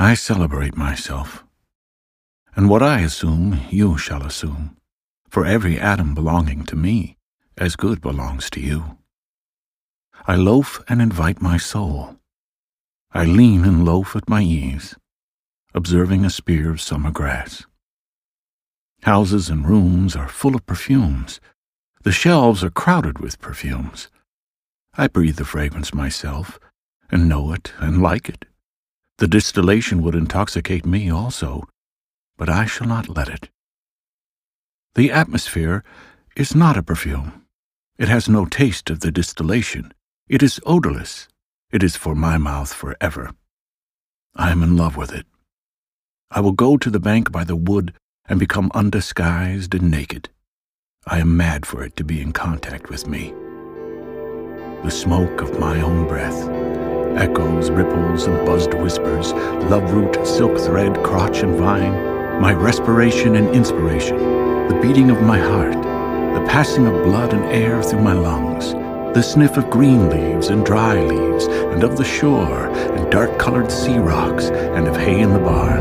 I 0.00 0.14
celebrate 0.14 0.76
myself. 0.76 1.44
And 2.54 2.70
what 2.70 2.84
I 2.84 3.00
assume, 3.00 3.62
you 3.68 3.98
shall 3.98 4.22
assume, 4.22 4.76
for 5.28 5.44
every 5.44 5.76
atom 5.76 6.14
belonging 6.14 6.62
to 6.66 6.76
me, 6.76 7.16
as 7.56 7.74
good 7.74 8.00
belongs 8.00 8.48
to 8.50 8.60
you. 8.60 8.96
I 10.24 10.36
loaf 10.36 10.80
and 10.88 11.02
invite 11.02 11.42
my 11.42 11.56
soul. 11.56 12.14
I 13.10 13.24
lean 13.24 13.64
and 13.64 13.84
loaf 13.84 14.14
at 14.14 14.28
my 14.28 14.40
ease, 14.42 14.94
observing 15.74 16.24
a 16.24 16.30
spear 16.30 16.70
of 16.70 16.80
summer 16.80 17.10
grass. 17.10 17.66
Houses 19.02 19.50
and 19.50 19.68
rooms 19.68 20.14
are 20.14 20.28
full 20.28 20.54
of 20.54 20.64
perfumes. 20.64 21.40
The 22.04 22.12
shelves 22.12 22.62
are 22.62 22.70
crowded 22.70 23.18
with 23.18 23.40
perfumes. 23.40 24.10
I 24.94 25.08
breathe 25.08 25.38
the 25.38 25.44
fragrance 25.44 25.92
myself, 25.92 26.60
and 27.10 27.28
know 27.28 27.52
it 27.52 27.72
and 27.80 28.00
like 28.00 28.28
it. 28.28 28.44
The 29.18 29.26
distillation 29.26 30.02
would 30.02 30.14
intoxicate 30.14 30.86
me 30.86 31.10
also, 31.10 31.64
but 32.36 32.48
I 32.48 32.66
shall 32.66 32.86
not 32.86 33.08
let 33.08 33.28
it. 33.28 33.50
The 34.94 35.10
atmosphere 35.10 35.82
is 36.36 36.54
not 36.54 36.76
a 36.76 36.84
perfume. 36.84 37.44
It 37.98 38.08
has 38.08 38.28
no 38.28 38.46
taste 38.46 38.90
of 38.90 39.00
the 39.00 39.10
distillation. 39.10 39.92
It 40.28 40.40
is 40.40 40.60
odorless. 40.64 41.26
It 41.72 41.82
is 41.82 41.96
for 41.96 42.14
my 42.14 42.38
mouth 42.38 42.72
forever. 42.72 43.32
I 44.36 44.52
am 44.52 44.62
in 44.62 44.76
love 44.76 44.96
with 44.96 45.12
it. 45.12 45.26
I 46.30 46.40
will 46.40 46.52
go 46.52 46.76
to 46.76 46.90
the 46.90 47.00
bank 47.00 47.32
by 47.32 47.42
the 47.42 47.56
wood 47.56 47.94
and 48.28 48.38
become 48.38 48.70
undisguised 48.72 49.74
and 49.74 49.90
naked. 49.90 50.28
I 51.06 51.18
am 51.18 51.36
mad 51.36 51.66
for 51.66 51.82
it 51.82 51.96
to 51.96 52.04
be 52.04 52.20
in 52.20 52.32
contact 52.32 52.88
with 52.88 53.08
me. 53.08 53.34
The 54.84 54.90
smoke 54.90 55.40
of 55.40 55.58
my 55.58 55.80
own 55.80 56.06
breath, 56.06 56.48
echoes, 57.16 57.70
ripples, 57.70 58.26
and 58.26 58.44
buzzed 58.44 58.74
whispers, 58.74 59.32
love 59.70 59.92
root, 59.92 60.26
silk 60.26 60.58
thread, 60.58 60.94
crotch, 61.02 61.42
and 61.42 61.56
vine, 61.56 61.92
my 62.40 62.52
respiration 62.52 63.36
and 63.36 63.48
inspiration, 63.54 64.16
the 64.68 64.78
beating 64.82 65.10
of 65.10 65.22
my 65.22 65.38
heart, 65.38 65.72
the 65.72 66.46
passing 66.48 66.86
of 66.86 67.04
blood 67.04 67.32
and 67.32 67.44
air 67.46 67.82
through 67.82 68.02
my 68.02 68.12
lungs, 68.12 68.72
the 69.14 69.22
sniff 69.22 69.56
of 69.56 69.70
green 69.70 70.10
leaves 70.10 70.48
and 70.48 70.64
dry 70.64 71.00
leaves, 71.00 71.46
and 71.46 71.82
of 71.82 71.96
the 71.96 72.04
shore, 72.04 72.68
and 72.68 73.10
dark 73.10 73.38
colored 73.38 73.72
sea 73.72 73.98
rocks, 73.98 74.50
and 74.50 74.86
of 74.86 74.96
hay 74.96 75.20
in 75.20 75.32
the 75.32 75.38
barn. 75.38 75.80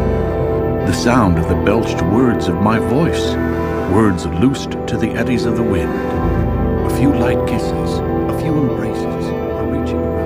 The 0.88 0.94
sound 0.94 1.38
of 1.38 1.50
the 1.50 1.64
belched 1.64 2.02
words 2.02 2.48
of 2.48 2.56
my 2.62 2.80
voice, 2.80 3.36
words 3.94 4.26
loosed 4.26 4.72
to 4.72 4.98
the 4.98 5.12
eddies 5.12 5.46
of 5.46 5.58
the 5.58 5.64
wind, 5.64 5.92
a 5.92 6.98
few 6.98 7.14
light 7.14 7.46
kisses, 7.48 8.00
a 8.00 8.40
few 8.42 8.58
embraces, 8.58 9.28
a 9.28 9.64
reaching 9.66 10.17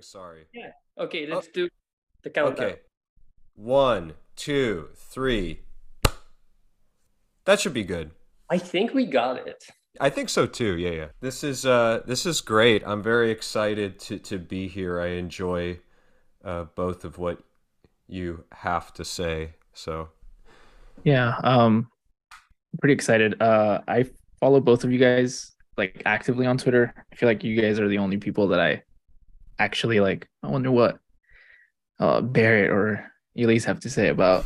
we? 0.00 0.04
Sorry. 0.04 0.46
Yeah. 0.52 0.72
Okay, 0.98 1.26
let's 1.26 1.48
do 1.48 1.68
the 2.22 2.30
countdown. 2.30 2.66
Okay. 2.66 2.76
One, 3.54 4.14
two, 4.36 4.88
three. 4.94 5.60
That 7.44 7.60
should 7.60 7.74
be 7.74 7.84
good. 7.84 8.10
I 8.48 8.58
think 8.58 8.94
we 8.94 9.06
got 9.06 9.46
it. 9.46 9.64
I 10.00 10.10
think 10.10 10.28
so 10.28 10.46
too. 10.46 10.76
Yeah, 10.76 10.90
yeah. 10.90 11.06
This 11.20 11.44
is 11.44 11.66
uh 11.66 12.00
this 12.06 12.24
is 12.26 12.40
great. 12.40 12.82
I'm 12.86 13.02
very 13.02 13.30
excited 13.30 13.98
to 14.00 14.18
to 14.18 14.38
be 14.38 14.68
here. 14.68 15.00
I 15.00 15.08
enjoy 15.08 15.80
uh 16.44 16.64
both 16.74 17.04
of 17.04 17.18
what 17.18 17.42
you 18.08 18.44
have 18.52 18.92
to 18.94 19.04
say. 19.04 19.54
So, 19.72 20.08
Yeah, 21.04 21.34
um, 21.44 21.88
I'm 22.72 22.78
pretty 22.80 22.94
excited. 22.94 23.40
Uh, 23.40 23.80
I 23.86 24.04
follow 24.40 24.60
both 24.60 24.82
of 24.84 24.92
you 24.92 24.98
guys 24.98 25.52
like 25.76 26.02
actively 26.04 26.44
on 26.46 26.58
Twitter. 26.58 26.92
I 27.12 27.16
feel 27.16 27.28
like 27.28 27.44
you 27.44 27.60
guys 27.60 27.78
are 27.78 27.88
the 27.88 27.98
only 27.98 28.16
people 28.16 28.48
that 28.48 28.60
I 28.60 28.82
actually 29.60 30.00
like. 30.00 30.28
I 30.42 30.48
wonder 30.48 30.70
what 30.70 30.98
uh 31.98 32.20
Barrett 32.20 32.70
or 32.70 33.10
Elise 33.36 33.64
have 33.66 33.80
to 33.80 33.90
say 33.90 34.08
about 34.08 34.44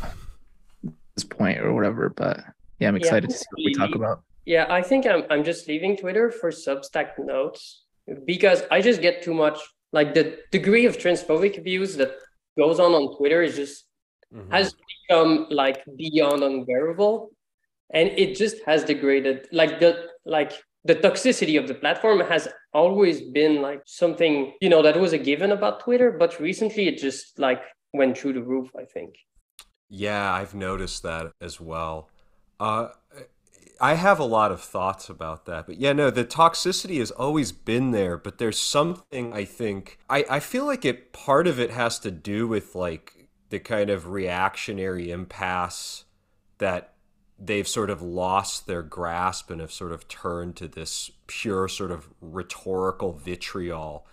this 1.15 1.23
point 1.23 1.59
or 1.59 1.73
whatever. 1.73 2.09
But 2.09 2.41
yeah, 2.79 2.89
I'm 2.89 2.95
Yeah, 2.95 3.03
excited 3.03 3.29
to 3.29 3.37
see 3.37 3.45
what 3.51 3.65
we 3.65 3.73
talk 3.73 3.95
about. 3.95 4.21
Yeah, 4.45 4.65
I 4.69 4.81
think 4.81 5.07
I'm 5.07 5.23
I'm 5.31 5.43
just 5.43 5.67
leaving 5.67 5.97
Twitter 5.97 6.29
for 6.31 6.51
Substack 6.51 7.17
notes 7.17 7.85
because 8.25 8.63
I 8.69 8.81
just 8.81 9.01
get 9.01 9.23
too 9.23 9.33
much 9.33 9.57
like 9.91 10.13
the 10.13 10.37
degree 10.51 10.85
of 10.85 10.97
transphobic 10.97 11.63
views 11.63 11.95
that 11.97 12.11
goes 12.57 12.79
on 12.79 12.91
on 12.93 13.15
Twitter 13.17 13.41
is 13.41 13.55
just 13.55 13.85
mhm. 14.33 14.51
has 14.51 14.75
become 14.91 15.47
like 15.49 15.83
beyond 15.97 16.43
unbearable 16.43 17.31
and 17.93 18.09
it 18.09 18.35
just 18.35 18.57
has 18.65 18.83
degraded 18.83 19.47
like 19.51 19.79
the 19.79 19.91
like 20.25 20.53
the 20.85 20.95
toxicity 20.95 21.59
of 21.59 21.67
the 21.67 21.73
platform 21.73 22.19
has 22.19 22.47
always 22.73 23.21
been 23.21 23.61
like 23.61 23.81
something 23.85 24.53
you 24.61 24.69
know 24.69 24.81
that 24.81 24.99
was 24.99 25.13
a 25.13 25.17
given 25.17 25.51
about 25.51 25.79
Twitter 25.81 26.11
but 26.11 26.39
recently 26.39 26.87
it 26.87 26.97
just 26.97 27.37
like 27.39 27.61
went 27.93 28.17
through 28.17 28.33
the 28.33 28.43
roof 28.43 28.69
I 28.77 28.85
think 28.85 29.15
Yeah, 29.89 30.31
I've 30.31 30.55
noticed 30.55 31.03
that 31.03 31.31
as 31.39 31.59
well. 31.61 32.09
Uh, 32.59 32.89
I 33.79 33.95
have 33.95 34.19
a 34.19 34.25
lot 34.25 34.51
of 34.51 34.61
thoughts 34.61 35.09
about 35.09 35.45
that, 35.45 35.67
but 35.67 35.77
yeah, 35.77 35.93
no, 35.93 36.09
the 36.09 36.23
toxicity 36.23 36.99
has 36.99 37.11
always 37.11 37.51
been 37.51 37.91
there, 37.91 38.17
but 38.17 38.37
there's 38.37 38.57
something 38.57 39.33
I 39.33 39.45
think 39.45 39.99
I, 40.09 40.25
I 40.29 40.39
feel 40.39 40.65
like 40.65 40.85
it 40.85 41.13
part 41.13 41.47
of 41.47 41.59
it 41.59 41.71
has 41.71 41.99
to 41.99 42.11
do 42.11 42.47
with 42.47 42.75
like 42.75 43.27
the 43.49 43.59
kind 43.59 43.89
of 43.89 44.09
reactionary 44.09 45.11
impasse 45.11 46.05
that 46.57 46.94
they've 47.37 47.67
sort 47.67 47.89
of 47.89 48.01
lost 48.01 48.65
their 48.67 48.81
grasp 48.81 49.49
and 49.49 49.59
have 49.61 49.71
sort 49.71 49.91
of 49.91 50.07
turned 50.07 50.55
to 50.55 50.67
this 50.67 51.11
pure 51.27 51.67
sort 51.67 51.91
of 51.91 52.09
rhetorical 52.21 53.11
vitriol 53.13 54.05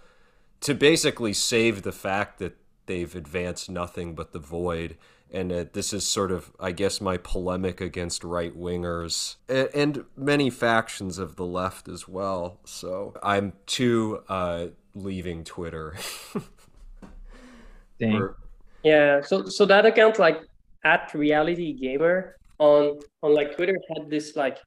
to 0.61 0.75
basically 0.75 1.33
save 1.33 1.83
the 1.83 1.93
fact 1.93 2.39
that 2.39 2.57
they've 2.87 3.15
advanced 3.15 3.71
nothing 3.71 4.15
but 4.15 4.33
the 4.33 4.39
void. 4.39 4.97
And 5.33 5.51
uh, 5.51 5.65
this 5.73 5.93
is 5.93 6.07
sort 6.07 6.31
of, 6.31 6.53
I 6.61 6.73
guess, 6.73 7.01
my 7.01 7.17
polemic 7.17 7.81
against 7.81 8.23
right 8.23 8.55
wingers 8.57 9.37
and, 9.49 9.69
and 9.75 10.05
many 10.17 10.51
factions 10.51 11.19
of 11.19 11.37
the 11.37 11.47
left 11.47 11.89
as 11.89 12.07
well. 12.07 12.61
So 12.65 13.15
I'm 13.23 13.55
too 13.67 14.23
uh, 14.29 14.67
leaving 14.95 15.45
Twitter. 15.45 15.97
Dang. 17.99 18.17
Or- 18.17 18.37
Yeah, 18.83 19.21
so 19.23 19.47
so 19.47 19.65
that 19.67 19.87
account 19.87 20.19
like 20.19 20.41
at 20.85 21.15
reality 21.15 21.73
gamer 21.73 22.37
on 22.59 22.99
on 23.23 23.35
like 23.35 23.57
Twitter 23.57 23.77
had 23.95 24.11
this 24.11 24.37
like 24.37 24.59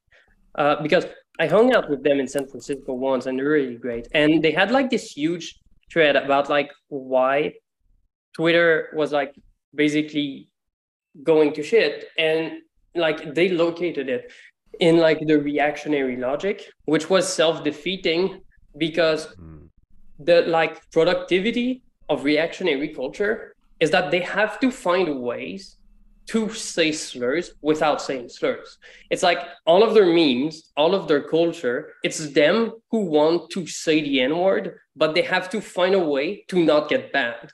uh 0.56 0.76
because 0.82 1.06
I 1.38 1.46
hung 1.46 1.74
out 1.74 1.90
with 1.90 2.02
them 2.02 2.18
in 2.18 2.26
San 2.28 2.46
Francisco 2.46 2.94
once 2.94 3.26
and 3.26 3.38
they're 3.38 3.48
really 3.50 3.76
great. 3.76 4.08
And 4.12 4.42
they 4.42 4.52
had 4.52 4.70
like 4.70 4.88
this 4.90 5.12
huge 5.12 5.60
thread 5.92 6.16
about 6.16 6.48
like 6.48 6.70
why 6.88 7.52
Twitter 8.34 8.88
was 8.94 9.12
like 9.12 9.34
basically 9.74 10.48
going 11.22 11.52
to 11.54 11.62
shit 11.62 12.06
and 12.18 12.52
like 12.94 13.34
they 13.34 13.50
located 13.50 14.08
it 14.08 14.32
in 14.80 14.98
like 14.98 15.20
the 15.26 15.36
reactionary 15.38 16.16
logic, 16.16 16.64
which 16.86 17.08
was 17.10 17.30
self-defeating 17.32 18.40
because 18.78 19.26
Hmm. 19.38 19.66
the 20.18 20.42
like 20.42 20.80
productivity 20.90 21.82
of 22.08 22.24
reactionary 22.24 22.88
culture 22.94 23.54
is 23.80 23.90
that 23.90 24.10
they 24.10 24.20
have 24.20 24.58
to 24.60 24.70
find 24.70 25.20
ways 25.20 25.75
to 26.28 26.48
say 26.50 26.92
slurs 26.92 27.52
without 27.62 28.02
saying 28.02 28.28
slurs. 28.28 28.78
It's 29.10 29.22
like 29.22 29.38
all 29.64 29.82
of 29.82 29.94
their 29.94 30.06
memes, 30.06 30.72
all 30.76 30.94
of 30.94 31.06
their 31.06 31.22
culture, 31.22 31.92
it's 32.02 32.30
them 32.32 32.72
who 32.90 33.04
want 33.04 33.50
to 33.50 33.66
say 33.66 34.02
the 34.02 34.20
N 34.20 34.36
word, 34.38 34.78
but 34.96 35.14
they 35.14 35.22
have 35.22 35.48
to 35.50 35.60
find 35.60 35.94
a 35.94 36.00
way 36.00 36.44
to 36.48 36.64
not 36.64 36.88
get 36.88 37.12
banned. 37.12 37.52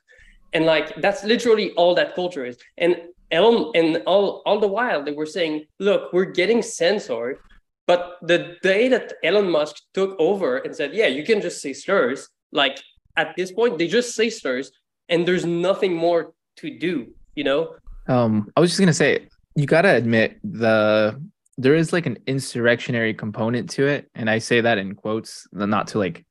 And 0.52 0.66
like 0.66 0.94
that's 0.96 1.24
literally 1.24 1.72
all 1.72 1.94
that 1.94 2.14
culture 2.14 2.44
is. 2.44 2.56
And 2.78 2.96
Elon 3.30 3.72
and 3.74 4.02
all 4.06 4.42
all 4.44 4.60
the 4.60 4.68
while 4.68 5.02
they 5.02 5.12
were 5.12 5.26
saying, 5.26 5.66
look, 5.78 6.12
we're 6.12 6.26
getting 6.26 6.62
censored. 6.62 7.38
But 7.86 8.18
the 8.22 8.56
day 8.62 8.88
that 8.88 9.14
Elon 9.24 9.50
Musk 9.50 9.76
took 9.92 10.14
over 10.18 10.58
and 10.58 10.74
said, 10.74 10.94
yeah, 10.94 11.08
you 11.08 11.24
can 11.24 11.40
just 11.40 11.60
say 11.60 11.72
slurs, 11.72 12.28
like 12.52 12.78
at 13.16 13.34
this 13.36 13.52
point, 13.52 13.78
they 13.78 13.88
just 13.88 14.14
say 14.14 14.30
slurs 14.30 14.70
and 15.08 15.26
there's 15.26 15.44
nothing 15.44 15.94
more 15.94 16.32
to 16.56 16.78
do, 16.78 17.12
you 17.34 17.44
know? 17.44 17.74
Um, 18.08 18.50
I 18.56 18.60
was 18.60 18.70
just 18.70 18.80
gonna 18.80 18.92
say, 18.92 19.28
you 19.54 19.66
gotta 19.66 19.94
admit 19.94 20.38
the 20.44 21.20
there 21.58 21.74
is 21.74 21.92
like 21.92 22.06
an 22.06 22.18
insurrectionary 22.26 23.14
component 23.14 23.70
to 23.70 23.86
it, 23.86 24.10
and 24.14 24.28
I 24.28 24.38
say 24.38 24.60
that 24.62 24.78
in 24.78 24.94
quotes, 24.94 25.46
not 25.52 25.88
to 25.88 25.98
like, 25.98 26.24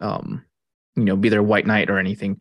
um, 0.00 0.44
you 0.96 1.04
know, 1.04 1.16
be 1.16 1.28
their 1.28 1.42
white 1.42 1.66
knight 1.66 1.90
or 1.90 1.98
anything, 1.98 2.40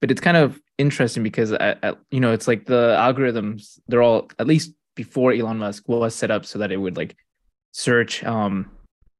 but 0.00 0.10
it's 0.10 0.20
kind 0.20 0.36
of 0.36 0.60
interesting 0.78 1.22
because 1.22 1.52
at, 1.52 1.78
at, 1.82 1.98
you 2.10 2.20
know 2.20 2.32
it's 2.32 2.48
like 2.48 2.66
the 2.66 2.96
algorithms 2.98 3.78
they're 3.88 4.02
all 4.02 4.28
at 4.38 4.46
least 4.46 4.72
before 4.96 5.32
Elon 5.32 5.58
Musk 5.58 5.88
was 5.88 6.14
set 6.14 6.30
up 6.30 6.44
so 6.44 6.58
that 6.58 6.72
it 6.72 6.76
would 6.76 6.96
like 6.96 7.16
search 7.72 8.24
um 8.24 8.70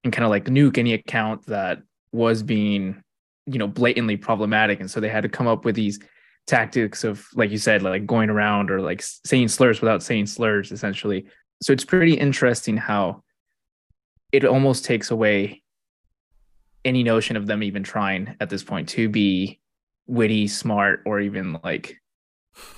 and 0.02 0.12
kind 0.12 0.24
of 0.24 0.30
like 0.30 0.46
nuke 0.46 0.78
any 0.78 0.92
account 0.92 1.46
that 1.46 1.80
was 2.12 2.42
being 2.42 3.00
you 3.46 3.58
know 3.58 3.66
blatantly 3.66 4.16
problematic 4.16 4.80
and 4.80 4.90
so 4.90 5.00
they 5.00 5.08
had 5.08 5.22
to 5.22 5.28
come 5.28 5.46
up 5.46 5.64
with 5.64 5.74
these 5.74 6.00
tactics 6.46 7.04
of 7.04 7.26
like 7.34 7.50
you 7.50 7.58
said 7.58 7.82
like 7.82 8.06
going 8.06 8.28
around 8.28 8.70
or 8.70 8.80
like 8.80 9.02
saying 9.02 9.48
slurs 9.48 9.80
without 9.80 10.02
saying 10.02 10.26
slurs 10.26 10.72
essentially. 10.72 11.26
So 11.62 11.72
it's 11.72 11.84
pretty 11.84 12.14
interesting 12.14 12.76
how 12.76 13.22
it 14.32 14.44
almost 14.44 14.84
takes 14.84 15.10
away 15.10 15.62
any 16.84 17.02
notion 17.02 17.36
of 17.36 17.46
them 17.46 17.62
even 17.62 17.82
trying 17.82 18.36
at 18.40 18.50
this 18.50 18.62
point 18.62 18.88
to 18.90 19.08
be 19.08 19.58
witty 20.06 20.46
smart 20.46 21.00
or 21.06 21.20
even 21.20 21.58
like 21.64 21.96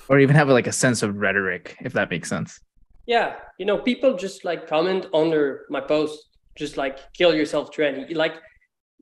or 0.09 0.21
even 0.21 0.37
have 0.37 0.49
like 0.49 0.69
a 0.69 0.73
sense 0.73 1.03
of 1.03 1.17
rhetoric 1.17 1.77
if 1.81 1.93
that 1.95 2.11
makes 2.11 2.29
sense. 2.29 2.61
Yeah. 3.07 3.35
You 3.59 3.67
know 3.67 3.79
people 3.79 4.17
just 4.17 4.45
like 4.45 4.69
comment 4.69 5.07
under 5.13 5.67
my 5.71 5.81
post 5.81 6.29
just 6.57 6.77
like 6.77 7.13
kill 7.13 7.35
yourself 7.35 7.71
trendy 7.75 8.15
like 8.15 8.35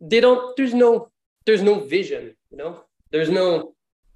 they 0.00 0.20
don't 0.20 0.56
there's 0.56 0.74
no 0.74 1.10
there's 1.44 1.62
no 1.62 1.80
vision 1.80 2.34
you 2.50 2.56
know? 2.56 2.84
There's 3.10 3.30
no 3.30 3.73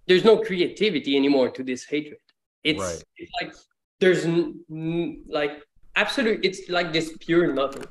there's 0.09 0.25
no 0.25 0.39
creativity 0.39 1.17
anymore 1.17 1.51
to 1.51 1.63
this 1.63 1.85
hatred 1.85 2.19
it's, 2.65 2.81
right. 2.81 3.05
it's 3.17 3.33
like 3.41 3.55
there's 4.01 4.25
n- 4.25 4.61
n- 4.71 5.23
like 5.29 5.63
absolute 5.95 6.45
it's 6.45 6.69
like 6.69 6.93
this 6.93 7.17
pure 7.21 7.53
nothing 7.53 7.85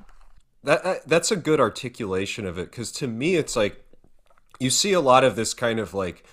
that 0.64 1.08
that's 1.08 1.32
a 1.32 1.36
good 1.36 1.60
articulation 1.60 2.46
of 2.46 2.58
it 2.58 2.70
because 2.70 2.92
to 2.92 3.08
me 3.08 3.36
it's 3.36 3.56
like 3.56 3.86
you 4.60 4.70
see 4.70 4.94
a 4.94 5.00
lot 5.00 5.24
of 5.24 5.36
this 5.36 5.54
kind 5.54 5.80
of 5.80 5.94
like 5.94 6.26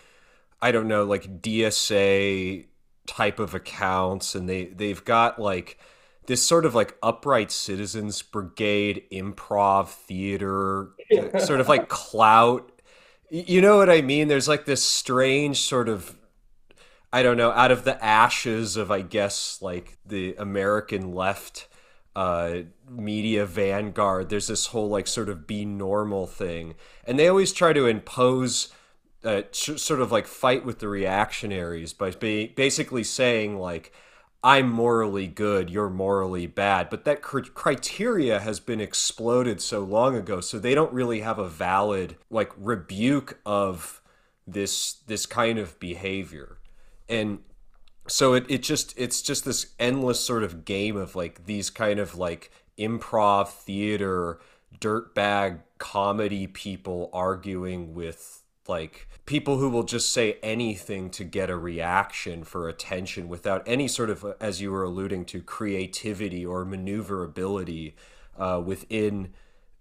i 0.60 0.72
don't 0.72 0.88
know 0.88 1.04
like 1.04 1.42
dsa 1.42 2.66
type 3.06 3.38
of 3.38 3.54
accounts 3.54 4.34
and 4.34 4.48
they 4.48 4.66
they've 4.66 5.04
got 5.04 5.38
like 5.38 5.78
this 6.26 6.44
sort 6.44 6.64
of 6.64 6.74
like 6.74 6.96
upright 7.02 7.52
citizens 7.52 8.22
brigade 8.22 9.04
improv 9.12 9.88
theater 9.88 10.90
sort 11.38 11.60
of 11.60 11.68
like 11.68 11.88
clout 11.88 12.70
you 13.34 13.60
know 13.60 13.76
what 13.76 13.90
I 13.90 14.00
mean? 14.00 14.28
There's 14.28 14.46
like 14.46 14.64
this 14.64 14.82
strange 14.82 15.62
sort 15.62 15.88
of 15.88 16.16
I 17.12 17.22
don't 17.22 17.36
know, 17.36 17.52
out 17.52 17.70
of 17.70 17.84
the 17.84 18.02
ashes 18.04 18.76
of 18.76 18.90
I 18.90 19.00
guess 19.00 19.58
like 19.60 19.98
the 20.04 20.34
American 20.36 21.14
left 21.14 21.68
uh, 22.16 22.58
media 22.88 23.44
vanguard, 23.46 24.28
there's 24.28 24.46
this 24.48 24.66
whole 24.66 24.88
like 24.88 25.06
sort 25.06 25.28
of 25.28 25.46
be 25.46 25.64
normal 25.64 26.26
thing. 26.26 26.74
And 27.06 27.18
they 27.18 27.28
always 27.28 27.52
try 27.52 27.72
to 27.72 27.86
impose 27.86 28.72
uh, 29.24 29.42
sort 29.52 30.00
of 30.00 30.12
like 30.12 30.26
fight 30.26 30.64
with 30.64 30.80
the 30.80 30.88
reactionaries 30.88 31.92
by 31.92 32.10
basically 32.10 33.04
saying 33.04 33.58
like 33.58 33.92
I'm 34.44 34.68
morally 34.68 35.26
good, 35.26 35.70
you're 35.70 35.88
morally 35.88 36.46
bad. 36.46 36.90
But 36.90 37.06
that 37.06 37.22
cr- 37.22 37.40
criteria 37.40 38.40
has 38.40 38.60
been 38.60 38.78
exploded 38.78 39.62
so 39.62 39.80
long 39.80 40.14
ago, 40.16 40.42
so 40.42 40.58
they 40.58 40.74
don't 40.74 40.92
really 40.92 41.20
have 41.20 41.38
a 41.38 41.48
valid 41.48 42.16
like 42.28 42.52
rebuke 42.58 43.40
of 43.46 44.02
this 44.46 44.96
this 45.06 45.24
kind 45.24 45.58
of 45.58 45.80
behavior. 45.80 46.58
And 47.08 47.38
so 48.06 48.34
it, 48.34 48.44
it 48.50 48.62
just 48.62 48.92
it's 48.98 49.22
just 49.22 49.46
this 49.46 49.68
endless 49.78 50.20
sort 50.20 50.42
of 50.42 50.66
game 50.66 50.98
of 50.98 51.16
like 51.16 51.46
these 51.46 51.70
kind 51.70 51.98
of 51.98 52.18
like 52.18 52.50
improv 52.78 53.48
theater 53.48 54.40
dirtbag 54.78 55.60
comedy 55.78 56.46
people 56.46 57.08
arguing 57.14 57.94
with 57.94 58.42
like 58.68 59.08
people 59.26 59.56
who 59.56 59.70
will 59.70 59.84
just 59.84 60.12
say 60.12 60.38
anything 60.42 61.08
to 61.10 61.24
get 61.24 61.48
a 61.48 61.56
reaction 61.56 62.44
for 62.44 62.68
attention 62.68 63.28
without 63.28 63.62
any 63.66 63.88
sort 63.88 64.10
of 64.10 64.24
as 64.40 64.60
you 64.60 64.70
were 64.70 64.84
alluding 64.84 65.24
to 65.24 65.40
creativity 65.40 66.44
or 66.44 66.64
maneuverability 66.64 67.94
uh, 68.38 68.60
within 68.64 69.32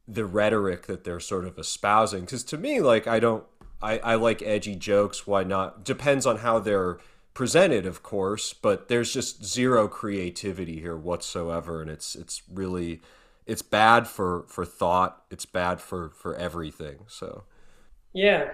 the 0.07 0.25
rhetoric 0.25 0.86
that 0.88 1.04
they're 1.04 1.19
sort 1.19 1.45
of 1.45 1.57
espousing. 1.57 2.22
Because 2.22 2.44
to 2.45 2.57
me 2.57 2.80
like 2.80 3.07
i 3.07 3.19
don't 3.19 3.44
I, 3.81 3.98
I 4.00 4.16
like 4.16 4.42
edgy 4.42 4.78
jokes 4.78 5.28
why 5.28 5.44
not? 5.44 5.84
Depends 5.84 6.25
on 6.25 6.38
how 6.38 6.60
they're 6.60 7.00
presented 7.34 7.86
of 7.86 8.01
course 8.01 8.54
but 8.54 8.88
there's 8.88 9.12
just 9.12 9.44
zero 9.44 9.88
creativity 9.88 10.80
here 10.80 10.95
whatsoever 10.95 11.81
and 11.81 11.90
it's 11.90 12.16
it's 12.16 12.44
really 12.50 13.01
it's 13.45 13.62
bad 13.62 14.07
for 14.07 14.45
for 14.48 14.66
thought 14.66 15.24
it's 15.30 15.45
bad 15.45 15.81
for 15.81 16.12
for 16.12 16.34
everything 16.36 17.00
so. 17.07 17.44
Yeah 18.13 18.51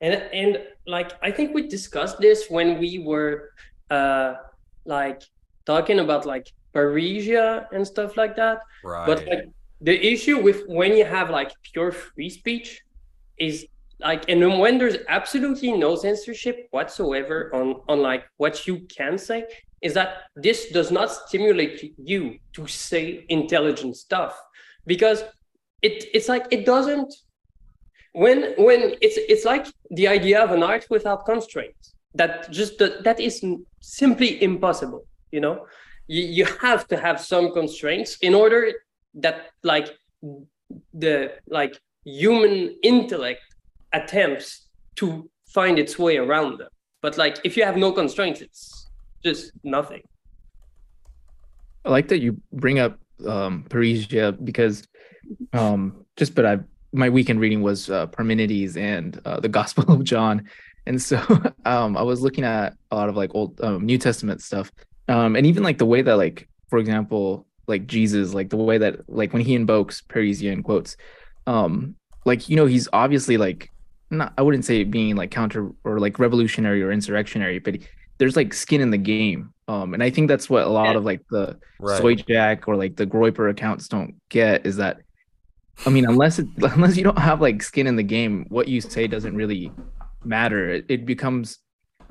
and 0.00 0.14
and 0.32 0.58
like 0.86 1.12
i 1.22 1.30
think 1.30 1.54
we 1.54 1.66
discussed 1.66 2.18
this 2.18 2.46
when 2.48 2.78
we 2.78 2.98
were 2.98 3.50
uh 3.90 4.34
like 4.84 5.22
talking 5.66 6.00
about 6.00 6.24
like 6.24 6.46
parrhesia 6.74 7.66
and 7.72 7.86
stuff 7.86 8.16
like 8.16 8.34
that. 8.36 8.60
Right 8.84 9.06
but 9.06 9.26
like 9.26 9.44
the 9.80 9.96
issue 10.12 10.38
with 10.40 10.62
when 10.66 10.96
you 10.96 11.04
have 11.04 11.30
like 11.30 11.50
pure 11.62 11.92
free 11.92 12.30
speech 12.30 12.82
is 13.38 13.66
like 14.00 14.28
and 14.28 14.40
when 14.58 14.78
there's 14.78 14.98
absolutely 15.08 15.72
no 15.72 15.96
censorship 15.96 16.68
whatsoever 16.70 17.50
on 17.54 17.80
on 17.88 18.00
like 18.00 18.24
what 18.36 18.66
you 18.66 18.80
can 18.96 19.18
say 19.18 19.44
is 19.82 19.94
that 19.94 20.10
this 20.34 20.70
does 20.70 20.90
not 20.90 21.10
stimulate 21.12 21.94
you 21.98 22.38
to 22.52 22.66
say 22.66 23.24
intelligent 23.28 23.96
stuff. 23.96 24.34
Because 24.86 25.22
it 25.82 26.04
it's 26.14 26.28
like 26.28 26.46
it 26.50 26.64
doesn't 26.64 27.14
when 28.12 28.54
when 28.56 28.94
it's 29.00 29.16
it's 29.16 29.44
like 29.44 29.66
the 29.90 30.08
idea 30.08 30.42
of 30.42 30.50
an 30.50 30.62
art 30.62 30.86
without 30.90 31.24
constraints. 31.26 31.94
That 32.14 32.50
just 32.50 32.78
that 32.78 33.20
is 33.20 33.44
simply 33.80 34.42
impossible 34.42 35.04
you 35.30 35.40
know? 35.40 35.66
You, 36.06 36.22
you 36.22 36.44
have 36.60 36.86
to 36.88 36.96
have 36.96 37.20
some 37.20 37.52
constraints 37.52 38.16
in 38.18 38.34
order 38.34 38.72
that 39.14 39.50
like 39.62 39.96
the 40.92 41.32
like 41.48 41.78
human 42.04 42.76
intellect 42.82 43.40
attempts 43.92 44.68
to 44.96 45.28
find 45.46 45.78
its 45.78 45.98
way 45.98 46.16
around 46.16 46.58
them. 46.58 46.68
But 47.00 47.16
like 47.16 47.38
if 47.44 47.56
you 47.56 47.64
have 47.64 47.76
no 47.76 47.92
constraints 47.92 48.40
it's 48.40 48.90
just 49.24 49.52
nothing. 49.64 50.02
I 51.84 51.90
like 51.90 52.08
that 52.08 52.20
you 52.20 52.40
bring 52.52 52.78
up 52.78 52.98
um 53.26 53.64
parrhesia 53.68 54.32
because 54.44 54.86
um 55.52 56.04
just 56.16 56.32
but 56.36 56.46
i've 56.46 56.62
my 56.92 57.08
weekend 57.08 57.40
reading 57.40 57.62
was 57.62 57.90
uh, 57.90 58.06
Parmenides 58.06 58.76
and 58.76 59.20
uh, 59.24 59.40
the 59.40 59.48
Gospel 59.48 59.90
of 59.92 60.04
John, 60.04 60.48
and 60.86 61.00
so 61.00 61.18
um, 61.64 61.96
I 61.96 62.02
was 62.02 62.20
looking 62.20 62.44
at 62.44 62.74
a 62.90 62.96
lot 62.96 63.08
of 63.08 63.16
like 63.16 63.34
old 63.34 63.60
um, 63.60 63.84
New 63.84 63.98
Testament 63.98 64.42
stuff, 64.42 64.72
um, 65.08 65.36
and 65.36 65.46
even 65.46 65.62
like 65.62 65.78
the 65.78 65.86
way 65.86 66.02
that 66.02 66.16
like, 66.16 66.48
for 66.70 66.78
example, 66.78 67.46
like 67.66 67.86
Jesus, 67.86 68.34
like 68.34 68.50
the 68.50 68.56
way 68.56 68.78
that 68.78 69.08
like 69.08 69.32
when 69.32 69.42
he 69.42 69.54
invokes 69.54 70.02
Parrhesia 70.02 70.52
in 70.52 70.62
quotes, 70.62 70.96
um, 71.46 71.94
like 72.24 72.48
you 72.48 72.56
know 72.56 72.66
he's 72.66 72.88
obviously 72.92 73.36
like 73.36 73.70
not 74.10 74.32
I 74.38 74.42
wouldn't 74.42 74.64
say 74.64 74.84
being 74.84 75.16
like 75.16 75.30
counter 75.30 75.70
or 75.84 75.98
like 76.00 76.18
revolutionary 76.18 76.82
or 76.82 76.90
insurrectionary, 76.90 77.58
but 77.58 77.78
there's 78.18 78.36
like 78.36 78.52
skin 78.52 78.80
in 78.80 78.90
the 78.90 78.98
game. 78.98 79.52
Um, 79.68 79.94
and 79.94 80.02
I 80.02 80.10
think 80.10 80.28
that's 80.28 80.48
what 80.48 80.64
a 80.64 80.68
lot 80.68 80.96
of 80.96 81.04
like 81.04 81.22
the 81.30 81.58
right. 81.78 82.00
Soy 82.00 82.14
Jack 82.14 82.66
or 82.66 82.76
like 82.76 82.96
the 82.96 83.06
Groyper 83.06 83.50
accounts 83.50 83.86
don't 83.88 84.14
get 84.28 84.66
is 84.66 84.76
that 84.76 85.00
I 85.86 85.90
mean, 85.90 86.06
unless 86.06 86.38
it, 86.38 86.46
unless 86.62 86.96
you 86.96 87.04
don't 87.04 87.18
have 87.18 87.40
like 87.40 87.62
skin 87.62 87.86
in 87.86 87.96
the 87.96 88.02
game, 88.02 88.46
what 88.48 88.68
you 88.68 88.80
say 88.80 89.06
doesn't 89.06 89.34
really 89.34 89.72
matter. 90.24 90.70
It, 90.70 90.86
it 90.88 91.06
becomes. 91.06 91.58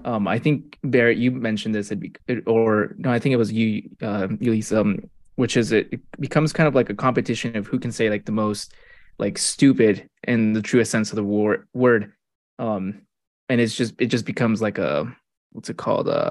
Um, 0.05 0.27
I 0.27 0.37
think 0.37 0.77
Barrett, 0.83 1.17
you 1.17 1.31
mentioned 1.31 1.73
this, 1.73 1.91
it, 1.91 1.99
be, 1.99 2.13
it, 2.27 2.43
or 2.45 2.93
no, 2.99 3.11
I 3.11 3.17
think 3.17 3.33
it 3.33 3.37
was 3.37 3.51
you, 3.51 3.89
uh, 4.01 4.27
Elise, 4.41 4.71
um, 4.71 4.99
which 5.37 5.57
is 5.57 5.71
it, 5.71 5.89
it 5.91 6.01
becomes 6.19 6.53
kind 6.53 6.67
of 6.67 6.75
like 6.75 6.91
a 6.91 6.93
competition 6.93 7.57
of 7.57 7.65
who 7.65 7.79
can 7.79 7.91
say 7.91 8.09
like 8.09 8.25
the 8.25 8.31
most 8.31 8.73
like 9.17 9.39
stupid 9.39 10.07
in 10.27 10.53
the 10.53 10.61
truest 10.61 10.91
sense 10.91 11.09
of 11.11 11.15
the 11.15 11.23
war, 11.23 11.67
word. 11.73 12.13
Um, 12.59 13.01
and 13.49 13.59
it's 13.59 13.75
just 13.75 13.95
it 13.99 14.07
just 14.07 14.25
becomes 14.25 14.61
like 14.61 14.77
a 14.77 15.11
what's 15.51 15.69
it 15.69 15.77
called? 15.77 16.07
Uh, 16.07 16.29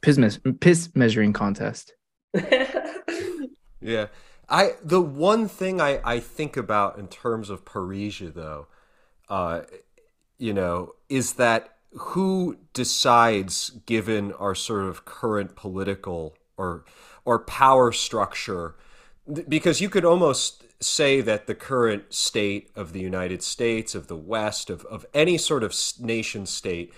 piss, 0.00 0.18
mes- 0.18 0.40
piss 0.60 0.90
measuring 0.94 1.32
contest. 1.32 1.94
yeah. 3.80 4.06
I 4.48 4.72
the 4.82 5.00
one 5.00 5.48
thing 5.48 5.80
I, 5.80 6.00
I 6.04 6.20
think 6.20 6.56
about 6.56 6.98
in 6.98 7.08
terms 7.08 7.50
of 7.50 7.64
Parrhesia 7.64 8.32
though, 8.32 8.66
uh, 9.28 9.62
you 10.38 10.54
know, 10.54 10.94
is 11.08 11.34
that 11.34 11.76
who 11.92 12.58
decides 12.72 13.70
given 13.86 14.32
our 14.34 14.54
sort 14.54 14.84
of 14.84 15.04
current 15.04 15.56
political 15.56 16.36
or 16.56 16.84
or 17.24 17.38
power 17.40 17.92
structure 17.92 18.74
because 19.48 19.80
you 19.80 19.90
could 19.90 20.04
almost 20.04 20.64
say 20.80 21.20
that 21.20 21.46
the 21.46 21.54
current 21.54 22.14
state 22.14 22.70
of 22.74 22.92
the 22.92 23.00
United 23.00 23.42
States, 23.42 23.94
of 23.94 24.06
the 24.06 24.16
West, 24.16 24.70
of, 24.70 24.84
of 24.86 25.04
any 25.12 25.36
sort 25.36 25.62
of 25.62 25.74
nation 26.00 26.46
state, 26.46 26.92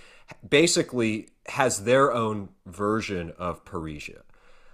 basically 0.47 1.29
has 1.47 1.83
their 1.83 2.13
own 2.13 2.49
version 2.65 3.33
of 3.37 3.65
Parrhesia. 3.65 4.21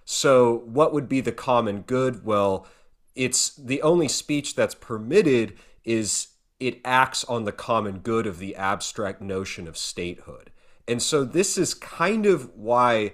So, 0.10 0.60
what 0.64 0.94
would 0.94 1.10
be 1.10 1.20
the 1.20 1.34
common 1.34 1.82
good? 1.82 2.24
Well, 2.24 2.66
it's 3.14 3.54
the 3.56 3.82
only 3.82 4.08
speech 4.08 4.56
that's 4.56 4.74
permitted 4.74 5.58
is 5.84 6.30
it 6.62 6.80
acts 6.86 7.26
on 7.26 7.44
the 7.44 7.52
common 7.52 8.00
good 8.00 8.26
of 8.26 8.40
the 8.40 8.56
abstract 8.56 9.22
notion 9.22 9.68
of 9.68 9.78
statehood. 9.78 10.50
And 10.88 11.02
so 11.02 11.26
this 11.26 11.58
is 11.58 11.74
kind 11.74 12.26
of 12.26 12.56
why 12.56 13.12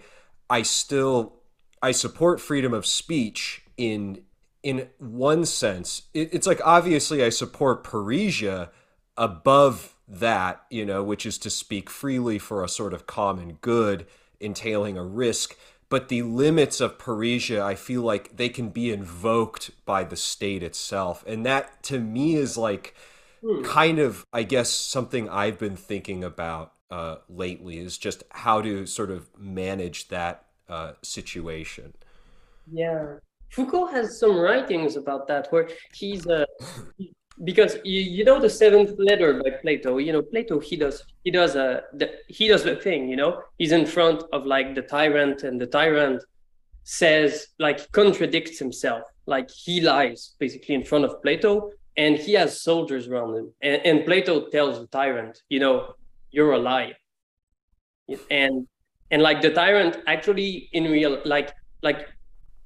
I 0.52 0.62
still 0.62 1.42
I 1.82 1.94
support 1.94 2.40
freedom 2.40 2.76
of 2.76 2.86
speech 2.86 3.64
in 3.76 4.22
in 4.62 4.88
one 5.00 5.46
sense. 5.46 6.04
It, 6.14 6.30
it's 6.32 6.46
like 6.46 6.62
obviously 6.64 7.24
I 7.24 7.30
support 7.30 7.84
Parrhesia 7.84 8.70
above 9.18 9.96
that, 10.08 10.64
you 10.70 10.86
know, 10.86 11.04
which 11.04 11.26
is 11.26 11.40
to 11.40 11.50
speak 11.50 11.90
freely 11.90 12.38
for 12.38 12.64
a 12.64 12.70
sort 12.70 12.94
of 12.94 13.08
common 13.08 13.54
good 13.62 14.06
entailing 14.40 14.96
a 14.96 15.04
risk. 15.04 15.58
But 15.94 16.10
the 16.10 16.24
limits 16.24 16.82
of 16.82 16.98
Parrhesia, 16.98 17.62
I 17.62 17.76
feel 17.76 18.02
like 18.02 18.36
they 18.36 18.50
can 18.50 18.70
be 18.70 18.92
invoked 18.92 19.70
by 19.86 20.04
the 20.04 20.16
state 20.16 20.64
itself. 20.64 21.24
And 21.28 21.46
that 21.46 21.84
to 21.84 22.00
me 22.00 22.34
is 22.34 22.58
like 22.58 22.96
hmm. 23.46 23.62
kind 23.62 24.00
of, 24.00 24.26
I 24.34 24.42
guess, 24.42 24.72
something 24.72 25.30
I've 25.30 25.60
been 25.60 25.76
thinking 25.76 26.24
about 26.24 26.74
uh, 26.90 27.18
lately 27.30 27.78
is 27.78 28.00
just 28.00 28.24
how 28.32 28.60
to 28.64 28.88
sort 28.88 29.12
of 29.12 29.30
manage 29.38 30.08
that 30.08 30.46
uh, 30.68 30.94
situation. 31.04 31.94
Yeah. 32.72 33.18
Foucault 33.50 33.92
has 33.92 34.20
some 34.20 34.40
writings 34.40 34.96
about 34.96 35.28
that 35.28 35.52
where 35.52 35.70
he's 35.94 36.26
uh, 36.26 36.46
because 37.44 37.78
you, 37.84 38.02
you 38.02 38.24
know 38.24 38.40
the 38.40 38.50
seventh 38.50 38.94
letter 38.98 39.42
by 39.42 39.50
Plato. 39.62 39.98
You 39.98 40.14
know 40.14 40.22
Plato 40.22 40.60
he 40.60 40.76
does 40.76 41.04
he 41.24 41.32
does 41.32 41.56
a 41.56 41.84
the, 41.94 42.12
he 42.28 42.48
does 42.48 42.64
the 42.64 42.76
thing. 42.76 43.10
You 43.10 43.16
know 43.16 43.42
he's 43.58 43.72
in 43.72 43.86
front 43.86 44.24
of 44.32 44.46
like 44.46 44.76
the 44.76 44.82
tyrant 44.82 45.44
and 45.44 45.60
the 45.60 45.68
tyrant 45.68 46.24
says 46.84 47.48
like 47.60 47.92
contradicts 47.92 48.60
himself 48.60 49.04
like 49.26 49.50
he 49.50 49.80
lies 49.82 50.36
basically 50.40 50.76
in 50.76 50.84
front 50.84 51.06
of 51.06 51.22
Plato 51.22 51.72
and 51.96 52.18
he 52.18 52.34
has 52.34 52.62
soldiers 52.62 53.08
around 53.08 53.36
him 53.36 53.54
and, 53.62 53.82
and 53.86 54.06
Plato 54.06 54.50
tells 54.50 54.80
the 54.80 54.88
tyrant 54.88 55.42
you 55.50 55.60
know 55.60 55.96
you're 56.32 56.52
a 56.54 56.60
liar 56.60 56.94
and 58.30 58.68
and 59.12 59.22
like 59.22 59.42
the 59.42 59.50
tyrant 59.50 59.98
actually 60.08 60.70
in 60.74 60.86
real 60.86 61.22
like 61.24 61.54
like 61.82 62.10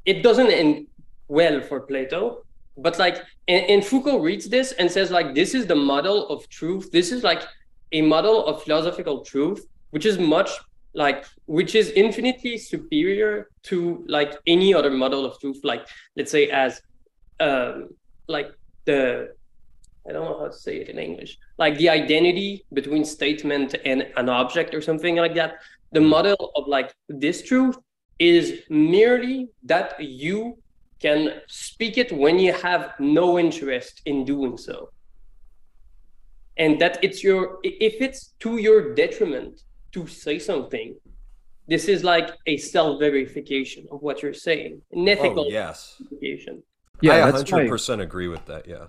it 0.06 0.24
doesn't 0.24 0.50
end 0.50 0.88
well 1.28 1.62
for 1.62 1.82
Plato 1.82 2.44
but 2.78 2.98
like 3.00 3.24
and, 3.48 3.66
and, 3.66 3.86
foucault 3.86 4.20
reads 4.20 4.50
this 4.50 4.72
and 4.74 4.92
says 4.92 5.10
like 5.12 5.34
this 5.34 5.54
is 5.54 5.66
the 5.66 5.76
model 5.76 6.28
of 6.30 6.48
truth. 6.50 6.92
This 6.92 7.12
is 7.12 7.24
like 7.24 7.44
a 7.92 8.02
model 8.02 8.46
of 8.46 8.64
philosophical 8.64 9.24
truth 9.24 9.66
which 9.92 10.06
is 10.06 10.18
much 10.20 10.50
like 10.94 11.26
which 11.46 11.76
is 11.76 11.90
infinitely 11.92 12.58
superior 12.58 13.50
to 13.64 14.04
like 14.08 14.36
any 14.46 14.74
other 14.74 14.92
model 14.92 15.26
of 15.26 15.40
truth 15.40 15.60
like 15.64 15.88
let's 16.18 16.32
say 16.32 16.50
as 16.50 16.82
um 17.40 17.88
like 18.28 18.52
the 18.86 19.34
i 20.10 20.12
don't 20.12 20.26
know 20.26 20.40
how 20.40 20.48
to 20.48 20.54
say 20.54 20.78
it 20.78 20.90
in 20.90 21.00
english 21.00 21.38
like 21.58 21.78
the 21.78 21.90
identity 21.90 22.66
between 22.74 23.04
statement 23.04 23.76
and 23.84 24.08
an 24.16 24.30
object 24.30 24.74
or 24.74 24.82
something 24.82 25.16
like 25.16 25.36
that. 25.36 25.56
The 25.92 26.02
model 26.02 26.52
of 26.56 26.68
like 26.68 26.94
this 27.10 27.42
truth 27.42 27.78
is 28.20 28.62
merely 28.70 29.50
that 29.64 29.96
you 30.00 30.58
can 31.00 31.42
speak 31.48 31.98
it 31.98 32.12
when 32.12 32.40
you 32.40 32.54
have 32.54 32.94
no 33.00 33.38
interest 33.38 34.02
in 34.06 34.26
doing 34.26 34.58
so. 34.58 34.90
And 36.58 36.80
that 36.82 36.98
it's 37.04 37.24
your 37.24 37.60
if 37.64 38.02
it's 38.02 38.34
to 38.40 38.58
your 38.58 38.96
detriment 38.96 39.62
to 39.92 40.08
say 40.08 40.40
something 40.40 40.96
this 41.68 41.88
is 41.90 42.04
like 42.04 42.32
a 42.46 42.58
self-verification 42.58 43.86
of 43.92 44.02
what 44.02 44.22
you're 44.22 44.34
saying 44.34 44.82
an 44.92 45.08
oh, 45.08 45.12
ethical 45.12 45.46
oh, 45.46 45.50
yes. 45.50 45.96
verification. 46.00 46.64
Yeah 47.02 47.28
i 47.28 47.32
100% 47.32 48.02
agree 48.02 48.28
with 48.28 48.46
that 48.46 48.68
yeah. 48.68 48.88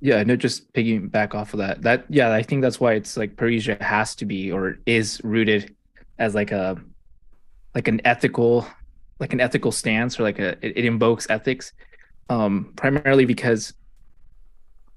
Yeah 0.00 0.22
no 0.22 0.34
just 0.34 0.72
piggyback 0.72 1.34
off 1.34 1.52
of 1.54 1.58
that 1.58 1.82
that 1.82 2.06
yeah 2.08 2.32
i 2.32 2.42
think 2.42 2.62
that's 2.62 2.80
why 2.80 2.94
it's 2.94 3.16
like 3.16 3.36
parrhesia 3.36 3.80
has 3.80 4.14
to 4.16 4.24
be 4.24 4.50
or 4.50 4.78
is 4.86 5.20
rooted 5.22 5.76
as 6.18 6.34
like 6.34 6.52
a 6.52 6.76
like 7.74 7.86
an 7.86 8.00
ethical 8.04 8.66
like 9.20 9.32
an 9.32 9.40
ethical 9.40 9.70
stance 9.70 10.18
or 10.18 10.24
like 10.24 10.38
a 10.38 10.50
it, 10.64 10.78
it 10.78 10.84
invokes 10.84 11.28
ethics 11.30 11.72
um 12.28 12.72
primarily 12.76 13.24
because 13.24 13.74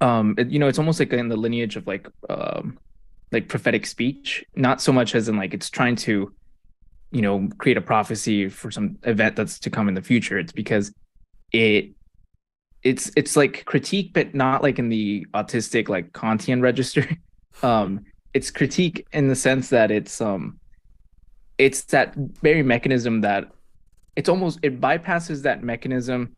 um 0.01 0.35
it, 0.37 0.49
you 0.49 0.59
know 0.59 0.67
it's 0.67 0.79
almost 0.79 0.99
like 0.99 1.13
in 1.13 1.29
the 1.29 1.37
lineage 1.37 1.75
of 1.75 1.85
like 1.85 2.07
um 2.29 2.77
like 3.31 3.47
prophetic 3.47 3.85
speech 3.85 4.43
not 4.55 4.81
so 4.81 4.91
much 4.91 5.15
as 5.15 5.27
in 5.27 5.37
like 5.37 5.53
it's 5.53 5.69
trying 5.69 5.95
to 5.95 6.33
you 7.13 7.21
know 7.21 7.47
create 7.59 7.77
a 7.77 7.81
prophecy 7.81 8.49
for 8.49 8.71
some 8.71 8.97
event 9.03 9.35
that's 9.35 9.59
to 9.59 9.69
come 9.69 9.87
in 9.87 9.93
the 9.93 10.01
future. 10.01 10.37
It's 10.37 10.51
because 10.51 10.91
it 11.51 11.91
it's 12.81 13.11
it's 13.15 13.37
like 13.37 13.63
critique 13.65 14.11
but 14.13 14.33
not 14.33 14.63
like 14.63 14.79
in 14.79 14.89
the 14.89 15.25
autistic 15.33 15.87
like 15.87 16.11
kantian 16.11 16.61
register. 16.61 17.07
Um 17.61 18.05
it's 18.33 18.49
critique 18.49 19.05
in 19.13 19.27
the 19.27 19.35
sense 19.35 19.69
that 19.69 19.91
it's 19.91 20.19
um 20.19 20.59
it's 21.59 21.83
that 21.93 22.15
very 22.41 22.63
mechanism 22.63 23.21
that 23.21 23.51
it's 24.15 24.29
almost 24.29 24.59
it 24.61 24.79
bypasses 24.79 25.43
that 25.43 25.63
mechanism 25.63 26.35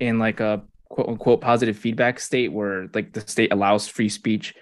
in 0.00 0.18
like 0.18 0.40
a 0.40 0.62
quote 0.88 1.08
unquote 1.08 1.40
positive 1.40 1.76
feedback 1.76 2.18
state 2.20 2.52
where 2.52 2.88
like 2.94 3.12
the 3.12 3.20
state 3.20 3.52
allows 3.52 3.88
free 3.88 4.08
speech 4.08 4.54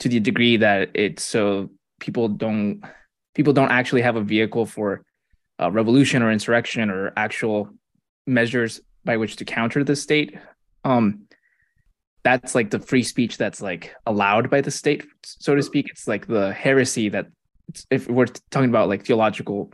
to 0.00 0.08
the 0.08 0.20
degree 0.20 0.56
that 0.56 0.90
it's 0.94 1.24
so 1.24 1.70
people 2.00 2.28
don't 2.28 2.82
people 3.34 3.52
don't 3.52 3.70
actually 3.70 4.02
have 4.02 4.16
a 4.16 4.22
vehicle 4.22 4.66
for 4.66 5.04
uh, 5.60 5.70
revolution 5.70 6.22
or 6.22 6.32
insurrection 6.32 6.90
or 6.90 7.12
actual 7.16 7.70
measures 8.26 8.80
by 9.04 9.16
which 9.16 9.36
to 9.36 9.44
counter 9.44 9.84
the 9.84 9.96
state. 9.96 10.36
Um 10.84 11.26
that's 12.22 12.54
like 12.54 12.70
the 12.70 12.78
free 12.78 13.02
speech 13.02 13.38
that's 13.38 13.62
like 13.62 13.94
allowed 14.04 14.50
by 14.50 14.60
the 14.60 14.70
state 14.70 15.04
so 15.24 15.54
to 15.54 15.62
speak. 15.62 15.88
It's 15.90 16.08
like 16.08 16.26
the 16.26 16.52
heresy 16.52 17.08
that 17.10 17.26
if 17.90 18.08
we're 18.08 18.26
talking 18.50 18.68
about 18.68 18.88
like 18.88 19.06
theological 19.06 19.72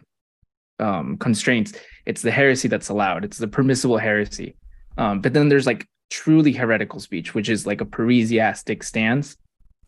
um, 0.78 1.16
constraints, 1.18 1.72
it's 2.04 2.22
the 2.22 2.30
heresy 2.30 2.68
that's 2.68 2.88
allowed. 2.88 3.24
It's 3.24 3.38
the 3.38 3.48
permissible 3.48 3.98
heresy. 3.98 4.56
Um, 4.98 5.20
but 5.20 5.32
then 5.32 5.48
there's 5.48 5.66
like 5.66 5.86
truly 6.10 6.52
heretical 6.52 7.00
speech, 7.00 7.34
which 7.34 7.48
is 7.48 7.66
like 7.66 7.80
a 7.80 7.84
parrhesiastic 7.84 8.82
stance. 8.82 9.36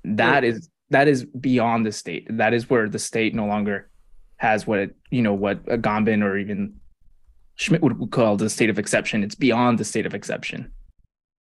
That 0.05 0.43
yeah. 0.43 0.51
is 0.51 0.69
that 0.91 1.09
is 1.09 1.25
beyond 1.25 1.87
the 1.87 1.93
state. 1.93 2.27
That 2.31 2.55
is 2.55 2.71
where 2.71 2.89
the 2.89 2.99
state 2.99 3.35
no 3.35 3.47
longer 3.47 3.91
has 4.37 4.67
what 4.67 4.79
it, 4.79 4.97
you 5.11 5.23
know 5.23 5.35
what 5.35 5.65
Agamben 5.67 6.23
or 6.23 6.39
even 6.39 6.75
Schmitt 7.57 7.83
would 7.83 8.11
call 8.11 8.37
the 8.37 8.49
state 8.49 8.71
of 8.71 8.79
exception. 8.79 9.23
It's 9.23 9.35
beyond 9.35 9.79
the 9.79 9.85
state 9.85 10.07
of 10.07 10.15
exception. 10.15 10.73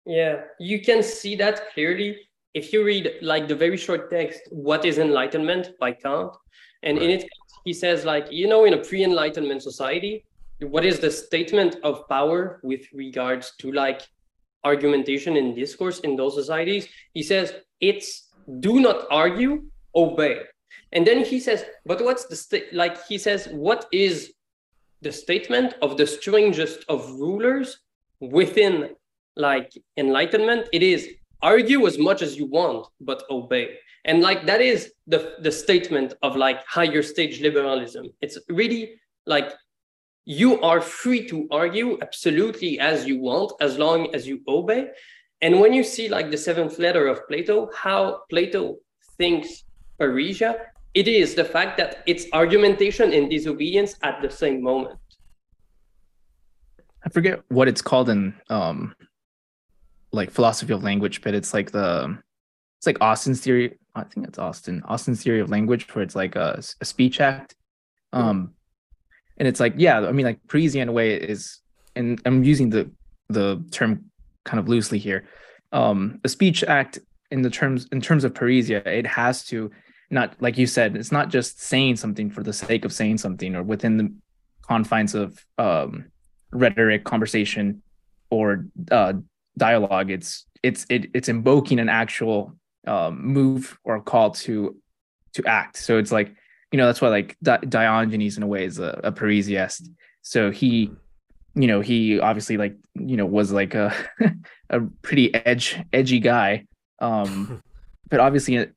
Yeah, 0.06 0.42
you 0.60 0.80
can 0.80 1.02
see 1.02 1.34
that 1.36 1.72
clearly 1.74 2.16
if 2.54 2.72
you 2.72 2.84
read 2.84 3.12
like 3.20 3.48
the 3.48 3.56
very 3.56 3.76
short 3.76 4.10
text, 4.10 4.40
"What 4.50 4.84
is 4.84 4.98
Enlightenment" 4.98 5.72
by 5.78 5.92
Kant, 5.92 6.32
and 6.82 6.96
right. 6.96 7.04
in 7.04 7.10
it 7.10 7.28
he 7.66 7.74
says 7.74 8.06
like 8.06 8.26
you 8.30 8.48
know 8.48 8.64
in 8.64 8.74
a 8.74 8.82
pre-enlightenment 8.88 9.62
society 9.62 10.24
what 10.60 10.84
is 10.86 10.98
the 10.98 11.10
statement 11.10 11.76
of 11.82 12.08
power 12.08 12.60
with 12.62 12.86
regards 12.94 13.52
to 13.58 13.72
like 13.72 14.02
argumentation 14.64 15.36
and 15.36 15.54
discourse 15.54 16.00
in 16.00 16.16
those 16.16 16.34
societies? 16.34 16.88
He 17.12 17.22
says 17.22 17.52
it's 17.80 18.30
do 18.60 18.80
not 18.80 19.06
argue 19.10 19.64
obey. 19.94 20.40
And 20.92 21.06
then 21.06 21.24
he 21.24 21.38
says 21.40 21.64
but 21.84 22.02
what's 22.02 22.24
the 22.26 22.64
like 22.72 23.04
he 23.06 23.18
says 23.18 23.48
what 23.48 23.86
is 23.92 24.32
the 25.02 25.12
statement 25.12 25.74
of 25.82 25.96
the 25.98 26.06
strangest 26.06 26.84
of 26.88 27.10
rulers 27.20 27.78
within 28.20 28.90
like 29.36 29.72
enlightenment? 29.98 30.68
It 30.72 30.82
is 30.82 31.10
argue 31.42 31.86
as 31.86 31.98
much 31.98 32.22
as 32.22 32.36
you 32.36 32.46
want 32.46 32.86
but 33.00 33.22
obey. 33.30 33.78
And 34.04 34.22
like 34.22 34.46
that 34.46 34.60
is 34.60 34.92
the 35.06 35.34
the 35.40 35.52
statement 35.52 36.14
of 36.22 36.36
like 36.36 36.64
higher 36.66 37.02
stage 37.02 37.40
liberalism. 37.40 38.06
It's 38.20 38.38
really 38.48 39.00
like 39.26 39.52
you 40.24 40.60
are 40.62 40.80
free 40.80 41.26
to 41.28 41.46
argue 41.50 41.98
absolutely 42.02 42.78
as 42.80 43.06
you 43.06 43.20
want 43.20 43.52
as 43.60 43.78
long 43.78 44.14
as 44.14 44.26
you 44.26 44.40
obey. 44.48 44.90
And 45.40 45.60
when 45.60 45.72
you 45.72 45.84
see 45.84 46.08
like 46.08 46.30
the 46.30 46.38
seventh 46.38 46.78
letter 46.78 47.06
of 47.06 47.26
plato 47.28 47.70
how 47.74 48.22
plato 48.30 48.76
thinks 49.18 49.64
parrhesia 50.00 50.56
it 50.94 51.08
is 51.08 51.34
the 51.34 51.44
fact 51.44 51.76
that 51.76 52.02
it's 52.06 52.24
argumentation 52.32 53.12
and 53.12 53.28
disobedience 53.28 53.96
at 54.02 54.22
the 54.22 54.30
same 54.30 54.62
moment. 54.62 54.98
I 57.04 57.10
forget 57.10 57.42
what 57.48 57.68
it's 57.68 57.82
called 57.82 58.08
in 58.08 58.34
um 58.48 58.94
like 60.16 60.30
philosophy 60.30 60.72
of 60.72 60.82
language, 60.82 61.22
but 61.22 61.34
it's 61.34 61.54
like 61.54 61.70
the 61.70 62.18
it's 62.78 62.86
like 62.86 62.98
Austin's 63.00 63.40
theory. 63.40 63.78
I 63.94 64.04
think 64.04 64.26
it's 64.26 64.38
Austin. 64.38 64.82
Austin's 64.86 65.22
theory 65.22 65.40
of 65.40 65.50
language, 65.50 65.94
where 65.94 66.02
it's 66.02 66.16
like 66.16 66.36
a, 66.36 66.60
a 66.80 66.84
speech 66.84 67.20
act. 67.20 67.54
Um, 68.12 68.54
and 69.38 69.46
it's 69.46 69.60
like 69.60 69.74
yeah, 69.76 70.00
I 70.00 70.12
mean 70.12 70.26
like 70.26 70.40
Parisian 70.48 70.82
in 70.82 70.88
a 70.88 70.92
way 70.92 71.14
is, 71.14 71.60
and 71.94 72.20
I'm 72.24 72.44
using 72.44 72.70
the 72.70 72.90
the 73.28 73.64
term 73.70 74.06
kind 74.44 74.58
of 74.58 74.68
loosely 74.68 74.98
here. 74.98 75.28
Um, 75.72 76.20
a 76.24 76.28
speech 76.28 76.64
act 76.64 76.98
in 77.30 77.42
the 77.42 77.50
terms 77.50 77.88
in 77.92 78.00
terms 78.00 78.24
of 78.24 78.34
Parrhesia, 78.34 78.86
it 78.86 79.06
has 79.06 79.44
to 79.46 79.70
not 80.10 80.36
like 80.40 80.56
you 80.56 80.66
said, 80.66 80.96
it's 80.96 81.12
not 81.12 81.30
just 81.30 81.60
saying 81.60 81.96
something 81.96 82.30
for 82.30 82.42
the 82.42 82.52
sake 82.52 82.84
of 82.84 82.92
saying 82.92 83.18
something 83.18 83.56
or 83.56 83.62
within 83.62 83.96
the 83.96 84.14
confines 84.62 85.14
of 85.14 85.44
um 85.58 86.06
rhetoric, 86.52 87.04
conversation, 87.04 87.82
or 88.30 88.66
uh, 88.90 89.14
dialogue. 89.58 90.10
It's 90.10 90.46
it's 90.62 90.86
it, 90.88 91.10
it's 91.14 91.28
invoking 91.28 91.78
an 91.78 91.88
actual 91.88 92.56
um, 92.86 93.24
move 93.24 93.78
or 93.84 94.00
call 94.00 94.30
to 94.30 94.76
to 95.34 95.44
act. 95.46 95.76
So 95.76 95.98
it's 95.98 96.12
like 96.12 96.34
you 96.72 96.78
know 96.78 96.86
that's 96.86 97.00
why 97.00 97.08
like 97.08 97.36
Di- 97.42 97.58
Diogenes 97.68 98.36
in 98.36 98.42
a 98.42 98.46
way 98.46 98.64
is 98.64 98.78
a, 98.78 99.00
a 99.04 99.12
Parrhesiast. 99.12 99.88
So 100.22 100.50
he 100.50 100.90
you 101.56 101.66
know 101.66 101.80
he 101.80 102.20
obviously 102.20 102.56
like 102.56 102.76
you 102.94 103.16
know 103.16 103.26
was 103.26 103.50
like 103.50 103.74
a 103.74 103.92
a 104.70 104.80
pretty 105.02 105.34
edge 105.34 105.80
edgy 105.92 106.20
guy 106.20 106.66
um 107.00 107.62
but 108.10 108.20
obviously 108.20 108.68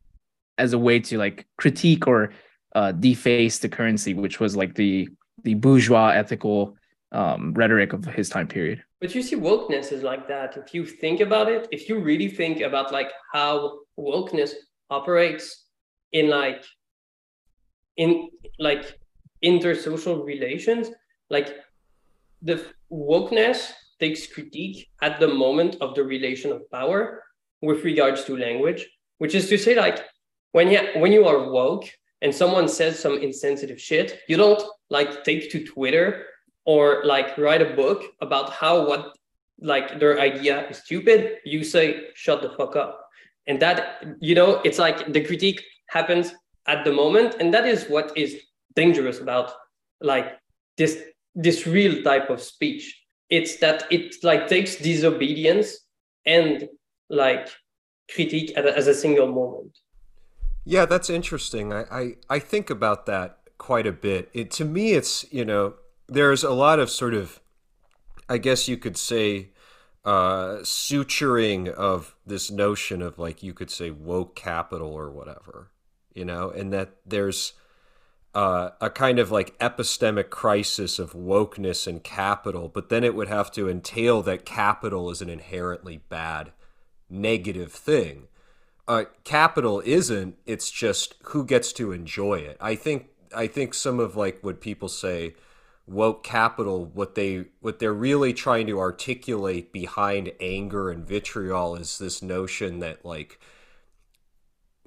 as 0.58 0.74
a 0.74 0.78
way 0.80 1.00
to 1.00 1.18
like 1.18 1.46
critique 1.58 2.08
or 2.08 2.32
uh 2.76 2.92
deface 2.94 3.60
the 3.60 3.70
currency 3.70 4.14
which 4.14 4.40
was 4.40 4.56
like 4.56 4.76
the 4.76 5.08
the 5.44 5.54
bourgeois 5.56 6.10
ethical 6.10 6.76
um, 7.12 7.54
rhetoric 7.54 7.94
of 7.94 8.06
his 8.06 8.30
time 8.30 8.48
period. 8.48 8.84
But 9.02 9.16
you 9.16 9.22
see, 9.22 9.36
wokeness 9.36 9.92
is 9.92 10.04
like 10.04 10.28
that. 10.28 10.58
If 10.58 10.74
you 10.74 10.86
think 10.86 11.22
about 11.22 11.50
it, 11.50 11.68
if 11.72 11.90
you 11.90 12.00
really 12.00 12.28
think 12.28 12.62
about 12.62 12.92
like 12.92 13.12
how 13.34 13.80
wokeness 13.98 14.52
operates 14.90 15.66
in 16.12 16.30
like 16.30 16.64
in 17.98 18.30
like 18.60 19.00
intersocial 19.44 20.26
relations, 20.26 20.90
like 21.30 21.56
the 22.42 22.64
wokeness 22.92 23.72
takes 24.00 24.28
critique 24.28 24.88
at 25.02 25.20
the 25.20 25.28
moment 25.28 25.76
of 25.82 25.96
the 25.96 26.04
relation 26.04 26.52
of 26.52 26.70
power 26.72 27.24
with 27.62 27.84
regards 27.84 28.24
to 28.24 28.38
language, 28.38 28.88
which 29.18 29.36
is 29.36 29.50
to 29.50 29.58
say, 29.58 29.76
like 29.76 30.00
when 30.52 30.70
you 30.70 30.80
when 30.96 31.12
you 31.12 31.26
are 31.26 31.52
woke 31.52 31.86
and 32.22 32.34
someone 32.34 32.68
says 32.68 33.00
some 33.00 33.18
insensitive 33.18 33.80
shit, 33.80 34.20
you 34.28 34.38
don't 34.38 34.62
like 34.90 35.24
take 35.24 35.52
to 35.52 35.66
Twitter 35.66 36.26
or 36.66 37.02
like 37.06 37.38
write 37.38 37.62
a 37.62 37.76
book 37.76 38.04
about 38.22 38.52
how 38.52 38.88
what 38.88 39.16
like 39.62 40.00
their 40.00 40.20
idea 40.20 40.68
is 40.70 40.78
stupid, 40.78 41.38
you 41.46 41.64
say 41.64 42.08
shut 42.16 42.42
the 42.42 42.50
fuck 42.50 42.76
up. 42.76 43.06
And 43.48 43.60
that 43.62 44.04
you 44.20 44.36
know, 44.36 44.62
it's 44.64 44.80
like 44.80 45.12
the 45.12 45.22
critique 45.22 45.62
happens 45.88 46.34
at 46.68 46.86
the 46.86 46.94
moment, 46.94 47.36
and 47.40 47.54
that 47.54 47.66
is 47.66 47.86
what 47.86 48.16
is 48.16 48.40
dangerous 48.76 49.20
about 49.20 49.52
like 50.02 50.38
this 50.78 51.04
this 51.36 51.66
real 51.66 52.04
type 52.04 52.30
of 52.30 52.42
speech. 52.42 52.96
It's 53.30 53.58
that 53.58 53.86
it 53.92 54.16
like 54.24 54.48
takes 54.48 54.76
disobedience 54.76 55.78
and 56.26 56.68
like 57.10 57.50
critique 58.14 58.52
as 58.58 58.88
a 58.88 58.94
single 58.94 59.28
moment. 59.28 59.78
Yeah, 60.66 60.86
that's 60.86 61.10
interesting. 61.10 61.74
I, 61.74 61.84
I, 61.92 62.16
I 62.30 62.40
think 62.40 62.70
about 62.70 63.06
that 63.06 63.40
quite 63.58 63.88
a 63.88 63.92
bit. 63.92 64.30
It 64.34 64.52
to 64.52 64.66
me, 64.66 64.94
it's 64.94 65.26
you 65.32 65.46
know 65.46 65.76
there's 66.10 66.44
a 66.44 66.52
lot 66.52 66.80
of 66.80 66.90
sort 66.90 67.14
of, 67.14 67.40
I 68.28 68.38
guess 68.38 68.68
you 68.68 68.78
could 68.78 68.98
say, 68.98 69.50
uh, 70.06 70.60
suturing 70.62 71.68
of 71.68 72.16
this 72.26 72.50
notion 72.50 73.02
of 73.02 73.20
like 73.20 73.44
you 73.44 73.54
could 73.54 73.70
say 73.70 73.92
woke 73.92 74.36
capital 74.36 74.94
or 74.94 75.10
whatever, 75.10 75.72
you 76.14 76.26
know, 76.26 76.50
and 76.50 76.74
that 76.74 76.96
there's 77.06 77.54
uh, 78.34 78.70
a 78.80 78.90
kind 78.90 79.20
of 79.20 79.32
like 79.32 79.58
epistemic 79.60 80.30
crisis 80.30 81.00
of 81.00 81.14
wokeness 81.14 81.88
and 81.88 82.04
capital, 82.04 82.70
but 82.70 82.90
then 82.90 83.04
it 83.04 83.16
would 83.16 83.28
have 83.28 83.52
to 83.52 83.70
entail 83.70 84.22
that 84.22 84.46
capital 84.46 85.10
is 85.10 85.22
an 85.22 85.30
inherently 85.30 85.98
bad, 86.10 86.52
negative 87.10 87.72
thing. 87.72 88.28
Uh, 88.88 89.06
capital 89.24 89.82
isn't. 89.86 90.36
It's 90.46 90.72
just 90.72 91.16
who 91.26 91.46
gets 91.46 91.72
to 91.74 91.92
enjoy 91.92 92.36
it. 92.36 92.58
I 92.60 92.76
think. 92.76 93.08
I 93.36 93.46
think 93.46 93.76
some 93.76 94.00
of 94.00 94.16
like 94.16 94.40
what 94.42 94.60
people 94.60 94.90
say 94.90 95.36
woke 95.90 96.24
capital 96.24 96.86
what 96.86 97.16
they 97.16 97.46
what 97.62 97.80
they're 97.80 97.94
really 97.94 98.34
trying 98.34 98.68
to 98.68 98.80
articulate 98.80 99.72
behind 99.72 100.32
anger 100.40 100.90
and 100.90 101.08
vitriol 101.08 101.76
is 101.76 101.98
this 101.98 102.22
notion 102.22 102.80
that 102.80 103.04
like 103.04 103.40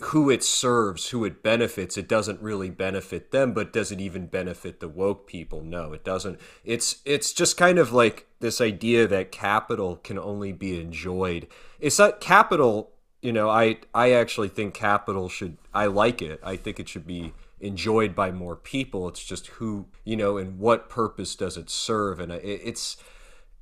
who 0.06 0.30
it 0.30 0.42
serves 0.42 1.10
who 1.10 1.24
it 1.24 1.42
benefits 1.42 1.96
it 1.96 2.08
doesn't 2.08 2.40
really 2.40 2.70
benefit 2.70 3.30
them 3.30 3.52
but 3.52 3.72
does 3.72 3.92
it 3.92 4.00
even 4.00 4.26
benefit 4.26 4.80
the 4.80 4.88
woke 4.88 5.26
people? 5.26 5.62
No 5.62 5.92
it 5.92 6.04
doesn't. 6.04 6.40
It's 6.64 7.00
it's 7.04 7.32
just 7.32 7.56
kind 7.56 7.78
of 7.78 7.92
like 7.92 8.26
this 8.40 8.60
idea 8.60 9.06
that 9.06 9.30
capital 9.30 9.96
can 9.96 10.18
only 10.18 10.52
be 10.52 10.80
enjoyed. 10.80 11.46
It's 11.78 11.98
not 11.98 12.20
capital 12.20 12.90
you 13.20 13.32
know 13.32 13.48
i 13.48 13.78
i 13.94 14.10
actually 14.10 14.48
think 14.48 14.74
capital 14.74 15.28
should 15.28 15.56
i 15.72 15.86
like 15.86 16.20
it. 16.20 16.40
I 16.42 16.56
think 16.56 16.80
it 16.80 16.88
should 16.88 17.06
be 17.06 17.32
enjoyed 17.62 18.14
by 18.14 18.30
more 18.30 18.56
people. 18.56 19.08
It's 19.08 19.24
just 19.24 19.46
who 19.46 19.86
you 20.04 20.16
know 20.16 20.36
and 20.36 20.58
what 20.58 20.90
purpose 20.90 21.34
does 21.36 21.56
it 21.56 21.70
serve, 21.70 22.20
and 22.20 22.32
it's 22.32 22.96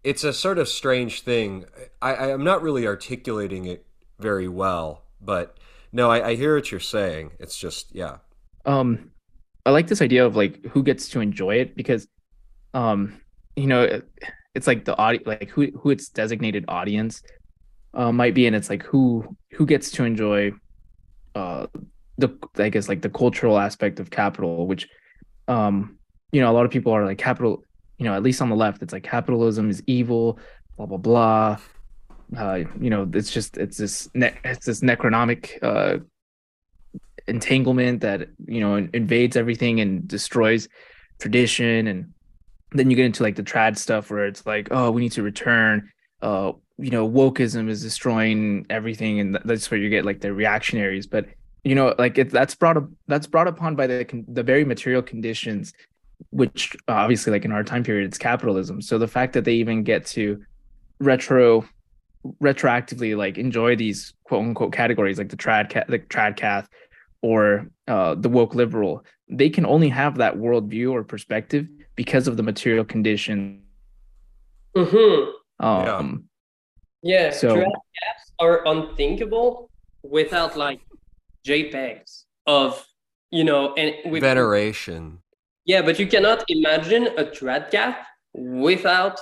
it's 0.03 0.25
a 0.25 0.33
sort 0.33 0.59
of 0.59 0.69
strange 0.69 1.21
thing. 1.23 1.67
I, 2.01 2.15
I 2.15 2.29
am 2.31 2.43
not 2.43 2.63
really 2.63 2.87
articulating 2.87 3.67
it 3.67 3.87
very 4.19 4.49
well, 4.49 5.05
but 5.21 5.59
no, 5.93 6.11
I, 6.11 6.29
I 6.29 6.35
hear 6.35 6.55
what 6.55 6.71
you're 6.71 6.81
saying. 6.81 7.33
It's 7.39 7.59
just 7.59 7.95
yeah. 7.95 8.17
Um, 8.65 9.11
I 9.67 9.71
like 9.71 9.87
this 9.87 10.03
idea 10.03 10.25
of 10.25 10.37
like 10.37 10.65
who 10.67 10.83
gets 10.83 11.09
to 11.11 11.21
enjoy 11.21 11.57
it 11.57 11.77
because, 11.77 12.09
um, 12.75 13.21
you 13.57 13.67
know, 13.67 14.01
it's 14.55 14.67
like 14.67 14.85
the 14.85 14.97
audience, 14.97 15.27
like 15.27 15.51
who 15.51 15.71
who 15.79 15.91
its 15.91 16.09
designated 16.09 16.65
audience 16.69 17.23
uh, 17.95 18.13
might 18.13 18.35
be, 18.35 18.47
and 18.47 18.57
it's 18.57 18.71
like 18.71 18.83
who 18.83 19.37
who 19.53 19.67
gets 19.67 19.91
to 19.93 20.05
enjoy 20.05 20.53
uh 21.37 21.67
the 22.21 22.63
I 22.63 22.69
guess 22.69 22.89
like 22.89 23.03
the 23.03 23.11
cultural 23.11 23.59
aspect 23.59 24.01
of 24.01 24.11
capital, 24.11 24.67
which 24.67 24.89
um, 25.49 25.99
you 26.33 26.41
know, 26.41 26.51
a 26.51 26.55
lot 26.55 26.65
of 26.65 26.71
people 26.71 26.93
are 26.93 27.05
like 27.05 27.19
capital, 27.19 27.65
you 27.99 28.05
know, 28.05 28.15
at 28.15 28.23
least 28.23 28.41
on 28.41 28.49
the 28.49 28.57
left, 28.57 28.83
it's 28.83 28.93
like 28.93 29.03
capitalism 29.03 29.69
is 29.69 29.83
evil, 29.87 30.39
blah 30.77 30.87
blah 30.87 30.97
blah. 30.97 31.59
Uh, 32.37 32.61
you 32.81 32.91
know, 32.91 33.09
it's 33.13 33.33
just 33.33 33.57
it's 33.57 33.77
this 33.77 34.09
ne- 34.15 34.37
it's 34.45 34.67
this 34.67 34.81
necronomic 34.81 35.59
uh 35.63 35.99
entanglement 37.27 38.01
that 38.01 38.29
you 38.47 38.61
know 38.61 38.89
invades 38.95 39.37
everything 39.37 39.81
and 39.81 40.07
destroys 40.07 40.69
tradition. 41.19 41.87
And 41.89 42.13
then 42.73 42.91
you 42.91 42.97
get 42.97 43.07
into 43.07 43.23
like 43.23 43.37
the 43.37 43.43
trad 43.43 43.77
stuff 43.77 44.11
where 44.11 44.27
it's 44.27 44.47
like 44.47 44.69
oh 44.71 44.91
we 44.91 45.03
need 45.03 45.13
to 45.13 45.23
return. 45.23 45.91
Uh 46.23 46.53
you 46.79 46.91
know 46.91 47.09
wokeism 47.09 47.69
is 47.69 47.83
destroying 47.83 48.65
everything 48.71 49.21
and 49.21 49.39
that's 49.45 49.71
where 49.71 49.79
you 49.79 49.91
get 49.91 50.05
like 50.05 50.21
the 50.21 50.33
reactionaries. 50.33 51.07
But 51.07 51.27
you 51.65 51.75
know 51.75 51.95
like 51.99 52.19
it, 52.19 52.31
that's 52.31 52.55
brought 52.55 52.77
up 52.77 52.89
that's 53.07 53.27
brought 53.27 53.49
upon 53.49 53.77
by 53.77 53.87
the 53.87 54.25
the 54.29 54.43
very 54.43 54.65
material 54.65 55.03
conditions 55.03 55.73
which 56.31 56.77
obviously 56.89 57.33
like 57.33 57.45
in 57.45 57.53
our 57.53 57.65
time 57.65 57.83
period 57.83 58.07
it's 58.07 58.19
capitalism. 58.19 58.83
So 58.83 58.99
the 58.99 59.09
fact 59.09 59.33
that 59.33 59.45
they 59.45 59.55
even 59.55 59.83
get 59.83 60.07
to 60.07 60.43
retro 60.99 61.65
retroactively 62.43 63.17
like 63.17 63.39
enjoy 63.39 63.75
these 63.75 64.13
quote 64.25 64.45
unquote 64.45 64.73
categories 64.73 65.17
like 65.17 65.31
the 65.31 65.37
trad 65.37 65.87
the 65.89 65.99
trad 65.99 66.37
cath 66.37 66.69
or 67.23 67.67
uh, 67.89 68.15
the 68.15 68.29
woke 68.29 68.55
liberal 68.55 69.05
they 69.31 69.49
can 69.49 69.65
only 69.65 69.89
have 69.89 70.19
that 70.19 70.37
worldview 70.37 70.93
or 70.93 71.03
perspective 71.03 71.67
because 71.95 72.27
of 72.29 72.37
the 72.37 72.43
material 72.43 72.85
condition. 72.85 73.63
Mm-hmm. 74.77 75.65
um 75.65 76.25
yeah, 77.03 77.25
yeah 77.25 77.31
so 77.31 77.57
trad 77.57 77.73
are 78.39 78.67
unthinkable 78.67 79.71
without 80.03 80.57
like 80.57 80.81
JPEGs 81.47 82.25
of 82.47 82.87
you 83.31 83.45
know 83.45 83.75
and 83.75 83.95
with 84.11 84.23
veneration. 84.23 85.19
Yeah, 85.67 85.83
but 85.83 85.99
you 85.99 86.07
cannot 86.07 86.45
imagine 86.49 87.09
a 87.19 87.25
tradcath 87.25 87.99
without 88.35 89.21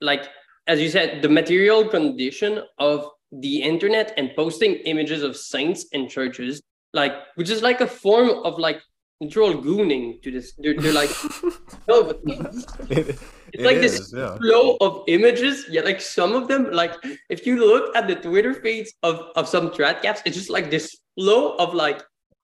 like 0.00 0.28
as 0.66 0.80
you 0.80 0.88
said 0.88 1.22
the 1.22 1.28
material 1.28 1.86
condition 1.86 2.62
of 2.78 3.08
the 3.32 3.62
internet 3.62 4.12
and 4.16 4.30
posting 4.34 4.74
images 4.92 5.22
of 5.22 5.36
saints 5.36 5.86
and 5.92 6.08
churches 6.08 6.62
like 6.92 7.12
which 7.34 7.50
is 7.50 7.62
like 7.62 7.80
a 7.80 7.86
form 7.86 8.30
of 8.44 8.58
like 8.58 8.80
literal 9.20 9.54
gooning 9.62 10.20
to 10.22 10.30
this 10.30 10.54
they're, 10.58 10.74
they're 10.74 10.94
like 10.94 11.10
no 11.88 12.02
but 12.04 12.20
it, 12.24 13.08
it's 13.08 13.22
it 13.52 13.60
like 13.60 13.76
is, 13.76 13.98
this 13.98 14.12
yeah. 14.16 14.36
flow 14.38 14.76
of 14.80 15.04
images 15.08 15.66
yeah 15.68 15.82
like 15.82 16.00
some 16.00 16.32
of 16.32 16.48
them 16.48 16.70
like 16.72 16.94
if 17.28 17.46
you 17.46 17.58
look 17.58 17.94
at 17.94 18.08
the 18.08 18.16
twitter 18.16 18.54
feeds 18.54 18.92
of 19.02 19.20
of 19.36 19.46
some 19.46 19.68
tradcaths 19.70 20.22
it's 20.24 20.36
just 20.36 20.50
like 20.50 20.70
this 20.70 20.96
flow 21.20 21.54
of 21.56 21.74
like 21.74 22.02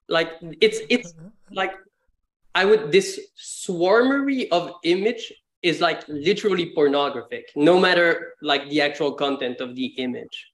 like 0.09 0.33
it's 0.61 0.81
it's 0.91 1.13
mm-hmm. 1.13 1.55
like 1.55 1.73
I 2.55 2.65
would 2.65 2.93
this 2.93 3.19
swarmery 3.35 4.51
of 4.51 4.73
image 4.85 5.33
is 5.63 5.81
like 5.81 6.07
literally 6.09 6.73
pornographic, 6.75 7.47
no 7.57 7.81
matter 7.81 8.35
like 8.43 8.69
the 8.69 8.81
actual 8.83 9.13
content 9.13 9.61
of 9.61 9.75
the 9.75 9.87
image. 9.97 10.53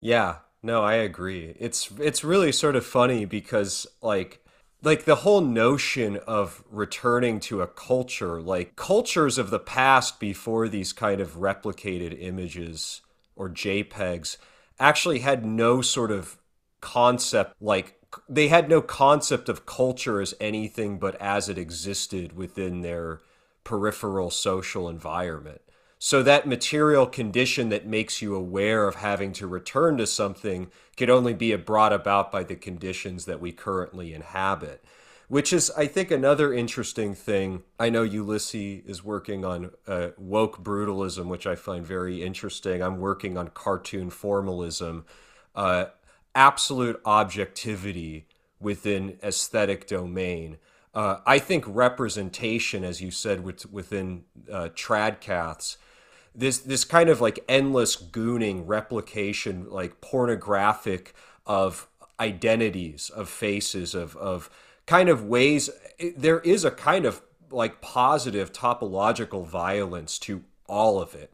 Yeah, 0.00 0.36
no, 0.62 0.82
I 0.82 0.94
agree. 0.94 1.54
It's 1.58 1.90
it's 1.98 2.24
really 2.24 2.52
sort 2.52 2.76
of 2.76 2.86
funny 2.86 3.26
because 3.26 3.86
like 4.00 4.40
like 4.82 5.04
the 5.04 5.16
whole 5.16 5.40
notion 5.40 6.16
of 6.26 6.64
returning 6.70 7.40
to 7.40 7.62
a 7.62 7.66
culture, 7.66 8.40
like 8.40 8.76
cultures 8.76 9.36
of 9.38 9.50
the 9.50 9.58
past 9.58 10.18
before 10.18 10.68
these 10.68 10.92
kind 10.92 11.20
of 11.20 11.36
replicated 11.36 12.16
images 12.20 13.02
or 13.36 13.48
JPEGs 13.50 14.36
actually 14.84 15.20
had 15.20 15.46
no 15.46 15.80
sort 15.80 16.10
of 16.10 16.36
concept 16.80 17.54
like 17.60 17.98
they 18.28 18.48
had 18.48 18.68
no 18.68 18.82
concept 18.82 19.48
of 19.48 19.64
culture 19.64 20.20
as 20.20 20.34
anything 20.38 20.98
but 20.98 21.14
as 21.16 21.48
it 21.48 21.56
existed 21.56 22.36
within 22.36 22.82
their 22.82 23.20
peripheral 23.64 24.30
social 24.30 24.88
environment. 24.88 25.62
So 25.98 26.22
that 26.22 26.46
material 26.46 27.06
condition 27.06 27.70
that 27.70 27.86
makes 27.86 28.20
you 28.20 28.34
aware 28.34 28.86
of 28.86 28.96
having 28.96 29.32
to 29.32 29.46
return 29.46 29.96
to 29.96 30.06
something 30.06 30.70
could 30.98 31.08
only 31.08 31.32
be 31.32 31.56
brought 31.56 31.94
about 31.94 32.30
by 32.30 32.44
the 32.44 32.54
conditions 32.54 33.24
that 33.24 33.40
we 33.40 33.52
currently 33.52 34.12
inhabit. 34.12 34.84
Which 35.28 35.52
is, 35.52 35.70
I 35.76 35.86
think, 35.86 36.10
another 36.10 36.52
interesting 36.52 37.14
thing. 37.14 37.62
I 37.78 37.88
know 37.88 38.02
Ulysses 38.02 38.82
is 38.86 39.02
working 39.02 39.44
on 39.44 39.70
uh, 39.86 40.08
woke 40.18 40.62
brutalism, 40.62 41.26
which 41.26 41.46
I 41.46 41.54
find 41.54 41.86
very 41.86 42.22
interesting. 42.22 42.82
I'm 42.82 42.98
working 42.98 43.38
on 43.38 43.48
cartoon 43.48 44.10
formalism, 44.10 45.06
uh, 45.54 45.86
absolute 46.34 47.00
objectivity 47.04 48.26
within 48.60 49.18
aesthetic 49.22 49.86
domain. 49.86 50.58
Uh, 50.94 51.18
I 51.26 51.38
think 51.38 51.64
representation, 51.66 52.84
as 52.84 53.00
you 53.00 53.10
said, 53.10 53.42
with, 53.42 53.70
within 53.72 54.24
uh, 54.52 54.68
tradcaths, 54.74 55.78
this 56.34 56.58
this 56.58 56.84
kind 56.84 57.08
of 57.08 57.20
like 57.20 57.44
endless 57.48 57.96
gooning 57.96 58.64
replication, 58.66 59.70
like 59.70 60.00
pornographic 60.00 61.14
of 61.46 61.86
identities, 62.18 63.10
of 63.10 63.28
faces, 63.28 63.94
of 63.94 64.16
of 64.16 64.50
kind 64.86 65.08
of 65.08 65.24
ways. 65.24 65.70
There 66.16 66.40
is 66.40 66.64
a 66.64 66.70
kind 66.70 67.04
of 67.04 67.22
like 67.50 67.80
positive 67.80 68.52
topological 68.52 69.46
violence 69.46 70.18
to 70.20 70.44
all 70.66 71.00
of 71.00 71.14
it, 71.14 71.32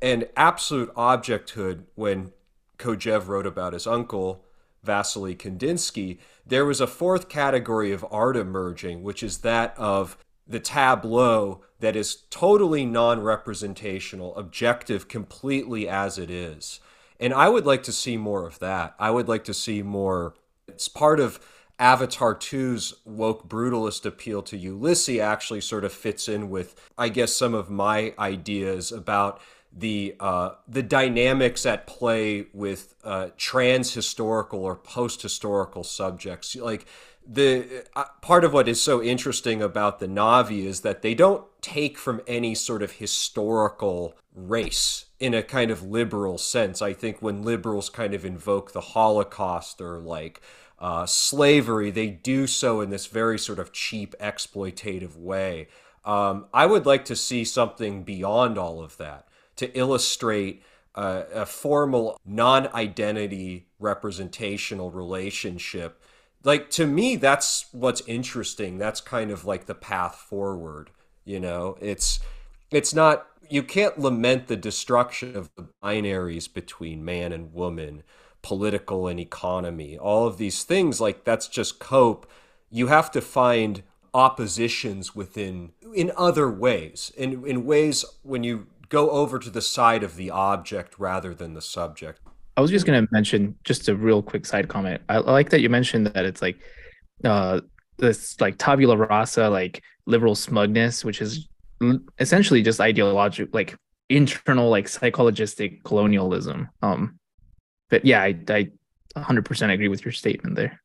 and 0.00 0.28
absolute 0.36 0.94
objecthood. 0.94 1.84
When 1.94 2.32
Kojève 2.78 3.28
wrote 3.28 3.46
about 3.46 3.72
his 3.72 3.86
uncle 3.86 4.44
Vasily 4.82 5.34
Kandinsky, 5.34 6.18
there 6.44 6.64
was 6.64 6.80
a 6.80 6.86
fourth 6.86 7.28
category 7.28 7.92
of 7.92 8.04
art 8.10 8.36
emerging, 8.36 9.02
which 9.02 9.22
is 9.22 9.38
that 9.38 9.74
of 9.78 10.16
the 10.46 10.60
tableau 10.60 11.62
that 11.80 11.96
is 11.96 12.24
totally 12.30 12.84
non 12.84 13.20
representational, 13.20 14.36
objective 14.36 15.08
completely 15.08 15.88
as 15.88 16.18
it 16.18 16.30
is. 16.30 16.80
And 17.20 17.32
I 17.32 17.48
would 17.48 17.66
like 17.66 17.84
to 17.84 17.92
see 17.92 18.16
more 18.16 18.46
of 18.46 18.58
that. 18.58 18.94
I 18.98 19.10
would 19.10 19.28
like 19.28 19.44
to 19.44 19.54
see 19.54 19.82
more. 19.82 20.34
It's 20.66 20.88
part 20.88 21.20
of 21.20 21.38
Avatar 21.82 22.32
2's 22.32 22.94
woke 23.04 23.48
brutalist 23.48 24.06
appeal 24.06 24.40
to 24.42 24.56
Ulysses 24.56 25.18
actually 25.18 25.60
sort 25.60 25.84
of 25.84 25.92
fits 25.92 26.28
in 26.28 26.48
with, 26.48 26.76
I 26.96 27.08
guess, 27.08 27.34
some 27.34 27.54
of 27.54 27.70
my 27.70 28.14
ideas 28.20 28.92
about 28.92 29.40
the 29.76 30.14
uh, 30.20 30.50
the 30.68 30.84
dynamics 30.84 31.66
at 31.66 31.88
play 31.88 32.46
with 32.52 32.94
uh, 33.02 33.30
trans 33.36 33.94
historical 33.94 34.60
or 34.64 34.76
post 34.76 35.22
historical 35.22 35.82
subjects. 35.82 36.54
Like 36.54 36.86
the 37.26 37.84
uh, 37.96 38.04
part 38.20 38.44
of 38.44 38.52
what 38.52 38.68
is 38.68 38.80
so 38.80 39.02
interesting 39.02 39.60
about 39.60 39.98
the 39.98 40.06
Na'vi 40.06 40.64
is 40.64 40.82
that 40.82 41.02
they 41.02 41.14
don't 41.14 41.44
take 41.62 41.98
from 41.98 42.20
any 42.28 42.54
sort 42.54 42.84
of 42.84 42.92
historical 42.92 44.14
race 44.36 45.06
in 45.18 45.34
a 45.34 45.42
kind 45.42 45.72
of 45.72 45.82
liberal 45.82 46.38
sense. 46.38 46.80
I 46.80 46.92
think 46.92 47.20
when 47.20 47.42
liberals 47.42 47.90
kind 47.90 48.14
of 48.14 48.24
invoke 48.24 48.72
the 48.72 48.80
Holocaust 48.80 49.80
or 49.80 49.98
like 49.98 50.40
uh, 50.82 51.06
slavery, 51.06 51.90
they 51.90 52.08
do 52.08 52.46
so 52.46 52.82
in 52.82 52.90
this 52.90 53.06
very 53.06 53.38
sort 53.38 53.58
of 53.58 53.72
cheap 53.72 54.14
exploitative 54.20 55.16
way. 55.16 55.68
Um, 56.04 56.46
I 56.52 56.66
would 56.66 56.84
like 56.84 57.06
to 57.06 57.16
see 57.16 57.44
something 57.44 58.02
beyond 58.02 58.58
all 58.58 58.82
of 58.82 58.98
that 58.98 59.28
to 59.56 59.74
illustrate 59.78 60.62
uh, 60.94 61.22
a 61.32 61.46
formal 61.46 62.20
non 62.26 62.68
identity 62.74 63.68
representational 63.78 64.90
relationship. 64.90 66.02
Like 66.44 66.68
to 66.70 66.86
me 66.86 67.16
that's 67.16 67.66
what's 67.72 68.02
interesting. 68.08 68.76
That's 68.76 69.00
kind 69.00 69.30
of 69.30 69.46
like 69.46 69.66
the 69.66 69.74
path 69.74 70.16
forward 70.16 70.90
you 71.24 71.40
know? 71.40 71.76
It's 71.80 72.20
it's 72.70 72.94
not 72.94 73.26
you 73.48 73.62
can't 73.62 73.98
lament 73.98 74.46
the 74.46 74.56
destruction 74.56 75.36
of 75.36 75.50
the 75.56 75.68
binaries 75.82 76.52
between 76.52 77.04
man 77.04 77.32
and 77.32 77.52
woman 77.52 78.02
political 78.42 79.06
and 79.06 79.20
economy 79.20 79.96
all 79.96 80.26
of 80.26 80.38
these 80.38 80.64
things 80.64 81.00
like 81.00 81.24
that's 81.24 81.48
just 81.48 81.78
cope 81.78 82.28
you 82.70 82.88
have 82.88 83.10
to 83.10 83.20
find 83.20 83.82
oppositions 84.14 85.14
within 85.14 85.70
in 85.94 86.12
other 86.16 86.50
ways 86.50 87.12
in 87.16 87.46
in 87.46 87.64
ways 87.64 88.04
when 88.22 88.42
you 88.44 88.66
go 88.88 89.10
over 89.10 89.38
to 89.38 89.48
the 89.48 89.62
side 89.62 90.02
of 90.02 90.16
the 90.16 90.30
object 90.30 90.98
rather 90.98 91.34
than 91.34 91.54
the 91.54 91.62
subject 91.62 92.20
I 92.56 92.60
was 92.60 92.70
just 92.70 92.84
gonna 92.84 93.06
mention 93.10 93.56
just 93.64 93.88
a 93.88 93.96
real 93.96 94.22
quick 94.22 94.44
side 94.44 94.68
comment. 94.68 95.00
I, 95.08 95.14
I 95.14 95.18
like 95.20 95.48
that 95.50 95.60
you 95.62 95.70
mentioned 95.70 96.06
that 96.08 96.26
it's 96.26 96.42
like 96.42 96.58
uh 97.24 97.60
this 97.98 98.40
like 98.40 98.58
tabula 98.58 98.96
rasa, 98.96 99.48
like 99.48 99.82
liberal 100.06 100.34
smugness, 100.34 101.04
which 101.04 101.22
is 101.22 101.48
essentially 102.18 102.62
just 102.62 102.80
ideological, 102.80 103.50
like 103.52 103.76
internal, 104.08 104.68
like 104.68 104.86
psychologistic 104.86 105.82
colonialism. 105.84 106.68
Um, 106.82 107.18
but 107.92 108.06
yeah, 108.06 108.22
I, 108.22 108.34
I 108.48 108.70
100% 109.16 109.70
agree 109.70 109.88
with 109.88 110.02
your 110.02 110.12
statement 110.12 110.56
there. 110.56 110.80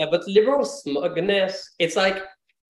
Yeah, 0.00 0.06
but 0.10 0.26
liberal 0.26 0.64
smugness, 0.64 1.74
it's 1.78 1.94
like 1.94 2.18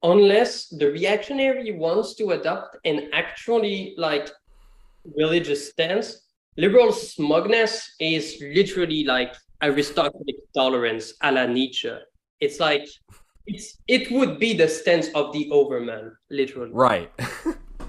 unless 0.03 0.69
the 0.69 0.91
reactionary 0.91 1.73
wants 1.73 2.15
to 2.17 2.33
adopt 2.33 2.77
an 2.85 3.09
actually 3.15 3.95
like 3.97 4.29
religious 5.17 5.71
stance, 5.71 6.27
liberal 6.59 6.93
smugness 6.93 7.95
is 8.01 8.37
literally 8.55 9.03
like 9.05 9.35
aristocratic 9.63 10.37
tolerance 10.55 11.15
a 11.23 11.33
la 11.33 11.47
Nietzsche. 11.47 11.97
It's 12.41 12.61
like 12.61 12.87
it's 13.47 13.79
it 13.89 14.11
would 14.11 14.39
be 14.39 14.53
the 14.53 14.69
stance 14.69 15.09
of 15.15 15.33
the 15.33 15.49
overman, 15.51 16.15
literally. 16.29 16.73
Right. 16.75 17.11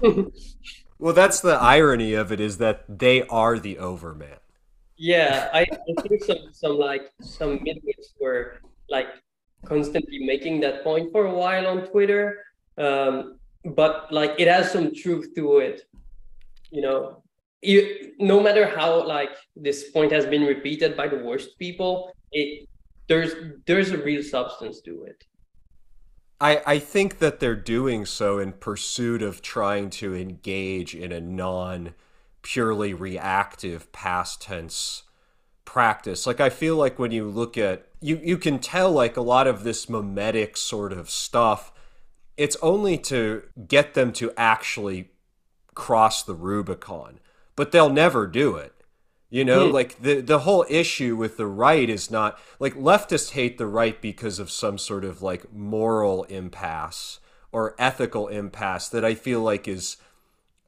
well, 0.98 1.12
that's 1.12 1.40
the 1.40 1.56
irony 1.60 2.14
of 2.14 2.32
it 2.32 2.40
is 2.40 2.56
that 2.56 2.84
they 2.88 3.24
are 3.24 3.58
the 3.58 3.76
overman. 3.76 4.38
Yeah, 5.02 5.50
I, 5.52 5.62
I 5.62 6.02
think 6.02 6.22
some 6.22 6.52
some 6.52 6.78
like 6.78 7.10
some 7.20 7.58
midwits 7.58 8.14
were 8.20 8.60
like 8.88 9.08
constantly 9.64 10.20
making 10.20 10.60
that 10.60 10.84
point 10.84 11.10
for 11.10 11.26
a 11.26 11.34
while 11.34 11.66
on 11.66 11.86
Twitter. 11.88 12.44
Um, 12.78 13.38
but 13.64 14.12
like 14.12 14.32
it 14.38 14.46
has 14.46 14.70
some 14.70 14.94
truth 14.94 15.34
to 15.34 15.58
it, 15.58 15.82
you 16.70 16.82
know 16.82 17.22
you, 17.62 18.12
no 18.18 18.40
matter 18.40 18.66
how 18.66 19.06
like 19.06 19.30
this 19.56 19.90
point 19.90 20.12
has 20.12 20.26
been 20.26 20.42
repeated 20.42 20.96
by 20.96 21.08
the 21.08 21.16
worst 21.16 21.58
people, 21.58 22.12
it 22.32 22.68
there's 23.08 23.32
there's 23.66 23.90
a 23.90 23.98
real 23.98 24.22
substance 24.22 24.80
to 24.82 25.04
it. 25.04 25.24
I, 26.40 26.62
I 26.66 26.78
think 26.80 27.18
that 27.20 27.38
they're 27.38 27.54
doing 27.54 28.04
so 28.04 28.40
in 28.40 28.52
pursuit 28.52 29.22
of 29.22 29.42
trying 29.42 29.90
to 29.90 30.14
engage 30.14 30.94
in 30.94 31.12
a 31.12 31.20
non 31.20 31.94
purely 32.42 32.92
reactive 32.92 33.90
past 33.92 34.42
tense 34.42 35.04
practice. 35.64 36.26
Like 36.26 36.40
I 36.40 36.50
feel 36.50 36.76
like 36.76 36.98
when 36.98 37.12
you 37.12 37.28
look 37.28 37.56
at 37.56 37.86
you 38.00 38.20
you 38.22 38.36
can 38.36 38.58
tell 38.58 38.90
like 38.90 39.16
a 39.16 39.22
lot 39.22 39.46
of 39.46 39.64
this 39.64 39.88
mimetic 39.88 40.56
sort 40.56 40.92
of 40.92 41.08
stuff, 41.08 41.72
it's 42.36 42.56
only 42.62 42.98
to 42.98 43.42
get 43.68 43.94
them 43.94 44.12
to 44.14 44.32
actually 44.36 45.10
cross 45.74 46.22
the 46.22 46.34
Rubicon 46.34 47.18
but 47.56 47.72
they'll 47.72 47.90
never 47.90 48.26
do 48.26 48.56
it. 48.56 48.72
You 49.30 49.46
know, 49.46 49.68
mm. 49.68 49.72
like 49.72 50.02
the 50.02 50.20
the 50.20 50.40
whole 50.40 50.66
issue 50.68 51.16
with 51.16 51.38
the 51.38 51.46
right 51.46 51.88
is 51.88 52.10
not 52.10 52.38
like 52.58 52.74
leftists 52.74 53.30
hate 53.30 53.56
the 53.56 53.66
right 53.66 53.98
because 54.00 54.38
of 54.38 54.50
some 54.50 54.76
sort 54.76 55.06
of 55.06 55.22
like 55.22 55.50
moral 55.52 56.24
impasse 56.24 57.18
or 57.50 57.74
ethical 57.78 58.28
impasse 58.28 58.90
that 58.90 59.06
I 59.06 59.14
feel 59.14 59.40
like 59.40 59.66
is 59.66 59.96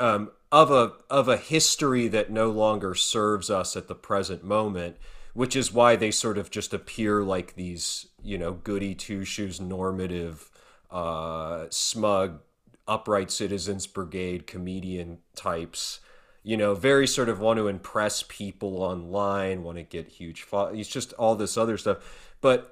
um, 0.01 0.31
of 0.55 0.71
a 0.71 0.93
of 1.11 1.27
a 1.27 1.37
history 1.37 2.07
that 2.07 2.31
no 2.31 2.49
longer 2.49 2.95
serves 2.95 3.51
us 3.51 3.75
at 3.75 3.89
the 3.89 3.95
present 3.95 4.45
moment, 4.45 4.97
which 5.33 5.57
is 5.57 5.73
why 5.73 5.97
they 5.97 6.13
sort 6.13 6.39
of 6.39 6.49
just 6.49 6.73
appear 6.73 7.25
like 7.25 7.57
these, 7.57 8.07
you 8.23 8.39
know, 8.39 8.53
goody 8.53 8.95
two 8.95 9.25
shoes 9.25 9.61
normative, 9.61 10.53
uh, 10.93 11.67
smug, 11.71 12.41
upright 12.87 13.33
citizens 13.33 13.89
brigade 13.89 14.47
comedian 14.47 15.19
types 15.35 15.99
you 16.47 16.59
know, 16.59 16.75
very 16.75 17.07
sort 17.07 17.31
of 17.31 17.41
want 17.41 17.57
to 17.57 17.69
impress 17.69 18.23
people 18.29 18.83
online, 18.83 19.63
want 19.63 19.79
to 19.79 19.83
get 19.83 20.07
huge. 20.07 20.43
Fo- 20.43 20.67
it's 20.67 20.91
just 20.91 21.15
all 21.15 21.35
this 21.35 21.57
other 21.57 21.79
stuff, 21.79 22.37
but 22.43 22.71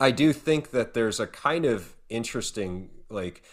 I 0.00 0.10
do 0.10 0.32
think 0.32 0.72
that 0.72 0.92
there's 0.92 1.20
a 1.20 1.28
kind 1.28 1.64
of 1.64 1.94
interesting 2.08 2.90
like 3.08 3.44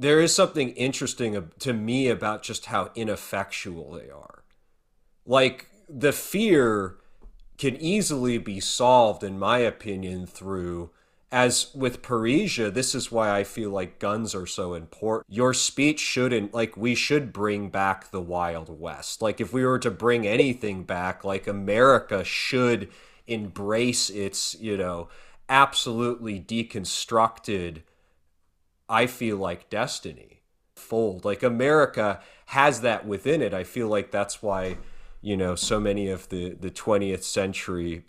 there 0.00 0.20
is 0.20 0.34
something 0.34 0.70
interesting 0.70 1.50
to 1.58 1.72
me 1.74 2.08
about 2.08 2.42
just 2.42 2.66
how 2.66 2.90
ineffectual 2.94 3.92
they 3.92 4.08
are. 4.10 4.44
Like 5.26 5.68
the 5.90 6.12
fear 6.12 6.96
can 7.58 7.76
easily 7.76 8.38
be 8.38 8.60
solved, 8.60 9.22
in 9.22 9.38
my 9.38 9.58
opinion, 9.58 10.26
through 10.26 10.90
as 11.30 11.72
with 11.74 12.02
Parrhesia, 12.02 12.72
this 12.72 12.94
is 12.94 13.12
why 13.12 13.30
I 13.30 13.44
feel 13.44 13.70
like 13.70 13.98
guns 13.98 14.34
are 14.34 14.46
so 14.46 14.72
important. 14.72 15.26
Your 15.28 15.52
speech 15.52 16.00
shouldn't 16.00 16.54
like 16.54 16.78
we 16.78 16.94
should 16.94 17.30
bring 17.30 17.68
back 17.68 18.10
the 18.10 18.22
Wild 18.22 18.80
West. 18.80 19.20
Like 19.20 19.38
if 19.38 19.52
we 19.52 19.64
were 19.64 19.78
to 19.80 19.90
bring 19.90 20.26
anything 20.26 20.82
back, 20.82 21.24
like 21.24 21.46
America 21.46 22.24
should 22.24 22.88
embrace 23.26 24.08
its, 24.08 24.56
you 24.58 24.78
know, 24.78 25.08
absolutely 25.48 26.40
deconstructed 26.40 27.82
I 28.90 29.06
feel 29.06 29.36
like 29.36 29.70
destiny 29.70 30.42
fold. 30.74 31.24
Like 31.24 31.42
America 31.42 32.20
has 32.46 32.80
that 32.80 33.06
within 33.06 33.40
it. 33.40 33.54
I 33.54 33.62
feel 33.62 33.88
like 33.88 34.10
that's 34.10 34.42
why, 34.42 34.78
you 35.22 35.36
know, 35.36 35.54
so 35.54 35.78
many 35.78 36.08
of 36.08 36.28
the 36.28 36.50
the 36.50 36.70
20th 36.70 37.22
century, 37.22 38.04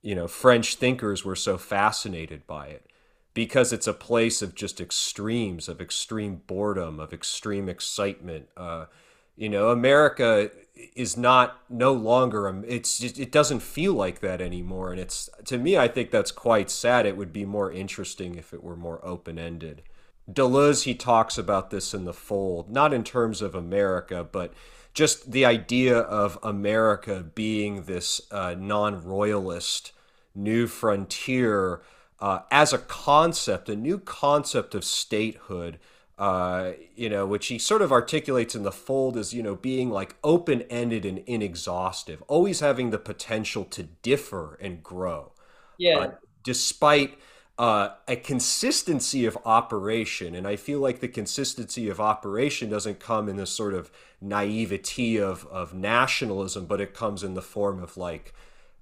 you 0.00 0.14
know, 0.14 0.28
French 0.28 0.76
thinkers 0.76 1.24
were 1.24 1.36
so 1.36 1.58
fascinated 1.58 2.46
by 2.46 2.68
it 2.68 2.86
because 3.34 3.72
it's 3.72 3.88
a 3.88 3.92
place 3.92 4.42
of 4.42 4.54
just 4.54 4.80
extremes, 4.80 5.68
of 5.68 5.80
extreme 5.80 6.42
boredom, 6.46 7.00
of 7.00 7.12
extreme 7.12 7.68
excitement. 7.68 8.48
Uh, 8.56 8.86
you 9.34 9.48
know, 9.48 9.70
America 9.70 10.50
is 10.94 11.16
not 11.16 11.58
no 11.68 11.92
longer 11.92 12.62
it's 12.66 12.98
just, 12.98 13.18
it 13.18 13.32
doesn't 13.32 13.60
feel 13.60 13.92
like 13.92 14.20
that 14.20 14.40
anymore 14.40 14.90
and 14.90 14.98
it's 14.98 15.28
to 15.44 15.58
me 15.58 15.76
I 15.76 15.86
think 15.86 16.10
that's 16.10 16.32
quite 16.32 16.70
sad 16.70 17.04
it 17.04 17.16
would 17.16 17.32
be 17.32 17.44
more 17.44 17.70
interesting 17.70 18.36
if 18.36 18.54
it 18.54 18.64
were 18.64 18.74
more 18.74 19.04
open-ended 19.04 19.82
Deleuze, 20.30 20.84
he 20.84 20.94
talks 20.94 21.36
about 21.36 21.70
this 21.70 21.92
in 21.92 22.04
The 22.04 22.12
Fold, 22.12 22.70
not 22.70 22.92
in 22.92 23.02
terms 23.02 23.42
of 23.42 23.54
America, 23.54 24.26
but 24.30 24.52
just 24.94 25.32
the 25.32 25.44
idea 25.44 25.98
of 25.98 26.38
America 26.42 27.24
being 27.34 27.84
this 27.84 28.20
uh, 28.30 28.54
non 28.56 29.04
royalist 29.04 29.92
new 30.34 30.66
frontier 30.66 31.82
uh, 32.20 32.40
as 32.50 32.72
a 32.72 32.78
concept, 32.78 33.68
a 33.68 33.76
new 33.76 33.98
concept 33.98 34.74
of 34.74 34.84
statehood. 34.84 35.78
Uh, 36.18 36.72
you 36.94 37.08
know, 37.08 37.26
which 37.26 37.46
he 37.46 37.58
sort 37.58 37.82
of 37.82 37.90
articulates 37.90 38.54
in 38.54 38.62
the 38.62 38.70
fold 38.70 39.16
as, 39.16 39.34
you 39.34 39.42
know, 39.42 39.56
being 39.56 39.90
like 39.90 40.14
open 40.22 40.62
ended 40.70 41.04
and 41.04 41.18
inexhaustive, 41.26 42.22
always 42.28 42.60
having 42.60 42.90
the 42.90 42.98
potential 42.98 43.64
to 43.64 43.82
differ 43.82 44.56
and 44.60 44.84
grow. 44.84 45.32
Yeah. 45.78 46.12
Despite 46.44 47.18
uh, 47.62 47.94
a 48.08 48.16
consistency 48.16 49.24
of 49.24 49.38
operation. 49.44 50.34
And 50.34 50.48
I 50.48 50.56
feel 50.56 50.80
like 50.80 50.98
the 50.98 51.06
consistency 51.06 51.88
of 51.88 52.00
operation 52.00 52.68
doesn't 52.68 52.98
come 52.98 53.28
in 53.28 53.36
this 53.36 53.52
sort 53.52 53.72
of 53.72 53.88
naivety 54.20 55.20
of, 55.20 55.46
of 55.46 55.72
nationalism, 55.72 56.66
but 56.66 56.80
it 56.80 56.92
comes 56.92 57.22
in 57.22 57.34
the 57.34 57.40
form 57.40 57.80
of 57.80 57.96
like 57.96 58.34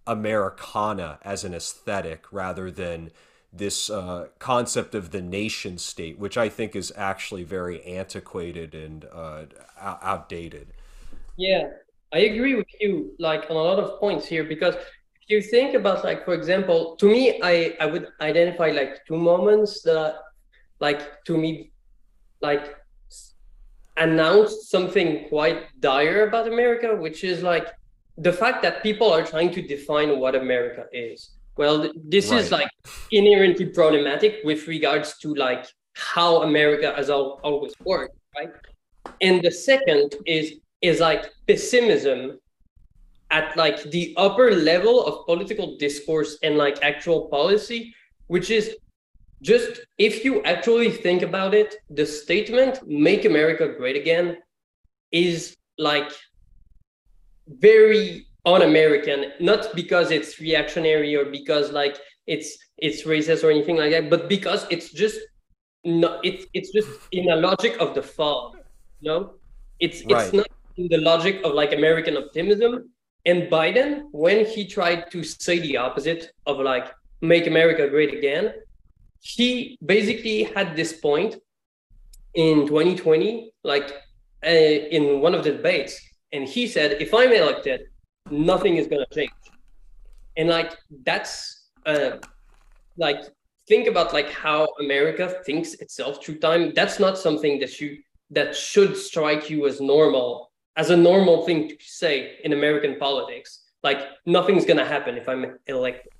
Americana 0.06 1.18
as 1.20 1.44
an 1.44 1.52
aesthetic 1.52 2.24
rather 2.32 2.70
than 2.70 3.10
this 3.52 3.90
uh, 3.90 4.28
concept 4.38 4.94
of 4.94 5.10
the 5.10 5.20
nation 5.20 5.76
state, 5.76 6.18
which 6.18 6.38
I 6.38 6.48
think 6.48 6.74
is 6.74 6.90
actually 6.96 7.44
very 7.44 7.84
antiquated 7.84 8.74
and 8.74 9.04
uh, 9.12 9.44
outdated. 9.78 10.68
Yeah, 11.36 11.68
I 12.14 12.20
agree 12.20 12.54
with 12.54 12.68
you, 12.80 13.12
like 13.18 13.42
on 13.50 13.56
a 13.56 13.62
lot 13.62 13.78
of 13.78 14.00
points 14.00 14.24
here, 14.24 14.44
because 14.44 14.74
you 15.30 15.40
think 15.40 15.74
about 15.74 16.04
like 16.04 16.24
for 16.24 16.34
example 16.34 16.96
to 16.96 17.06
me 17.06 17.40
i 17.42 17.76
i 17.80 17.86
would 17.86 18.08
identify 18.20 18.68
like 18.70 19.04
two 19.06 19.16
moments 19.16 19.82
that 19.82 20.16
like 20.80 21.24
to 21.24 21.36
me 21.38 21.70
like 22.40 22.76
announced 23.96 24.70
something 24.70 25.28
quite 25.28 25.58
dire 25.80 26.26
about 26.28 26.46
america 26.46 26.94
which 26.94 27.22
is 27.22 27.42
like 27.42 27.68
the 28.18 28.32
fact 28.32 28.62
that 28.62 28.82
people 28.82 29.10
are 29.12 29.24
trying 29.24 29.50
to 29.50 29.62
define 29.62 30.18
what 30.18 30.34
america 30.34 30.86
is 30.92 31.36
well 31.56 31.90
this 32.04 32.30
right. 32.30 32.40
is 32.40 32.50
like 32.50 32.70
inherently 33.12 33.66
problematic 33.66 34.40
with 34.44 34.66
regards 34.66 35.18
to 35.18 35.34
like 35.34 35.66
how 35.94 36.42
america 36.42 36.92
has 36.96 37.10
al- 37.10 37.38
always 37.42 37.74
worked 37.84 38.16
right 38.36 38.52
and 39.20 39.42
the 39.42 39.50
second 39.50 40.14
is 40.26 40.54
is 40.82 41.00
like 41.00 41.30
pessimism 41.46 42.38
at 43.30 43.56
like 43.56 43.82
the 43.90 44.14
upper 44.16 44.50
level 44.52 45.04
of 45.04 45.24
political 45.26 45.76
discourse 45.76 46.38
and 46.42 46.56
like 46.56 46.82
actual 46.82 47.28
policy, 47.28 47.94
which 48.26 48.50
is 48.50 48.76
just 49.42 49.80
if 49.98 50.24
you 50.24 50.42
actually 50.42 50.90
think 50.90 51.22
about 51.22 51.54
it, 51.54 51.76
the 51.90 52.04
statement 52.04 52.80
"Make 52.86 53.24
America 53.24 53.68
Great 53.68 53.96
Again" 53.96 54.38
is 55.12 55.56
like 55.78 56.10
very 57.48 58.26
un-American, 58.44 59.32
not 59.40 59.74
because 59.74 60.10
it's 60.10 60.40
reactionary 60.40 61.14
or 61.16 61.24
because 61.24 61.72
like 61.72 61.96
it's 62.26 62.58
it's 62.78 63.04
racist 63.04 63.44
or 63.44 63.50
anything 63.50 63.76
like 63.76 63.92
that, 63.92 64.10
but 64.10 64.28
because 64.28 64.66
it's 64.70 64.90
just 64.90 65.18
not 65.84 66.24
it's 66.24 66.46
it's 66.52 66.70
just 66.72 66.90
in 67.12 67.30
a 67.30 67.36
logic 67.36 67.76
of 67.80 67.94
the 67.94 68.02
fall. 68.02 68.56
You 69.00 69.10
know, 69.10 69.34
it's 69.78 70.04
right. 70.04 70.24
it's 70.24 70.32
not 70.32 70.46
in 70.76 70.88
the 70.88 70.98
logic 70.98 71.40
of 71.44 71.54
like 71.54 71.72
American 71.72 72.16
optimism 72.16 72.90
and 73.26 73.50
Biden, 73.50 74.04
when 74.12 74.46
he 74.46 74.66
tried 74.66 75.10
to 75.10 75.22
say 75.22 75.58
the 75.58 75.76
opposite 75.76 76.32
of 76.46 76.58
like 76.58 76.92
make 77.20 77.46
America 77.46 77.86
great 77.88 78.14
again, 78.14 78.54
he 79.20 79.78
basically 79.84 80.44
had 80.44 80.74
this 80.74 80.94
point 80.94 81.36
in 82.34 82.66
2020, 82.66 83.52
like 83.62 83.92
uh, 84.44 84.48
in 84.48 85.20
one 85.20 85.34
of 85.34 85.44
the 85.44 85.52
debates, 85.52 86.00
and 86.32 86.48
he 86.48 86.66
said, 86.66 87.02
"If 87.02 87.12
I'm 87.12 87.32
elected, 87.32 87.82
nothing 88.30 88.76
is 88.76 88.86
gonna 88.86 89.06
change." 89.12 89.30
And 90.36 90.48
like 90.48 90.78
that's 91.04 91.68
uh, 91.84 92.12
like 92.96 93.20
think 93.68 93.86
about 93.86 94.14
like 94.14 94.30
how 94.30 94.68
America 94.80 95.42
thinks 95.44 95.74
itself 95.74 96.24
through 96.24 96.38
time. 96.38 96.72
That's 96.74 96.98
not 96.98 97.18
something 97.18 97.58
that 97.60 97.80
you 97.80 97.98
that 98.30 98.56
should 98.56 98.96
strike 98.96 99.50
you 99.50 99.66
as 99.66 99.80
normal 99.80 100.49
as 100.80 100.88
a 100.88 100.96
normal 100.96 101.44
thing 101.44 101.68
to 101.68 101.76
say 101.80 102.38
in 102.42 102.54
American 102.54 102.96
politics. 102.96 103.60
Like 103.82 104.00
nothing's 104.24 104.64
gonna 104.64 104.86
happen 104.86 105.18
if 105.18 105.28
I'm 105.28 105.58
elected. 105.66 106.10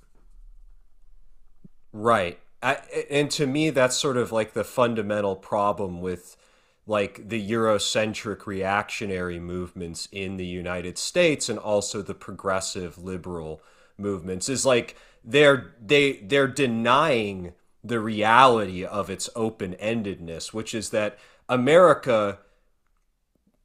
Right. 1.91 2.39
I, 2.61 2.77
and 3.09 3.31
to 3.31 3.47
me, 3.47 3.71
that's 3.71 3.97
sort 3.97 4.17
of 4.17 4.31
like 4.31 4.53
the 4.53 4.63
fundamental 4.63 5.35
problem 5.35 5.99
with 5.99 6.37
like 6.85 7.27
the 7.27 7.41
Eurocentric 7.51 8.45
reactionary 8.45 9.39
movements 9.39 10.07
in 10.11 10.37
the 10.37 10.45
United 10.45 10.99
States 10.99 11.49
and 11.49 11.57
also 11.57 12.03
the 12.03 12.13
progressive 12.13 12.99
liberal 12.99 13.63
movements 13.97 14.47
is 14.47 14.63
like 14.63 14.95
they're 15.23 15.73
they 15.83 16.13
they're 16.13 16.47
denying 16.47 17.53
the 17.83 17.99
reality 17.99 18.85
of 18.85 19.09
its 19.09 19.27
open-endedness, 19.35 20.53
which 20.53 20.75
is 20.75 20.91
that 20.91 21.17
America 21.49 22.37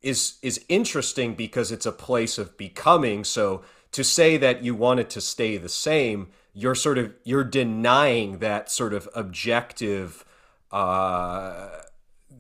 is 0.03 0.39
is 0.43 0.65
interesting 0.69 1.35
because 1.35 1.73
it's 1.73 1.87
a 1.87 1.93
place 1.93 2.39
of 2.39 2.57
becoming. 2.57 3.25
So 3.25 3.63
to 3.93 4.05
say 4.05 4.37
that 4.37 4.63
you 4.63 4.75
want 4.75 5.01
it 5.01 5.11
to 5.11 5.21
stay 5.21 5.57
the 5.57 5.69
same, 5.69 6.29
you're 6.53 6.75
sort 6.75 6.99
of 6.99 7.13
you're 7.25 7.45
denying 7.45 8.39
that 8.39 8.71
sort 8.71 8.93
of 8.93 9.09
objective 9.15 10.25
uh, 10.73 11.69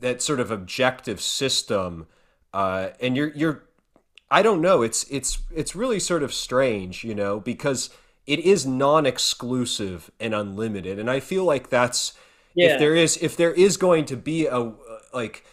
that 0.01 0.23
sort 0.23 0.40
of 0.40 0.51
objective 0.51 1.21
system, 1.21 2.07
uh, 2.53 2.90
and 3.01 3.16
you're 3.16 3.33
you're 3.35 3.64
I 4.31 4.42
don't 4.42 4.61
know. 4.61 4.83
It's 4.83 5.05
it's 5.11 5.38
it's 5.55 5.77
really 5.77 6.01
sort 6.01 6.23
of 6.23 6.35
strange, 6.35 7.05
you 7.05 7.14
know, 7.14 7.40
because 7.40 7.90
it 8.27 8.40
is 8.40 8.66
non-exclusive 8.66 10.11
and 10.19 10.35
unlimited, 10.35 10.99
and 10.99 11.11
I 11.11 11.21
feel 11.21 11.45
like 11.45 11.71
that's 11.71 12.12
yeah. 12.55 12.75
if 12.75 12.79
there 12.79 12.97
is 12.97 13.16
if 13.19 13.37
there 13.37 13.53
is 13.53 13.77
going 13.77 14.05
to 14.07 14.16
be 14.16 14.47
a 14.47 14.73
like 15.14 15.45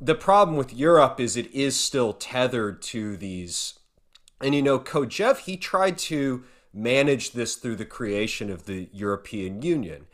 the 0.00 0.14
problem 0.14 0.56
with 0.56 0.72
Europe 0.72 1.20
is 1.20 1.36
it 1.36 1.52
is 1.52 1.78
still 1.78 2.12
tethered 2.12 2.80
to 2.82 3.16
these. 3.16 3.78
And 4.40 4.54
you 4.54 4.62
know, 4.62 4.78
Kojève, 4.78 5.38
he 5.38 5.56
tried 5.56 5.98
to 5.98 6.44
manage 6.72 7.32
this 7.32 7.56
through 7.56 7.76
the 7.76 7.84
creation 7.84 8.50
of 8.50 8.66
the 8.66 8.88
European 8.92 9.60
Union. 9.62 10.06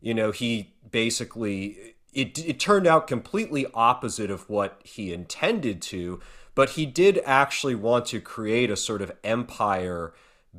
You 0.00 0.14
know, 0.14 0.30
he 0.30 0.74
basically 0.90 1.94
it 2.12 2.38
it 2.38 2.58
turned 2.60 2.86
out 2.86 3.06
completely 3.06 3.66
opposite 3.74 4.30
of 4.30 4.48
what 4.48 4.80
he 4.84 5.12
intended 5.12 5.82
to, 5.82 6.20
but 6.54 6.70
he 6.70 6.86
did 6.86 7.20
actually 7.24 7.74
want 7.74 8.06
to 8.06 8.20
create 8.20 8.70
a 8.70 8.76
sort 8.76 9.02
of 9.02 9.12
empire 9.22 10.14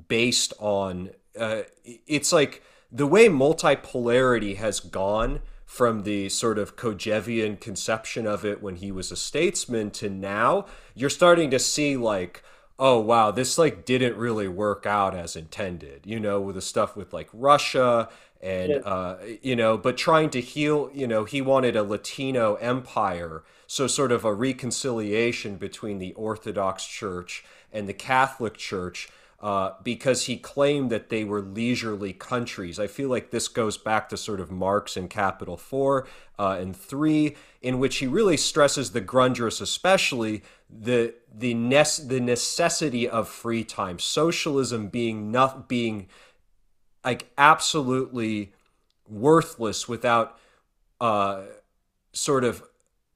based 0.08 0.54
on 0.60 1.10
uh, 1.40 1.62
it's 1.84 2.32
like 2.32 2.62
the 2.92 3.08
way 3.08 3.28
multipolarity 3.28 4.58
has 4.58 4.80
gone 4.80 5.42
from 5.66 6.04
the 6.04 6.30
sort 6.30 6.60
of 6.60 6.76
Kojevian 6.76 7.60
conception 7.60 8.28
of 8.28 8.46
it 8.46 8.62
when 8.62 8.78
he 8.78 8.92
was 8.92 9.12
a 9.12 9.16
statesman 9.16 9.92
to 9.92 10.10
now, 10.10 10.66
you're 10.94 11.10
starting 11.10 11.50
to 11.52 11.60
see 11.60 11.98
like, 11.98 12.44
oh 12.78 13.00
wow, 13.00 13.32
this 13.32 13.58
like 13.58 13.86
didn't 13.86 14.16
really 14.16 14.48
work 14.48 14.86
out 14.86 15.16
as 15.16 15.36
intended. 15.36 16.02
You 16.06 16.20
know, 16.20 16.40
with 16.40 16.56
the 16.56 16.62
stuff 16.62 16.96
with 16.96 17.14
like 17.14 17.30
Russia 17.34 18.10
and 18.42 18.70
yeah. 18.70 18.78
uh, 18.78 19.18
you 19.42 19.56
know, 19.56 19.78
but 19.78 19.98
trying 19.98 20.30
to 20.32 20.42
heal. 20.42 20.92
You 20.94 21.08
know, 21.08 21.26
he 21.26 21.42
wanted 21.42 21.76
a 21.76 21.84
Latino 21.84 22.56
empire, 22.56 23.44
so 23.66 23.88
sort 23.88 24.12
of 24.12 24.24
a 24.24 24.34
reconciliation 24.34 25.58
between 25.58 25.98
the 25.98 26.14
Orthodox 26.14 26.86
Church 26.86 27.44
and 27.74 27.90
the 27.90 27.94
Catholic 27.94 28.56
Church 28.56 29.10
uh, 29.46 29.76
because 29.84 30.24
he 30.24 30.38
claimed 30.38 30.90
that 30.90 31.10
they 31.10 31.24
were 31.24 31.40
leisurely 31.40 32.12
countries. 32.12 32.80
I 32.80 32.88
feel 32.88 33.10
like 33.10 33.30
this 33.30 33.48
goes 33.48 33.78
back 33.78 34.10
to 34.10 34.18
sort 34.18 34.40
of 34.40 34.50
Marx 34.50 34.98
in 34.98 35.08
Capital 35.08 35.56
4 35.56 36.08
uh, 36.40 36.58
and 36.60 36.76
3, 36.76 37.36
in 37.62 37.78
which 37.78 37.98
he 37.98 38.08
really 38.08 38.38
stresses 38.38 38.90
the 38.90 39.02
Grundrisse, 39.02 39.62
especially 39.62 40.42
the 40.68 41.14
the, 41.32 41.54
ne- 41.54 42.08
the 42.08 42.20
necessity 42.20 43.08
of 43.08 43.30
free 43.30 43.64
time, 43.64 44.00
socialism 44.00 44.88
being 44.88 45.32
not 45.32 45.70
being 45.70 46.08
like 47.04 47.30
absolutely 47.38 48.52
worthless 49.08 49.88
without 49.88 50.40
uh, 51.00 51.44
sort 52.14 52.44
of 52.44 52.64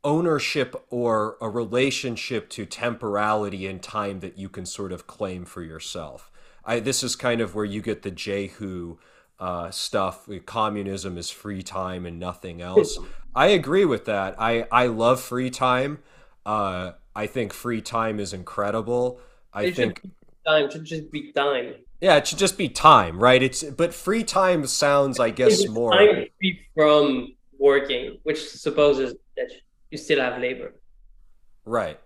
ownership 0.03 0.75
or 0.89 1.37
a 1.41 1.49
relationship 1.49 2.49
to 2.49 2.65
temporality 2.65 3.67
and 3.67 3.81
time 3.81 4.19
that 4.21 4.37
you 4.37 4.49
can 4.49 4.65
sort 4.65 4.91
of 4.91 5.07
claim 5.07 5.45
for 5.45 5.61
yourself. 5.61 6.31
I, 6.65 6.79
this 6.79 7.03
is 7.03 7.15
kind 7.15 7.41
of 7.41 7.55
where 7.55 7.65
you 7.65 7.81
get 7.81 8.03
the 8.03 8.11
Jehu 8.11 8.97
uh, 9.39 9.71
stuff. 9.71 10.27
Communism 10.45 11.17
is 11.17 11.29
free 11.29 11.63
time 11.63 12.05
and 12.05 12.19
nothing 12.19 12.61
else. 12.61 12.97
I 13.35 13.47
agree 13.47 13.85
with 13.85 14.05
that. 14.05 14.35
I, 14.39 14.67
I 14.71 14.87
love 14.87 15.21
free 15.21 15.49
time. 15.49 15.99
Uh, 16.45 16.93
I 17.15 17.27
think 17.27 17.53
free 17.53 17.81
time 17.81 18.19
is 18.19 18.33
incredible. 18.33 19.19
I 19.53 19.65
it 19.65 19.75
think 19.75 20.01
time 20.45 20.69
should 20.69 20.85
just 20.85 21.11
be 21.11 21.31
time. 21.31 21.75
Yeah, 22.01 22.17
it 22.17 22.27
should 22.27 22.37
just 22.37 22.57
be 22.57 22.69
time, 22.69 23.19
right? 23.19 23.41
It's 23.43 23.63
but 23.63 23.93
free 23.93 24.23
time 24.23 24.65
sounds, 24.65 25.19
I 25.19 25.31
guess, 25.31 25.67
more 25.67 25.91
time 25.91 26.25
free 26.39 26.59
from 26.75 27.33
working, 27.57 28.17
which 28.23 28.49
supposes 28.49 29.15
that 29.35 29.51
you 29.91 29.97
still 29.97 30.19
have 30.19 30.39
labor. 30.39 30.73
Right. 31.65 31.99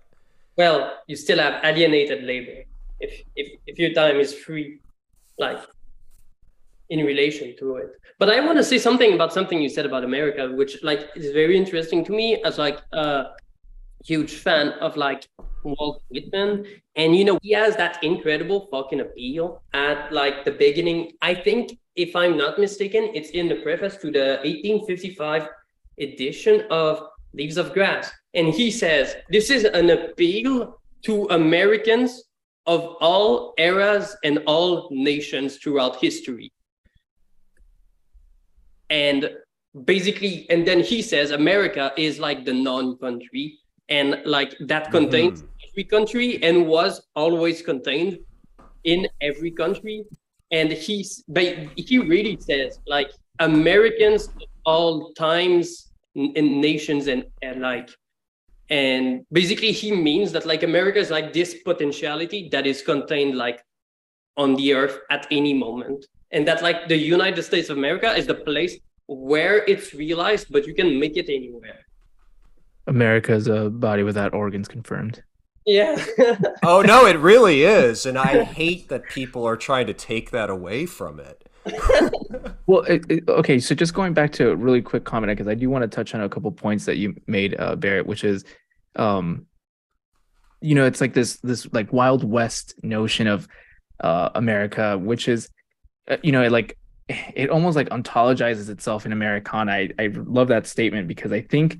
Well, 0.58 1.00
you 1.08 1.16
still 1.16 1.40
have 1.40 1.64
alienated 1.64 2.24
labor. 2.24 2.64
If 3.00 3.24
if 3.36 3.60
if 3.68 3.80
your 3.80 3.94
time 3.94 4.18
is 4.18 4.34
free, 4.34 4.80
like 5.38 5.60
in 6.90 7.06
relation 7.06 7.56
to 7.58 7.78
it. 7.78 7.92
But 8.20 8.30
I 8.30 8.40
want 8.40 8.58
to 8.58 8.64
say 8.64 8.78
something 8.78 9.14
about 9.14 9.34
something 9.34 9.62
you 9.62 9.70
said 9.70 9.86
about 9.86 10.04
America, 10.04 10.52
which 10.52 10.84
like 10.84 11.10
is 11.16 11.32
very 11.32 11.58
interesting 11.58 12.06
to 12.06 12.12
me 12.12 12.42
as 12.44 12.58
like 12.58 12.80
a 12.94 13.32
huge 14.06 14.34
fan 14.36 14.70
of 14.80 14.96
like 14.96 15.28
Walt 15.64 16.04
Whitman. 16.10 16.66
And 16.96 17.16
you 17.16 17.26
know, 17.26 17.40
he 17.42 17.52
has 17.54 17.76
that 17.78 18.04
incredible 18.04 18.68
fucking 18.72 19.00
appeal 19.00 19.64
at 19.74 20.12
like 20.12 20.46
the 20.46 20.52
beginning. 20.52 21.14
I 21.22 21.34
think 21.34 21.80
if 21.96 22.16
I'm 22.16 22.38
not 22.38 22.60
mistaken, 22.60 23.10
it's 23.14 23.32
in 23.32 23.48
the 23.48 23.56
preface 23.56 23.98
to 23.98 24.12
the 24.12 24.40
1855 24.44 25.48
edition 26.00 26.66
of 26.70 27.08
Leaves 27.34 27.58
of 27.58 27.74
Grass. 27.74 28.12
And 28.34 28.48
he 28.54 28.72
says, 28.72 29.16
This 29.30 29.50
is 29.50 29.64
an 29.66 29.90
appeal 29.90 30.80
to 31.04 31.28
Americans 31.32 32.24
of 32.66 32.96
all 33.02 33.54
eras 33.58 34.16
and 34.24 34.40
all 34.46 34.88
nations 34.92 35.58
throughout 35.58 35.98
history. 35.98 36.52
And 38.90 39.32
basically, 39.86 40.48
and 40.50 40.66
then 40.68 40.82
he 40.82 41.02
says, 41.02 41.32
America 41.32 41.92
is 41.98 42.20
like 42.20 42.46
the 42.46 42.54
non 42.54 42.98
country, 42.98 43.60
and 43.90 44.22
like 44.26 44.56
that 44.62 44.92
contains 44.92 45.42
mm-hmm. 45.42 45.70
every 45.70 45.84
country 45.84 46.44
and 46.44 46.68
was 46.68 47.02
always 47.16 47.62
contained 47.62 48.20
in 48.84 49.08
every 49.22 49.52
country. 49.52 50.06
And 50.52 50.72
he's, 50.72 51.24
but 51.28 51.56
he 51.76 51.98
really 51.98 52.38
says, 52.40 52.80
like, 52.86 53.12
Americans 53.40 54.28
of 54.28 54.44
all 54.66 55.12
times 55.14 55.93
in 56.16 56.62
nations 56.62 57.08
and, 57.08 57.26
and 57.42 57.62
like 57.62 57.90
and 58.70 59.26
basically 59.32 59.72
he 59.72 59.92
means 59.92 60.32
that 60.32 60.46
like 60.46 60.64
america 60.64 61.00
is 61.00 61.10
like 61.10 61.34
this 61.34 61.56
potentiality 61.66 62.50
that 62.52 62.66
is 62.66 62.82
contained 62.82 63.36
like 63.36 63.64
on 64.38 64.56
the 64.56 64.74
earth 64.74 65.00
at 65.10 65.28
any 65.32 65.54
moment. 65.54 66.06
And 66.32 66.48
that 66.48 66.64
like 66.64 66.88
the 66.88 66.98
united 66.98 67.44
states 67.44 67.70
of 67.70 67.78
america 67.78 68.12
is 68.16 68.26
the 68.26 68.36
place 68.36 68.78
where 69.08 69.64
it's 69.66 69.94
realized 69.94 70.48
but 70.50 70.66
you 70.66 70.74
can 70.74 71.00
make 71.00 71.18
it 71.18 71.30
anywhere. 71.30 71.80
America 72.88 73.34
is 73.34 73.48
a 73.48 73.70
body 73.70 74.04
without 74.04 74.34
organs 74.34 74.68
confirmed. 74.68 75.24
Yeah. 75.66 76.04
Oh 76.64 76.82
no 76.82 77.06
it 77.06 77.18
really 77.18 77.64
is. 77.64 78.06
And 78.06 78.18
i 78.18 78.44
hate 78.62 78.90
that 78.90 79.04
people 79.10 79.46
are 79.46 79.58
trying 79.58 79.88
to 79.88 79.94
take 79.94 80.32
that 80.32 80.50
away 80.50 80.86
from 80.86 81.20
it 81.20 81.43
well, 82.68 82.82
it, 82.82 83.06
it, 83.10 83.30
okay. 83.30 83.60
So 83.60 83.76
just 83.76 83.94
going 83.94 84.14
back 84.14 84.32
to 84.34 84.52
a 84.52 84.56
really 84.56 84.82
quick 84.82 85.04
comment, 85.04 85.32
because 85.32 85.48
I 85.48 85.56
do 85.56 85.70
want 85.70 85.84
to 85.84 85.88
touch 85.88 86.14
on 86.14 86.22
a 86.22 86.30
couple 86.30 86.52
points 86.52 86.86
that 86.86 86.98
you 86.98 87.16
made, 87.28 87.60
uh, 87.60 87.76
Barrett, 87.76 88.06
which 88.06 88.24
is, 88.24 88.44
um, 88.96 89.46
you 90.62 90.76
know, 90.76 90.86
it's 90.86 91.02
like 91.02 91.14
this 91.14 91.38
this 91.38 91.68
like 91.74 91.92
Wild 91.94 92.24
West 92.24 92.76
notion 92.84 93.28
of 93.28 93.48
uh, 94.00 94.30
America, 94.36 94.98
which 94.98 95.28
is, 95.28 95.50
uh, 96.10 96.18
you 96.24 96.32
know, 96.32 96.48
like 96.48 96.78
it 97.08 97.50
almost 97.50 97.76
like 97.76 97.90
ontologizes 97.90 98.70
itself 98.70 99.06
in 99.06 99.12
Americana. 99.12 99.72
I, 99.72 99.90
I 100.00 100.08
love 100.08 100.48
that 100.50 100.68
statement 100.68 101.08
because 101.08 101.32
I 101.32 101.42
think 101.42 101.80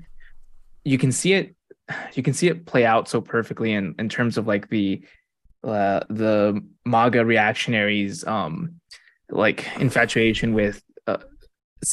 you 0.84 0.98
can 0.98 1.12
see 1.12 1.32
it 1.32 1.54
you 2.14 2.22
can 2.22 2.32
see 2.32 2.48
it 2.48 2.66
play 2.66 2.86
out 2.86 3.08
so 3.08 3.20
perfectly 3.20 3.72
in 3.72 3.94
in 3.98 4.08
terms 4.08 4.38
of 4.38 4.46
like 4.46 4.68
the 4.68 5.02
uh, 5.62 6.00
the 6.10 6.62
MAGA 6.84 7.24
reactionaries 7.24 8.24
um 8.24 8.80
like 9.30 9.66
infatuation 9.78 10.54
with 10.54 10.82
uh, 11.06 11.18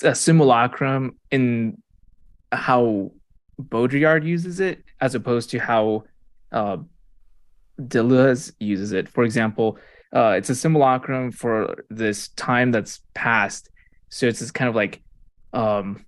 a 0.03 0.15
simulacrum 0.15 1.17
in 1.31 1.81
how 2.51 3.11
Baudrillard 3.59 4.25
uses 4.25 4.59
it 4.59 4.83
as 4.99 5.15
opposed 5.15 5.49
to 5.51 5.59
how 5.59 6.03
uh, 6.51 6.77
Deleuze 7.79 8.53
uses 8.59 8.91
it. 8.91 9.07
For 9.09 9.23
example, 9.23 9.77
uh, 10.13 10.35
it's 10.37 10.49
a 10.49 10.55
simulacrum 10.55 11.31
for 11.31 11.85
this 11.89 12.29
time 12.29 12.71
that's 12.71 13.01
past. 13.13 13.69
So 14.09 14.27
it's 14.27 14.39
this 14.39 14.51
kind 14.51 14.67
of 14.69 14.75
like 14.75 15.01
um, 15.53 16.05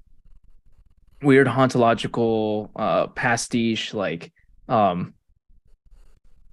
weird 1.21 1.47
hauntological 1.47 2.69
uh, 2.75 3.07
pastiche, 3.07 3.93
like 3.93 4.33
um, 4.67 5.13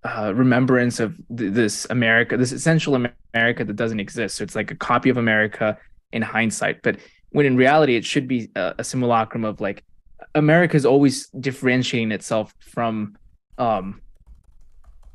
uh, 0.05 0.33
remembrance 0.35 1.01
of 1.01 1.17
th- 1.37 1.53
this 1.53 1.87
America, 1.91 2.37
this 2.37 2.53
essential 2.53 2.95
America 2.95 3.65
that 3.65 3.77
doesn't 3.77 4.01
exist. 4.01 4.37
So 4.37 4.45
it's 4.45 4.55
like 4.55 4.71
a 4.71 4.75
copy 4.75 5.11
of 5.11 5.17
America 5.17 5.79
in 6.13 6.23
hindsight, 6.23 6.83
but 6.83 6.97
when 7.31 7.47
in 7.47 7.57
reality 7.57 7.97
it 7.97 8.05
should 8.05 8.27
be 8.27 8.51
a, 8.57 8.75
a 8.79 8.85
simulacrum 8.85 9.45
of 9.45 9.61
like 9.61 9.85
America 10.35 10.77
is 10.77 10.87
always 10.87 11.29
differentiating 11.29 12.13
itself 12.13 12.55
from. 12.61 13.17
Um, 13.59 14.01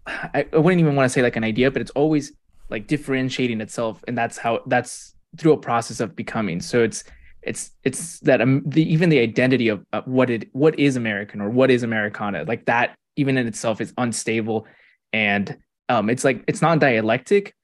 I, 0.08 0.46
I 0.54 0.58
wouldn't 0.58 0.80
even 0.80 0.96
want 0.96 1.06
to 1.06 1.10
say 1.10 1.24
like 1.24 1.36
an 1.36 1.44
idea, 1.44 1.72
but 1.72 1.82
it's 1.82 1.92
always 1.92 2.32
like 2.70 2.88
differentiating 2.88 3.62
itself, 3.62 4.04
and 4.08 4.18
that's 4.18 4.38
how 4.38 4.62
that's 4.68 5.16
through 5.38 5.54
a 5.54 5.58
process 5.58 6.00
of 6.00 6.16
becoming. 6.16 6.62
So 6.62 6.84
it's 6.84 7.04
it's 7.42 7.72
it's 7.84 8.20
that 8.22 8.42
um, 8.42 8.62
the 8.66 8.82
even 8.92 9.10
the 9.10 9.20
identity 9.20 9.68
of 9.68 9.86
uh, 9.94 10.02
what 10.06 10.30
it 10.30 10.50
what 10.54 10.78
is 10.80 10.96
American 10.96 11.42
or 11.42 11.50
what 11.50 11.72
is 11.72 11.84
Americana 11.84 12.44
like 12.48 12.66
that 12.66 12.96
even 13.16 13.38
in 13.38 13.48
itself 13.48 13.82
is 13.82 13.94
unstable. 13.98 14.68
And 15.14 15.58
um 15.90 16.10
it's 16.10 16.24
like 16.24 16.44
it's 16.48 16.62
not 16.62 16.80
dialectic. 16.80 17.56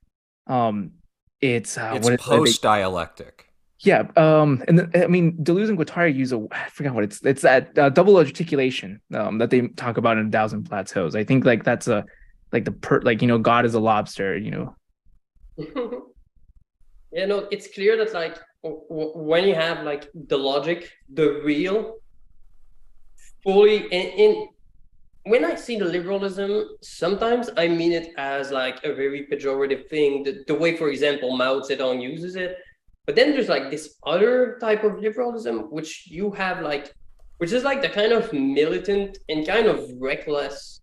Um 0.48 0.92
it's 1.42 1.78
uh, 1.78 1.94
it's 1.96 2.24
post 2.24 2.62
dialectic 2.62 3.52
yeah 3.84 4.04
um 4.16 4.64
and 4.68 4.78
the, 4.80 5.04
i 5.04 5.08
mean 5.08 5.36
deleuze 5.44 5.70
and 5.70 5.78
guattari 5.78 6.16
use 6.16 6.32
a 6.32 6.48
i 6.52 6.70
forgot 6.70 6.94
what 6.94 7.04
it's 7.04 7.20
it's 7.26 7.42
that 7.42 7.78
uh, 7.80 7.90
double 7.90 8.16
articulation 8.18 9.02
um 9.16 9.40
that 9.40 9.50
they 9.50 9.68
talk 9.70 9.98
about 9.98 10.18
in 10.18 10.28
a 10.28 10.32
thousand 10.32 10.70
plateaus. 10.70 11.16
I 11.16 11.24
think 11.24 11.46
like 11.46 11.64
that's 11.64 11.88
a 11.88 12.06
like 12.52 12.66
the 12.66 12.72
per 12.72 13.02
like 13.02 13.22
you 13.22 13.28
know 13.28 13.40
god 13.40 13.66
is 13.66 13.74
a 13.74 13.80
lobster 13.80 14.38
you 14.38 14.52
know. 14.52 14.76
Yeah 17.14 17.26
no 17.26 17.40
it's 17.52 17.68
clear 17.68 17.98
that 17.98 18.14
like 18.14 18.40
w- 18.64 18.84
w- 18.90 19.12
when 19.16 19.44
you 19.46 19.54
have 19.54 19.84
like 19.84 20.08
the 20.14 20.38
logic 20.38 20.90
the 21.12 21.42
real 21.44 21.98
fully 23.44 23.80
in, 23.92 24.08
in 24.24 24.48
when 25.24 25.46
I 25.46 25.56
see 25.56 25.78
the 25.78 25.86
liberalism, 25.86 26.70
sometimes 26.82 27.50
I 27.58 27.68
mean 27.68 27.92
it 27.92 28.14
as 28.18 28.52
like 28.52 28.84
a 28.84 28.94
very 28.94 29.28
pejorative 29.32 29.88
thing, 29.88 30.24
the, 30.24 30.44
the 30.48 30.56
way, 30.56 30.76
for 30.76 30.90
example, 30.90 31.36
Mao 31.38 31.60
Zedong 31.60 32.02
uses 32.02 32.36
it. 32.36 32.58
But 33.06 33.16
then 33.16 33.32
there's 33.32 33.50
like 33.50 33.70
this 33.70 33.96
other 34.06 34.58
type 34.60 34.84
of 34.84 35.00
liberalism, 35.00 35.72
which 35.72 36.08
you 36.08 36.32
have 36.32 36.62
like, 36.62 36.94
which 37.38 37.52
is 37.52 37.64
like 37.64 37.82
the 37.82 37.90
kind 37.90 38.12
of 38.12 38.32
militant 38.34 39.18
and 39.30 39.46
kind 39.46 39.68
of 39.68 39.90
reckless 40.00 40.82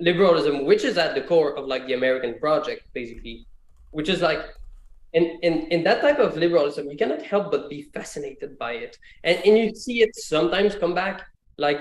liberalism, 0.00 0.64
which 0.64 0.84
is 0.84 0.98
at 0.98 1.14
the 1.14 1.22
core 1.22 1.56
of 1.56 1.66
like 1.66 1.86
the 1.86 1.94
American 1.94 2.38
project, 2.38 2.88
basically, 2.94 3.46
which 3.90 4.08
is 4.08 4.20
like 4.20 4.44
and 5.14 5.26
in, 5.42 5.66
in 5.68 5.82
that 5.84 6.02
type 6.02 6.18
of 6.18 6.36
liberalism, 6.36 6.90
you 6.90 6.96
cannot 6.96 7.22
help 7.22 7.50
but 7.50 7.70
be 7.70 7.82
fascinated 7.94 8.58
by 8.58 8.72
it. 8.72 8.98
And, 9.24 9.38
and 9.44 9.56
you 9.56 9.74
see 9.74 10.02
it 10.02 10.14
sometimes 10.14 10.74
come 10.74 10.94
back. 10.94 11.22
Like, 11.56 11.80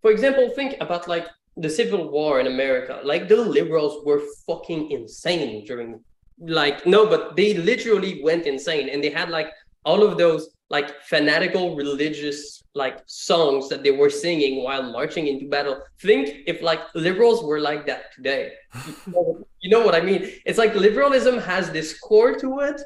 for 0.00 0.12
example, 0.12 0.48
think 0.54 0.76
about 0.80 1.08
like 1.08 1.26
the 1.58 1.70
Civil 1.70 2.08
War 2.10 2.40
in 2.40 2.46
America. 2.46 3.00
Like 3.04 3.28
the 3.28 3.36
liberals 3.36 4.04
were 4.04 4.22
fucking 4.46 4.90
insane 4.90 5.64
during 5.64 6.00
like 6.40 6.86
no, 6.86 7.06
but 7.06 7.36
they 7.36 7.54
literally 7.54 8.22
went 8.22 8.46
insane 8.46 8.88
and 8.88 9.02
they 9.02 9.10
had 9.10 9.28
like 9.28 9.50
all 9.84 10.02
of 10.02 10.16
those 10.16 10.50
like 10.70 11.02
fanatical 11.02 11.74
religious 11.74 12.62
like 12.74 12.98
songs 13.06 13.68
that 13.68 13.82
they 13.82 13.90
were 13.90 14.10
singing 14.10 14.62
while 14.62 14.82
marching 14.82 15.26
into 15.26 15.48
battle. 15.48 15.80
Think 16.00 16.44
if 16.46 16.62
like 16.62 16.80
liberals 16.94 17.42
were 17.42 17.60
like 17.60 17.86
that 17.86 18.12
today. 18.14 18.52
you 19.06 19.70
know 19.70 19.84
what 19.84 19.94
I 19.94 20.00
mean? 20.00 20.30
It's 20.46 20.58
like 20.58 20.74
liberalism 20.74 21.38
has 21.38 21.70
this 21.70 21.98
core 21.98 22.36
to 22.36 22.60
it 22.60 22.80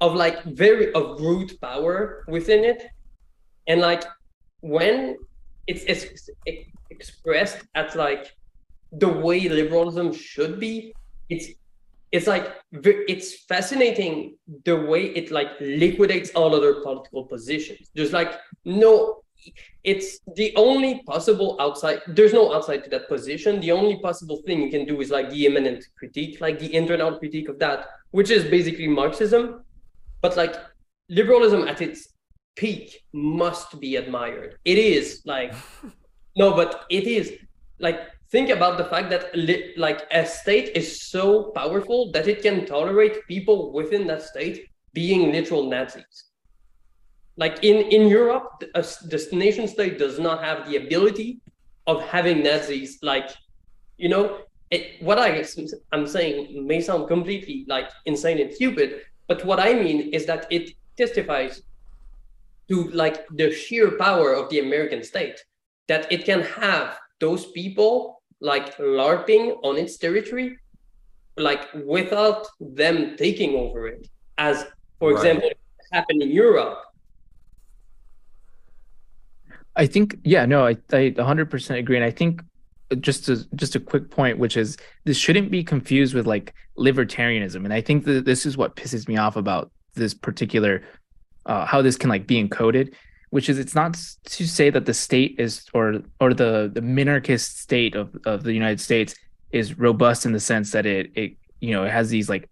of 0.00 0.14
like 0.14 0.42
very 0.44 0.92
of 0.94 1.18
brute 1.18 1.60
power 1.60 2.24
within 2.28 2.64
it. 2.64 2.86
And 3.66 3.80
like 3.80 4.04
when 4.60 5.16
it's, 5.66 5.84
it's 5.84 6.30
expressed 6.90 7.58
as 7.74 7.94
like 7.94 8.32
the 8.92 9.08
way 9.08 9.48
liberalism 9.48 10.12
should 10.12 10.60
be, 10.60 10.94
it's 11.28 11.48
it's 12.12 12.26
like 12.26 12.54
it's 12.72 13.44
fascinating 13.44 14.36
the 14.64 14.76
way 14.76 15.06
it 15.06 15.30
like 15.30 15.48
liquidates 15.60 16.30
all 16.30 16.54
other 16.54 16.74
political 16.80 17.24
positions. 17.24 17.90
There's 17.94 18.12
like 18.12 18.32
no 18.64 19.22
it's 19.84 20.20
the 20.34 20.52
only 20.56 21.02
possible 21.02 21.56
outside 21.60 22.00
there's 22.08 22.32
no 22.32 22.54
outside 22.54 22.84
to 22.84 22.90
that 22.90 23.08
position. 23.08 23.60
The 23.60 23.72
only 23.72 23.98
possible 24.00 24.40
thing 24.46 24.62
you 24.62 24.70
can 24.70 24.86
do 24.86 25.00
is 25.00 25.10
like 25.10 25.30
the 25.30 25.46
imminent 25.46 25.84
critique 25.98 26.40
like 26.40 26.58
the 26.58 26.72
internal 26.74 27.18
critique 27.18 27.48
of 27.48 27.58
that 27.58 27.88
which 28.12 28.30
is 28.30 28.44
basically 28.44 28.88
marxism. 28.88 29.64
But 30.22 30.36
like 30.36 30.54
liberalism 31.08 31.68
at 31.68 31.82
its 31.82 32.15
peak 32.56 33.04
must 33.12 33.78
be 33.80 33.96
admired 33.96 34.56
it 34.64 34.78
is 34.78 35.22
like 35.24 35.54
no 36.36 36.54
but 36.54 36.84
it 36.90 37.04
is 37.04 37.32
like 37.78 38.00
think 38.30 38.50
about 38.50 38.78
the 38.78 38.84
fact 38.84 39.10
that 39.10 39.24
like 39.76 40.06
a 40.10 40.26
state 40.26 40.70
is 40.74 41.02
so 41.02 41.50
powerful 41.54 42.10
that 42.12 42.26
it 42.26 42.42
can 42.42 42.66
tolerate 42.66 43.26
people 43.28 43.72
within 43.72 44.06
that 44.06 44.22
state 44.22 44.68
being 44.92 45.30
literal 45.30 45.68
Nazis. 45.68 46.24
Like 47.36 47.62
in 47.62 47.76
in 47.96 48.08
Europe, 48.08 48.64
a, 48.74 48.82
the 49.12 49.20
nation 49.32 49.68
state 49.68 49.98
does 49.98 50.18
not 50.18 50.42
have 50.42 50.68
the 50.68 50.76
ability 50.76 51.40
of 51.86 52.02
having 52.02 52.42
Nazis. 52.42 52.98
Like, 53.02 53.28
you 53.98 54.08
know, 54.08 54.24
it, 54.70 54.82
what 55.00 55.18
I 55.18 55.44
I'm 55.92 56.06
saying 56.06 56.66
may 56.66 56.80
sound 56.80 57.08
completely 57.08 57.64
like 57.68 57.88
insane 58.06 58.38
and 58.40 58.52
stupid, 58.52 59.02
but 59.28 59.44
what 59.44 59.60
I 59.60 59.74
mean 59.74 59.98
is 60.16 60.24
that 60.26 60.46
it 60.50 60.70
testifies 60.96 61.62
to 62.68 62.90
like 62.90 63.26
the 63.28 63.52
sheer 63.52 63.92
power 63.92 64.32
of 64.32 64.48
the 64.50 64.60
American 64.60 65.02
state 65.02 65.38
that 65.88 66.10
it 66.10 66.24
can 66.24 66.42
have 66.42 66.98
those 67.20 67.46
people 67.52 68.22
like 68.40 68.76
LARPing 68.76 69.56
on 69.62 69.76
its 69.76 69.96
territory, 69.96 70.58
like 71.36 71.72
without 71.86 72.46
them 72.60 73.16
taking 73.16 73.54
over 73.54 73.86
it, 73.88 74.08
as 74.38 74.66
for 74.98 75.10
right. 75.10 75.18
example 75.18 75.50
happened 75.92 76.22
in 76.22 76.30
Europe. 76.30 76.78
I 79.76 79.86
think, 79.86 80.18
yeah, 80.24 80.46
no, 80.46 80.66
I, 80.66 80.70
I 80.92 81.10
100% 81.10 81.78
agree. 81.78 81.96
And 81.96 82.04
I 82.04 82.10
think 82.10 82.42
just 83.00 83.28
a, 83.28 83.46
just 83.54 83.74
a 83.74 83.80
quick 83.80 84.10
point, 84.10 84.38
which 84.38 84.56
is 84.56 84.76
this 85.04 85.16
shouldn't 85.16 85.50
be 85.50 85.62
confused 85.62 86.14
with 86.14 86.26
like 86.26 86.54
libertarianism. 86.78 87.64
And 87.64 87.72
I 87.72 87.80
think 87.80 88.04
that 88.04 88.24
this 88.24 88.46
is 88.46 88.56
what 88.56 88.76
pisses 88.76 89.06
me 89.06 89.16
off 89.16 89.36
about 89.36 89.70
this 89.94 90.14
particular, 90.14 90.82
uh, 91.46 91.64
how 91.64 91.80
this 91.80 91.96
can 91.96 92.10
like 92.10 92.26
be 92.26 92.42
encoded 92.42 92.92
which 93.30 93.48
is 93.48 93.58
it's 93.58 93.74
not 93.74 93.98
to 94.24 94.46
say 94.46 94.70
that 94.70 94.86
the 94.86 94.94
state 94.94 95.34
is 95.38 95.66
or 95.74 96.00
or 96.20 96.32
the 96.32 96.70
the 96.72 96.80
minarchist 96.80 97.58
state 97.58 97.94
of, 97.94 98.16
of 98.24 98.44
the 98.44 98.52
United 98.52 98.80
States 98.80 99.14
is 99.52 99.78
robust 99.78 100.24
in 100.26 100.32
the 100.32 100.40
sense 100.40 100.72
that 100.72 100.86
it 100.86 101.10
it 101.14 101.32
you 101.60 101.72
know 101.72 101.84
it 101.84 101.90
has 101.90 102.08
these 102.08 102.28
like 102.28 102.48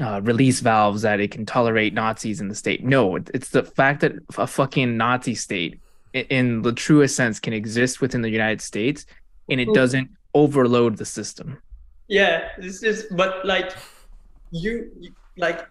uh, 0.00 0.20
release 0.22 0.60
valves 0.60 1.02
that 1.02 1.20
it 1.20 1.30
can 1.30 1.46
tolerate 1.46 1.94
Nazis 1.94 2.40
in 2.40 2.48
the 2.48 2.54
state. 2.54 2.84
No, 2.84 3.16
it's 3.16 3.50
the 3.50 3.62
fact 3.62 4.00
that 4.00 4.12
a 4.36 4.46
fucking 4.46 4.96
Nazi 4.96 5.36
state, 5.36 5.80
in 6.12 6.62
the 6.62 6.72
truest 6.72 7.14
sense, 7.14 7.38
can 7.38 7.52
exist 7.52 8.00
within 8.00 8.20
the 8.20 8.28
United 8.28 8.60
States, 8.60 9.06
and 9.48 9.60
it 9.60 9.72
doesn't 9.72 10.10
overload 10.34 10.96
the 10.96 11.04
system. 11.04 11.58
Yeah, 12.08 12.48
this 12.58 12.82
is 12.82 13.06
but 13.12 13.44
like 13.46 13.72
you 14.50 14.90
like 15.36 15.66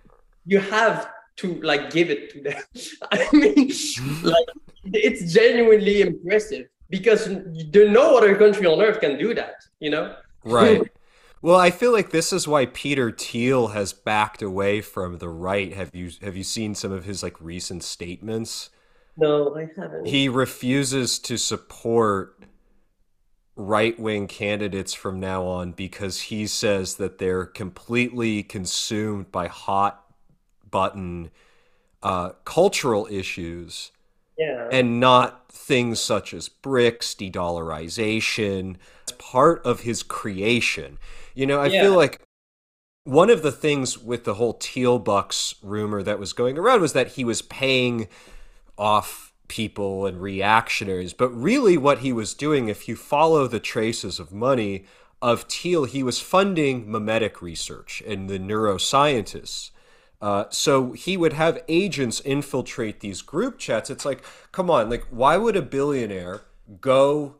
you 0.45 0.59
have 0.59 1.09
to 1.37 1.61
like 1.61 1.91
give 1.91 2.09
it 2.09 2.31
to 2.31 2.41
them. 2.41 2.61
I 3.11 3.27
mean, 3.33 3.71
like 4.23 4.47
it's 4.85 5.33
genuinely 5.33 6.01
impressive 6.01 6.67
because 6.89 7.27
there 7.71 7.89
no 7.89 8.17
other 8.17 8.35
country 8.35 8.65
on 8.67 8.81
earth 8.81 8.99
can 8.99 9.17
do 9.17 9.33
that. 9.33 9.55
You 9.79 9.91
know? 9.91 10.15
Right. 10.43 10.89
Well, 11.41 11.59
I 11.59 11.71
feel 11.71 11.91
like 11.91 12.11
this 12.11 12.31
is 12.31 12.47
why 12.47 12.67
Peter 12.67 13.11
Thiel 13.11 13.69
has 13.69 13.91
backed 13.91 14.41
away 14.41 14.79
from 14.79 15.17
the 15.17 15.27
right. 15.27 15.73
Have 15.73 15.93
you 15.93 16.11
have 16.21 16.37
you 16.37 16.43
seen 16.43 16.73
some 16.73 16.91
of 16.91 17.03
his 17.03 17.21
like 17.21 17.39
recent 17.41 17.83
statements? 17.83 18.69
No, 19.17 19.55
I 19.55 19.67
haven't. 19.75 20.07
He 20.07 20.29
refuses 20.29 21.19
to 21.19 21.37
support 21.37 22.45
right 23.55 23.99
wing 23.99 24.27
candidates 24.27 24.93
from 24.93 25.19
now 25.19 25.43
on 25.45 25.73
because 25.73 26.21
he 26.21 26.47
says 26.47 26.95
that 26.95 27.17
they're 27.19 27.45
completely 27.45 28.41
consumed 28.41 29.31
by 29.31 29.47
hot 29.47 30.02
button 30.73 31.29
uh, 32.01 32.31
cultural 32.43 33.07
issues 33.09 33.91
yeah. 34.37 34.67
and 34.71 34.99
not 34.99 35.49
things 35.51 35.99
such 35.99 36.33
as 36.33 36.49
BRICS, 36.49 37.15
de 37.15 37.31
dollarization. 37.31 38.75
It's 39.03 39.13
part 39.17 39.65
of 39.65 39.81
his 39.81 40.03
creation. 40.03 40.97
You 41.35 41.45
know, 41.45 41.59
I 41.59 41.67
yeah. 41.67 41.83
feel 41.83 41.95
like 41.95 42.21
one 43.05 43.29
of 43.29 43.43
the 43.43 43.51
things 43.51 43.97
with 43.97 44.23
the 44.23 44.33
whole 44.33 44.53
Thiel 44.53 44.99
Bucks 44.99 45.55
rumor 45.61 46.03
that 46.03 46.19
was 46.19 46.33
going 46.33 46.57
around 46.57 46.81
was 46.81 46.93
that 46.93 47.09
he 47.09 47.23
was 47.23 47.41
paying 47.41 48.07
off 48.77 49.33
people 49.47 50.05
and 50.05 50.21
reactionaries. 50.21 51.13
But 51.13 51.29
really, 51.29 51.77
what 51.77 51.99
he 51.99 52.11
was 52.11 52.33
doing, 52.33 52.69
if 52.69 52.87
you 52.87 52.95
follow 52.95 53.47
the 53.47 53.59
traces 53.59 54.19
of 54.19 54.33
money 54.33 54.85
of 55.21 55.43
Thiel, 55.43 55.85
he 55.85 56.03
was 56.03 56.19
funding 56.19 56.85
memetic 56.89 57.41
research 57.41 58.01
and 58.05 58.29
the 58.29 58.39
neuroscientists. 58.39 59.71
Uh, 60.23 60.45
so 60.49 60.93
he 60.93 61.17
would 61.17 61.33
have 61.33 61.61
agents 61.67 62.21
infiltrate 62.21 63.01
these 63.01 63.21
group 63.21 63.59
chats. 63.59 63.89
It's 63.89 64.05
like, 64.05 64.23
come 64.53 64.69
on, 64.69 64.89
like, 64.89 65.03
why 65.09 65.35
would 65.35 65.57
a 65.57 65.61
billionaire 65.61 66.43
go 66.79 67.35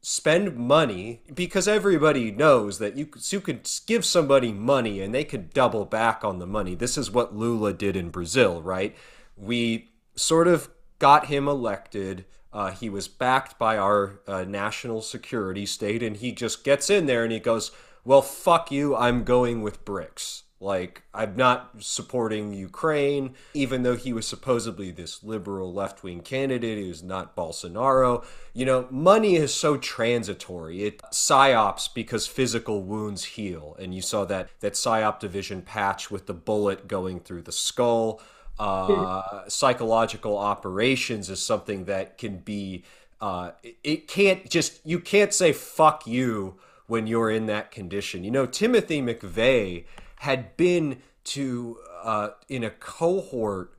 spend 0.00 0.56
money? 0.56 1.22
Because 1.32 1.68
everybody 1.68 2.32
knows 2.32 2.80
that 2.80 2.96
you, 2.96 3.08
you 3.28 3.40
could 3.40 3.70
give 3.86 4.04
somebody 4.04 4.50
money 4.50 5.00
and 5.00 5.14
they 5.14 5.22
could 5.22 5.54
double 5.54 5.84
back 5.84 6.24
on 6.24 6.40
the 6.40 6.48
money. 6.48 6.74
This 6.74 6.98
is 6.98 7.12
what 7.12 7.36
Lula 7.36 7.72
did 7.72 7.94
in 7.94 8.10
Brazil, 8.10 8.60
right? 8.60 8.96
We 9.36 9.92
sort 10.16 10.48
of 10.48 10.68
got 10.98 11.26
him 11.26 11.46
elected. 11.46 12.24
Uh, 12.52 12.72
he 12.72 12.90
was 12.90 13.06
backed 13.06 13.56
by 13.56 13.78
our 13.78 14.18
uh, 14.26 14.42
national 14.42 15.02
security 15.02 15.64
state, 15.64 16.02
and 16.02 16.16
he 16.16 16.32
just 16.32 16.64
gets 16.64 16.90
in 16.90 17.06
there 17.06 17.22
and 17.22 17.30
he 17.30 17.38
goes, 17.38 17.70
Well, 18.04 18.20
fuck 18.20 18.72
you, 18.72 18.96
I'm 18.96 19.22
going 19.22 19.62
with 19.62 19.84
BRICS 19.84 20.42
like, 20.62 21.02
I'm 21.14 21.36
not 21.36 21.70
supporting 21.78 22.52
Ukraine, 22.52 23.34
even 23.54 23.82
though 23.82 23.96
he 23.96 24.12
was 24.12 24.26
supposedly 24.26 24.90
this 24.90 25.24
liberal 25.24 25.72
left 25.72 26.02
wing 26.02 26.20
candidate. 26.20 26.76
He 26.76 26.86
was 26.86 27.02
not 27.02 27.34
Bolsonaro. 27.34 28.22
You 28.52 28.66
know, 28.66 28.86
money 28.90 29.36
is 29.36 29.54
so 29.54 29.78
transitory. 29.78 30.84
It 30.84 31.00
psyops 31.12 31.92
because 31.92 32.26
physical 32.26 32.82
wounds 32.82 33.24
heal. 33.24 33.74
And 33.78 33.94
you 33.94 34.02
saw 34.02 34.26
that, 34.26 34.50
that 34.60 34.74
psyop 34.74 35.18
division 35.18 35.62
patch 35.62 36.10
with 36.10 36.26
the 36.26 36.34
bullet 36.34 36.86
going 36.86 37.20
through 37.20 37.42
the 37.42 37.52
skull. 37.52 38.20
Uh, 38.58 39.44
psychological 39.48 40.36
operations 40.36 41.30
is 41.30 41.42
something 41.42 41.86
that 41.86 42.18
can 42.18 42.36
be, 42.36 42.84
uh, 43.22 43.52
it 43.82 44.08
can't 44.08 44.50
just, 44.50 44.84
you 44.84 45.00
can't 45.00 45.32
say 45.32 45.54
fuck 45.54 46.06
you 46.06 46.56
when 46.86 47.06
you're 47.06 47.30
in 47.30 47.46
that 47.46 47.70
condition. 47.70 48.24
You 48.24 48.30
know, 48.30 48.44
Timothy 48.44 49.00
McVeigh 49.00 49.84
had 50.20 50.54
been 50.58 51.00
to 51.24 51.78
uh, 52.02 52.28
in 52.46 52.62
a 52.62 52.68
cohort 52.68 53.72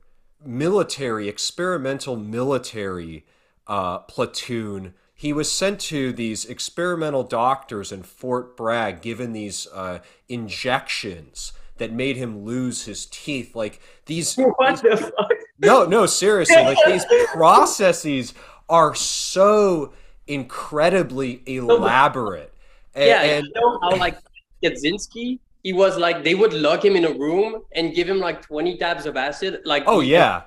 military 0.44 1.28
experimental 1.28 2.16
military 2.16 3.24
uh, 3.68 3.98
platoon 4.00 4.92
he 5.14 5.32
was 5.32 5.52
sent 5.52 5.78
to 5.78 6.12
these 6.12 6.44
experimental 6.44 7.22
doctors 7.22 7.92
in 7.92 8.02
fort 8.02 8.56
bragg 8.56 9.00
given 9.00 9.32
these 9.32 9.68
uh, 9.72 10.00
injections 10.28 11.52
that 11.76 11.92
made 11.92 12.16
him 12.16 12.44
lose 12.44 12.86
his 12.86 13.06
teeth 13.06 13.54
like 13.54 13.80
these, 14.06 14.34
what 14.56 14.82
these, 14.82 14.82
the 14.82 14.96
fuck? 14.96 15.30
no 15.60 15.84
no 15.84 16.06
seriously 16.06 16.56
like 16.56 16.78
these 16.86 17.04
processes 17.32 18.34
are 18.68 18.96
so 18.96 19.92
incredibly 20.26 21.40
elaborate 21.46 22.52
and, 22.96 23.06
yeah 23.06 23.22
and, 23.22 23.46
you 23.46 23.52
know 23.54 23.78
how 23.80 23.96
like 23.96 24.18
Kaczynski 24.60 25.38
he 25.62 25.72
was 25.72 25.96
like 25.96 26.24
they 26.24 26.34
would 26.34 26.52
lock 26.52 26.84
him 26.84 26.96
in 26.96 27.04
a 27.04 27.12
room 27.12 27.62
and 27.74 27.94
give 27.94 28.08
him 28.08 28.18
like 28.18 28.42
20 28.42 28.76
tabs 28.78 29.06
of 29.06 29.16
acid, 29.16 29.60
like 29.64 29.84
Oh 29.86 30.00
yeah. 30.00 30.42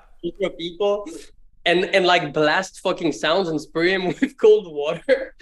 people, 0.58 1.06
and 1.64 1.84
and 1.86 2.06
like 2.06 2.32
blast 2.32 2.80
fucking 2.80 3.12
sounds 3.12 3.48
and 3.48 3.60
spray 3.60 3.90
him 3.92 4.06
with 4.20 4.36
cold 4.38 4.72
water. 4.72 5.34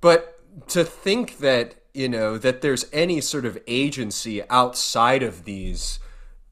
But 0.00 0.40
to 0.68 0.84
think 0.84 1.38
that, 1.38 1.76
you 1.94 2.08
know, 2.08 2.38
that 2.38 2.60
there's 2.60 2.86
any 2.92 3.20
sort 3.20 3.44
of 3.46 3.58
agency 3.66 4.42
outside 4.50 5.22
of 5.22 5.44
these, 5.44 5.98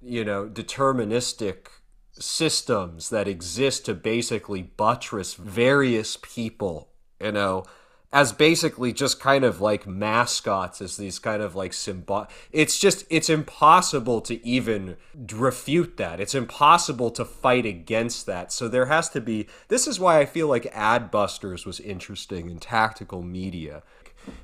you 0.01 0.25
know, 0.25 0.49
deterministic 0.49 1.67
systems 2.13 3.09
that 3.11 3.27
exist 3.27 3.87
to 3.87 3.95
basically 3.95 4.63
buttress 4.63 5.35
various 5.35 6.17
people, 6.23 6.91
you 7.21 7.33
know, 7.33 7.65
as 8.13 8.33
basically 8.33 8.93
just 8.93 9.21
kind 9.21 9.45
of 9.45 9.61
like 9.61 9.87
mascots 9.87 10.81
as 10.81 10.97
these 10.97 11.19
kind 11.19 11.43
of 11.43 11.55
like 11.55 11.73
symbol 11.73 12.27
it's 12.51 12.79
just 12.79 13.05
it's 13.09 13.31
impossible 13.31 14.21
to 14.21 14.45
even 14.45 14.97
refute 15.33 15.97
that 15.97 16.19
it's 16.21 16.35
impossible 16.35 17.11
to 17.11 17.25
fight 17.25 17.65
against 17.65 18.27
that 18.27 18.53
so 18.53 18.69
there 18.69 18.87
has 18.87 19.09
to 19.09 19.21
be 19.21 19.47
this 19.69 19.87
is 19.87 20.01
why 20.01 20.19
i 20.19 20.27
feel 20.27 20.49
like 20.49 20.65
adbusters 20.75 21.65
was 21.65 21.81
interesting 21.81 22.51
in 22.51 22.59
tactical 22.59 23.23
media 23.23 23.83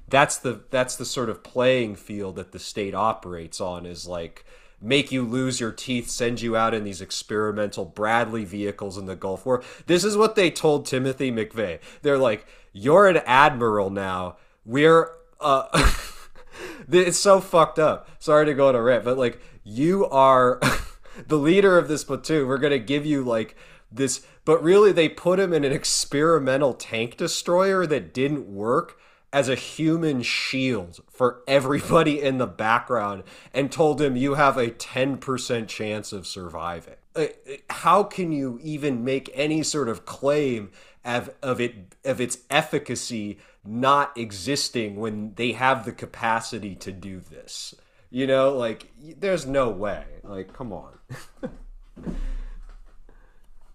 that's 0.08 0.38
the 0.38 0.60
that's 0.70 0.96
the 0.96 1.04
sort 1.04 1.28
of 1.28 1.42
playing 1.42 1.96
field 1.96 2.36
that 2.36 2.52
the 2.52 2.58
state 2.58 2.94
operates 2.94 3.60
on 3.60 3.84
is 3.84 4.06
like 4.06 4.44
make 4.80 5.10
you 5.10 5.22
lose 5.22 5.58
your 5.58 5.72
teeth, 5.72 6.10
send 6.10 6.40
you 6.40 6.56
out 6.56 6.74
in 6.74 6.84
these 6.84 7.00
experimental 7.00 7.84
Bradley 7.84 8.44
vehicles 8.44 8.98
in 8.98 9.06
the 9.06 9.16
Gulf 9.16 9.46
War. 9.46 9.62
This 9.86 10.04
is 10.04 10.16
what 10.16 10.34
they 10.34 10.50
told 10.50 10.86
Timothy 10.86 11.32
McVeigh. 11.32 11.80
They're 12.02 12.18
like, 12.18 12.46
you're 12.76 13.08
an 13.08 13.18
admiral 13.24 13.90
now. 13.90 14.36
We're 14.64 15.10
uh 15.40 15.68
it's 16.90 17.18
so 17.18 17.40
fucked 17.40 17.78
up. 17.78 18.08
Sorry 18.18 18.46
to 18.46 18.54
go 18.54 18.68
on 18.68 18.74
a 18.74 18.82
rant, 18.82 19.04
but 19.04 19.16
like 19.16 19.40
you 19.64 20.06
are 20.06 20.60
the 21.26 21.38
leader 21.38 21.78
of 21.78 21.88
this 21.88 22.04
platoon. 22.04 22.46
We're 22.46 22.58
gonna 22.58 22.78
give 22.78 23.06
you 23.06 23.24
like 23.24 23.56
this 23.90 24.26
but 24.44 24.62
really 24.62 24.92
they 24.92 25.08
put 25.08 25.40
him 25.40 25.52
in 25.52 25.64
an 25.64 25.72
experimental 25.72 26.74
tank 26.74 27.16
destroyer 27.16 27.86
that 27.86 28.12
didn't 28.12 28.46
work 28.46 28.98
as 29.32 29.48
a 29.48 29.54
human 29.54 30.22
shield 30.22 31.00
for 31.10 31.42
everybody 31.48 32.22
in 32.22 32.38
the 32.38 32.46
background 32.46 33.24
and 33.52 33.72
told 33.72 34.00
him 34.00 34.16
you 34.16 34.34
have 34.34 34.56
a 34.56 34.68
10% 34.68 35.66
chance 35.68 36.12
of 36.12 36.26
surviving. 36.26 36.94
Uh, 37.14 37.26
how 37.70 38.02
can 38.02 38.30
you 38.30 38.58
even 38.62 39.04
make 39.04 39.30
any 39.34 39.62
sort 39.62 39.88
of 39.88 40.06
claim 40.06 40.70
of, 41.06 41.30
of 41.42 41.60
it 41.60 41.94
of 42.04 42.20
its 42.20 42.38
efficacy 42.50 43.38
not 43.64 44.16
existing 44.18 44.96
when 44.96 45.32
they 45.34 45.52
have 45.52 45.84
the 45.84 45.92
capacity 45.92 46.74
to 46.76 46.92
do 46.92 47.20
this? 47.20 47.74
You 48.10 48.26
know, 48.26 48.56
like 48.56 48.92
there's 49.18 49.46
no 49.46 49.70
way. 49.70 50.04
Like 50.22 50.52
come 50.52 50.72
on. 50.72 50.98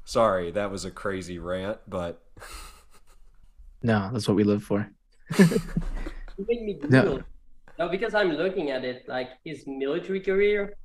Sorry, 0.03 0.51
that 0.51 0.69
was 0.71 0.83
a 0.83 0.91
crazy 0.91 1.39
rant, 1.39 1.79
but 1.87 2.21
No, 3.83 4.09
that's 4.11 4.27
what 4.27 4.37
we 4.37 4.43
live 4.43 4.63
for. 4.63 4.89
you 5.39 5.47
make 6.47 6.61
me 6.61 6.79
No. 6.89 7.23
no, 7.79 7.89
because 7.89 8.13
I'm 8.13 8.31
looking 8.31 8.69
at 8.69 8.83
it, 8.83 9.05
like 9.07 9.29
his 9.43 9.63
military 9.65 10.19
career. 10.19 10.75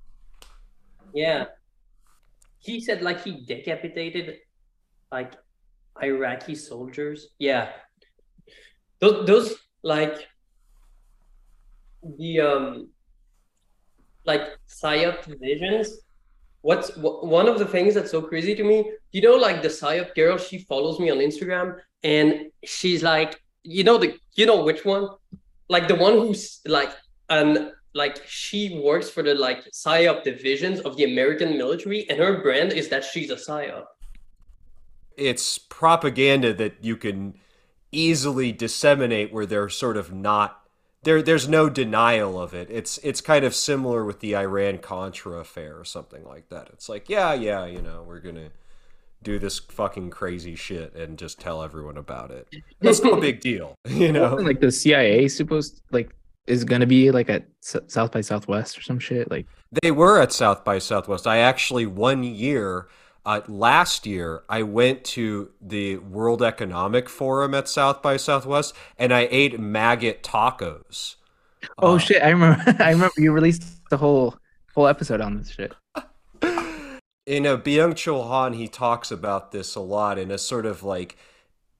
Yeah. 1.13 1.47
He 2.59 2.81
said 2.81 3.03
like 3.03 3.23
he 3.23 3.45
decapitated 3.45 4.39
like 5.13 5.33
Iraqi 6.03 6.55
soldiers. 6.55 7.29
Yeah. 7.39 7.71
Those 9.01 9.27
those 9.27 9.55
like 9.83 10.27
the 12.19 12.41
um 12.41 12.89
like 14.25 14.59
psyop 14.69 15.25
divisions 15.25 16.01
what's 16.63 16.91
one 16.97 17.49
of 17.49 17.59
the 17.61 17.65
things 17.65 17.95
that's 17.95 18.11
so 18.11 18.21
crazy 18.21 18.55
to 18.55 18.65
me 18.65 18.91
you 19.13 19.21
know 19.21 19.37
like 19.37 19.63
the 19.63 19.69
psyop 19.69 20.15
girl 20.15 20.37
she 20.37 20.59
follows 20.59 20.99
me 20.99 21.11
on 21.11 21.19
instagram 21.19 21.77
and 22.03 22.51
she's 22.65 23.03
like 23.03 23.41
you 23.63 23.85
know 23.85 23.97
the 23.97 24.17
you 24.35 24.47
know 24.47 24.65
which 24.65 24.85
one 24.85 25.09
like 25.69 25.87
the 25.89 25.95
one 25.95 26.15
who's 26.15 26.61
like 26.67 26.91
and 27.31 27.71
like 27.95 28.21
she 28.27 28.81
works 28.85 29.09
for 29.09 29.23
the 29.23 29.35
like 29.35 29.65
psyop 29.71 30.25
divisions 30.25 30.81
of 30.81 30.97
the 30.97 31.05
american 31.05 31.57
military 31.57 32.09
and 32.11 32.19
her 32.19 32.43
brand 32.43 32.73
is 32.73 32.89
that 32.89 33.05
she's 33.05 33.31
a 33.31 33.37
psyop 33.37 33.85
it's 35.17 35.59
propaganda 35.59 36.53
that 36.55 36.77
you 36.83 36.97
can 36.97 37.35
easily 37.93 38.53
disseminate 38.53 39.33
where 39.33 39.47
they're 39.47 39.69
sort 39.69 39.97
of 39.97 40.13
not 40.13 40.67
there 41.07 41.23
there's 41.23 41.49
no 41.49 41.69
denial 41.69 42.41
of 42.41 42.53
it. 42.53 42.69
It's 42.71 42.99
it's 42.99 43.21
kind 43.21 43.45
of 43.45 43.55
similar 43.55 44.05
with 44.05 44.21
the 44.21 44.37
Iran 44.37 44.79
Contra 44.79 45.39
affair 45.39 45.79
or 45.79 45.85
something 45.85 46.25
like 46.25 46.49
that. 46.49 46.69
It's 46.73 46.89
like, 46.89 47.09
yeah, 47.09 47.33
yeah, 47.33 47.65
you 47.65 47.81
know, 47.81 48.05
we're 48.07 48.21
going 48.21 48.35
to 48.35 48.51
do 49.23 49.39
this 49.39 49.59
fucking 49.59 50.11
crazy 50.11 50.57
shit 50.57 50.95
and 50.95 51.17
just 51.17 51.41
tell 51.41 51.63
everyone 51.63 51.97
about 51.97 52.31
it. 52.33 52.49
It's 52.81 53.03
no 53.03 53.21
big 53.21 53.41
deal, 53.41 53.75
you 53.89 54.13
know. 54.13 54.35
Like 54.35 54.61
the 54.61 54.73
CIA 54.73 55.29
supposed 55.29 55.81
like 55.93 56.11
is 56.47 56.65
going 56.65 56.81
to 56.81 56.87
be 56.87 57.11
like 57.13 57.31
at 57.31 57.47
S- 57.63 57.77
South 57.87 58.11
by 58.11 58.21
Southwest 58.21 58.77
or 58.77 58.83
some 58.83 58.99
shit 58.99 59.31
like 59.31 59.47
They 59.83 59.93
were 59.93 60.21
at 60.21 60.33
South 60.33 60.65
by 60.65 60.79
Southwest. 60.79 61.27
I 61.27 61.39
actually 61.39 61.87
one 61.87 62.25
year 62.25 62.89
uh, 63.27 63.41
last 63.49 64.07
year, 64.07 64.45
I 64.49 64.63
went 64.63 65.05
to 65.05 65.51
the 65.61 65.97
World 65.97 66.43
Economic 66.43 67.09
Forum 67.09 67.55
at 67.55 67.69
South 67.69 68.01
by 68.01 68.17
Southwest, 68.17 68.73
and 68.97 69.13
I 69.13 69.27
ate 69.33 69.59
maggot 69.59 70.23
tacos. 70.23 71.17
Oh 71.79 71.97
uh, 71.97 71.99
shit! 71.99 72.23
I 72.23 72.31
remember. 72.31 72.63
I 72.83 72.93
remember 72.93 73.15
you 73.19 73.33
released 73.33 73.65
the 73.91 73.97
whole 73.97 74.37
whole 74.77 74.87
episode 74.87 75.21
on 75.21 75.37
this 75.37 75.51
shit. 75.51 75.75
In 77.27 77.45
a 77.45 77.59
Byung 77.59 77.95
Chul 77.95 78.29
Han, 78.29 78.53
he 78.53 78.69
talks 78.69 79.11
about 79.11 79.51
this 79.51 79.75
a 79.75 79.81
lot 79.81 80.17
in 80.17 80.31
a 80.31 80.39
sort 80.39 80.65
of 80.65 80.85
like 80.85 81.17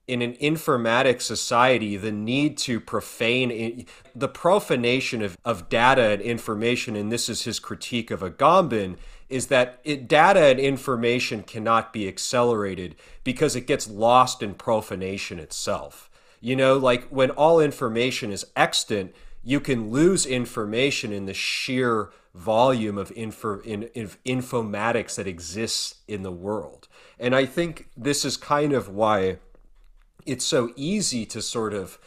in 0.05 0.21
an 0.21 0.33
informatic 0.33 1.21
society, 1.21 1.95
the 1.95 2.11
need 2.11 2.57
to 2.57 2.81
profane 2.81 3.85
the 4.13 4.27
profanation 4.27 5.21
of, 5.21 5.37
of 5.45 5.69
data 5.69 6.09
and 6.09 6.21
information, 6.21 6.97
and 6.97 7.13
this 7.13 7.29
is 7.29 7.43
his 7.43 7.59
critique 7.59 8.11
of 8.11 8.19
Agamben, 8.19 8.97
is 9.29 9.47
that 9.47 9.79
it, 9.83 10.07
data 10.07 10.39
and 10.39 10.59
information 10.59 11.43
cannot 11.43 11.91
be 11.91 12.07
accelerated 12.07 12.95
because 13.23 13.55
it 13.55 13.67
gets 13.67 13.89
lost 13.89 14.41
in 14.41 14.53
profanation 14.53 15.39
itself. 15.39 16.09
You 16.39 16.55
know, 16.55 16.77
like 16.77 17.07
when 17.09 17.31
all 17.31 17.59
information 17.59 18.31
is 18.31 18.45
extant, 18.55 19.13
you 19.43 19.59
can 19.59 19.91
lose 19.91 20.25
information 20.25 21.11
in 21.11 21.25
the 21.25 21.33
sheer 21.33 22.09
volume 22.33 22.97
of 22.97 23.11
info, 23.13 23.59
in, 23.61 23.83
in, 23.95 24.09
informatics 24.25 25.15
that 25.15 25.27
exists 25.27 25.95
in 26.07 26.21
the 26.21 26.31
world. 26.31 26.87
And 27.19 27.35
I 27.35 27.45
think 27.45 27.89
this 27.97 28.23
is 28.23 28.37
kind 28.37 28.73
of 28.73 28.89
why 28.89 29.37
it's 30.25 30.45
so 30.45 30.71
easy 30.75 31.25
to 31.25 31.41
sort 31.41 31.73
of 31.73 31.97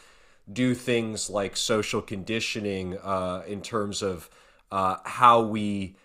do 0.51 0.73
things 0.73 1.29
like 1.29 1.57
social 1.57 2.01
conditioning 2.01 2.97
uh, 2.97 3.43
in 3.45 3.61
terms 3.61 4.01
of 4.01 4.29
uh, 4.71 4.97
how 5.03 5.41
we 5.41 5.95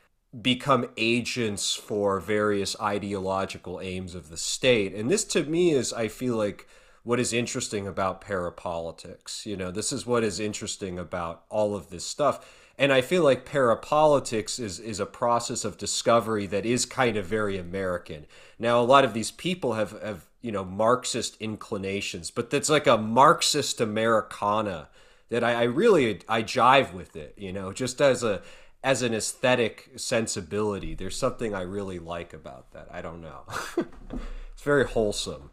become 0.43 0.89
agents 0.97 1.75
for 1.75 2.21
various 2.21 2.79
ideological 2.81 3.81
aims 3.81 4.15
of 4.15 4.29
the 4.29 4.37
state. 4.37 4.95
And 4.95 5.11
this 5.11 5.25
to 5.25 5.45
me 5.45 5.73
is, 5.73 5.93
I 5.93 6.09
feel 6.09 6.37
like, 6.37 6.69
what 7.07 7.21
is 7.21 7.33
interesting 7.33 7.87
about 7.87 8.21
parapolitics. 8.21 9.47
You 9.47 9.57
know, 9.57 9.71
this 9.71 9.93
is 9.93 10.07
what 10.07 10.25
is 10.25 10.41
interesting 10.41 10.99
about 10.99 11.45
all 11.49 11.77
of 11.77 11.89
this 11.89 12.05
stuff. 12.05 12.45
And 12.77 12.93
I 12.93 13.01
feel 13.01 13.23
like 13.23 13.49
parapolitics 13.49 14.59
is, 14.59 14.81
is 14.81 14.99
a 14.99 15.07
process 15.07 15.65
of 15.65 15.79
discovery 15.79 16.47
that 16.49 16.67
is 16.67 16.85
kind 16.85 17.17
of 17.17 17.25
very 17.25 17.59
American. 17.59 18.27
Now, 18.59 18.81
a 18.81 18.83
lot 18.83 19.05
of 19.05 19.15
these 19.15 19.31
people 19.31 19.75
have, 19.75 19.93
have 20.03 20.27
you 20.43 20.51
know, 20.51 20.65
Marxist 20.65 21.37
inclinations, 21.39 22.33
but 22.33 22.51
that's 22.51 22.69
like 22.69 22.89
a 22.89 22.99
Marxist 22.99 23.81
Americana 23.81 24.89
that 25.29 25.45
I, 25.45 25.53
I 25.53 25.63
really, 25.63 26.23
I 26.29 26.43
jive 26.43 26.93
with 26.93 27.15
it, 27.15 27.35
you 27.37 27.53
know, 27.53 27.73
just 27.73 28.01
as 28.01 28.25
a, 28.25 28.43
as 28.87 29.03
an 29.03 29.13
aesthetic 29.13 29.91
sensibility. 29.97 30.95
There's 30.95 31.17
something 31.17 31.53
I 31.53 31.63
really 31.63 31.99
like 31.99 32.33
about 32.33 32.71
that. 32.71 32.87
I 32.93 33.03
don't 33.03 33.21
know. 33.21 33.43
it's 33.77 34.63
very 34.63 34.87
wholesome. 34.87 35.51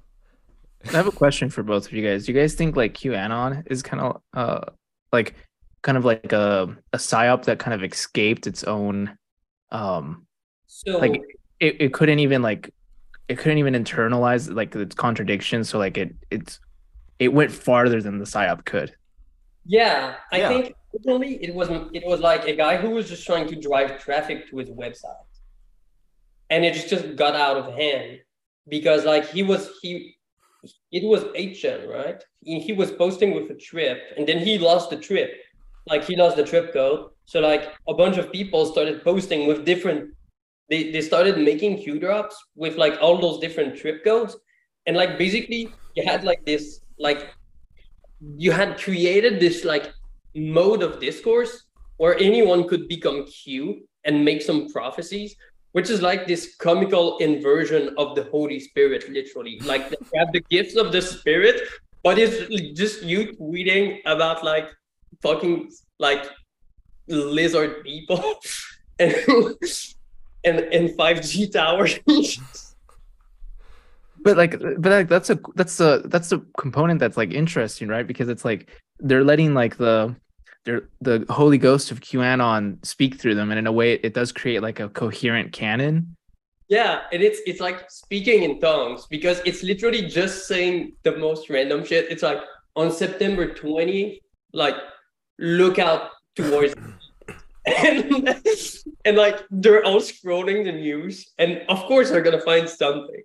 I 0.86 0.92
have 0.92 1.08
a 1.08 1.12
question 1.12 1.50
for 1.50 1.64
both 1.64 1.88
of 1.88 1.94
you 1.94 2.08
guys. 2.08 2.28
Do 2.28 2.32
you 2.32 2.40
guys 2.40 2.54
think 2.54 2.76
like 2.76 2.94
QAnon 2.94 3.64
is 3.72 3.82
kind 3.82 4.04
of 4.04 4.22
uh 4.36 4.72
like 5.12 5.34
kind 5.82 5.98
of 5.98 6.06
like 6.06 6.32
a 6.32 6.78
a 6.94 6.98
psyop 6.98 7.46
that 7.46 7.58
kind 7.58 7.74
of 7.74 7.84
escaped 7.84 8.46
its 8.46 8.64
own 8.66 9.18
um 9.72 10.28
so 10.68 11.00
like 11.00 11.20
it, 11.60 11.82
it 11.82 11.94
couldn't 11.94 12.20
even 12.20 12.44
like 12.44 12.72
it 13.30 13.40
couldn't 13.40 13.58
even 13.58 13.74
internalize 13.74 14.54
like 14.54 14.76
its 14.76 14.94
contradictions 14.94 15.70
so 15.70 15.80
like 15.80 15.98
it 15.98 16.14
it's 16.30 16.60
it 17.18 17.34
went 17.34 17.52
farther 17.52 18.02
than 18.02 18.20
the 18.20 18.26
psyop 18.26 18.64
could 18.66 18.96
yeah 19.66 20.16
i 20.32 20.38
yeah. 20.38 20.48
think 20.50 20.76
originally 20.94 21.44
it 21.44 21.54
was 21.54 21.70
it 21.94 22.06
was 22.06 22.20
like 22.20 22.46
a 22.48 22.56
guy 22.56 22.78
who 22.78 22.92
was 22.92 23.10
just 23.10 23.26
trying 23.26 23.48
to 23.48 23.56
drive 23.56 24.00
traffic 24.00 24.50
to 24.50 24.58
his 24.58 24.70
website, 24.70 25.28
and 26.50 26.64
it 26.66 26.74
just 26.88 27.16
got 27.16 27.36
out 27.36 27.58
of 27.58 27.74
hand 27.74 28.20
because 28.70 29.06
like 29.06 29.30
he 29.30 29.44
was 29.44 29.72
he 29.82 30.16
it 30.94 31.04
was 31.04 31.24
8chan 31.36 31.90
right 31.90 32.24
he 32.42 32.72
was 32.72 32.90
posting 32.90 33.34
with 33.36 33.52
a 33.52 33.54
trip 33.56 34.00
and 34.16 34.26
then 34.26 34.40
he 34.40 34.58
lost 34.58 34.90
the 34.90 34.96
trip 34.96 35.34
like 35.88 36.04
he 36.04 36.16
lost 36.16 36.38
the 36.38 36.44
trip 36.44 36.74
code. 36.74 37.10
So 37.26 37.40
like 37.40 37.74
a 37.88 37.94
bunch 37.94 38.18
of 38.18 38.32
people 38.32 38.66
started 38.66 39.04
posting 39.04 39.48
with 39.48 39.66
different 39.66 40.12
they, 40.70 40.92
they 40.92 41.02
started 41.02 41.38
making 41.38 41.80
Q 41.80 42.00
drops 42.00 42.36
with 42.56 42.78
like 42.78 42.98
all 43.02 43.18
those 43.20 43.40
different 43.40 43.76
trip 43.78 44.04
codes. 44.04 44.38
And 44.86 44.96
like 44.96 45.18
basically 45.18 45.74
you 45.96 46.04
had 46.06 46.24
like 46.24 46.46
this 46.46 46.82
like 46.98 47.30
you 48.38 48.52
had 48.52 48.80
created 48.80 49.40
this 49.40 49.66
like 49.66 49.92
mode 50.36 50.84
of 50.84 51.00
discourse 51.00 51.64
where 51.98 52.18
anyone 52.20 52.68
could 52.68 52.88
become 52.88 53.26
Q 53.26 53.88
and 54.04 54.26
make 54.26 54.42
some 54.42 54.70
prophecies, 54.72 55.36
which 55.72 55.90
is 55.90 56.02
like 56.02 56.28
this 56.28 56.56
comical 56.58 57.18
inversion 57.20 57.94
of 57.98 58.16
the 58.16 58.24
Holy 58.26 58.60
Spirit, 58.60 59.10
literally. 59.10 59.60
Like 59.64 59.90
they 59.90 60.20
have 60.20 60.32
the 60.34 60.42
gifts 60.50 60.76
of 60.76 60.92
the 60.92 61.02
Spirit, 61.02 61.62
but 62.04 62.18
it's 62.18 62.50
just 62.78 63.04
you 63.04 63.34
tweeting 63.34 64.00
about 64.06 64.44
like 64.44 64.70
fucking 65.22 65.72
like 66.00 66.26
lizard 67.08 67.84
people 67.84 68.36
and 69.00 69.16
and 70.44 70.60
and 70.60 70.90
5G 70.90 71.52
towers. 71.52 72.00
but 74.24 74.38
like 74.38 74.60
but 74.60 74.92
like 74.92 75.08
that's 75.08 75.30
a 75.30 75.40
that's 75.56 75.80
a 75.80 76.02
that's 76.06 76.32
a 76.32 76.42
component 76.58 77.00
that's 77.00 77.18
like 77.18 77.34
interesting 77.34 77.88
right 77.88 78.08
because 78.08 78.30
it's 78.30 78.46
like 78.46 78.70
they're 79.00 79.24
letting 79.24 79.54
like 79.54 79.78
the 79.78 80.16
the 80.66 81.26
holy 81.30 81.58
ghost 81.58 81.92
of 81.92 82.00
qanon 82.00 82.84
speak 82.86 83.20
through 83.20 83.36
them 83.36 83.52
and 83.52 83.60
in 83.60 83.68
a 83.68 83.72
way 83.72 83.94
it, 83.94 84.02
it 84.04 84.14
does 84.14 84.32
create 84.32 84.62
like 84.62 84.80
a 84.80 84.90
coherent 84.90 85.52
canon 85.52 86.16
yeah 86.70 87.02
and 87.12 87.22
it's 87.22 87.40
it's 87.46 87.60
like 87.60 87.90
speaking 87.90 88.44
in 88.44 88.60
tongues 88.60 89.06
because 89.10 89.42
it's 89.46 89.64
literally 89.64 90.08
just 90.08 90.48
saying 90.48 90.94
the 91.04 91.18
most 91.18 91.50
random 91.50 91.84
shit 91.84 92.10
it's 92.10 92.24
like 92.24 92.40
on 92.76 92.92
september 92.92 93.54
20 93.54 94.22
like 94.54 94.76
look 95.40 95.80
out 95.80 96.12
towards 96.36 96.74
and, 97.66 98.42
and 99.06 99.18
like 99.18 99.42
they're 99.52 99.84
all 99.86 100.00
scrolling 100.00 100.64
the 100.64 100.72
news 100.72 101.34
and 101.38 101.62
of 101.70 101.80
course 101.84 102.10
they're 102.10 102.22
gonna 102.22 102.40
find 102.40 102.70
something 102.70 103.22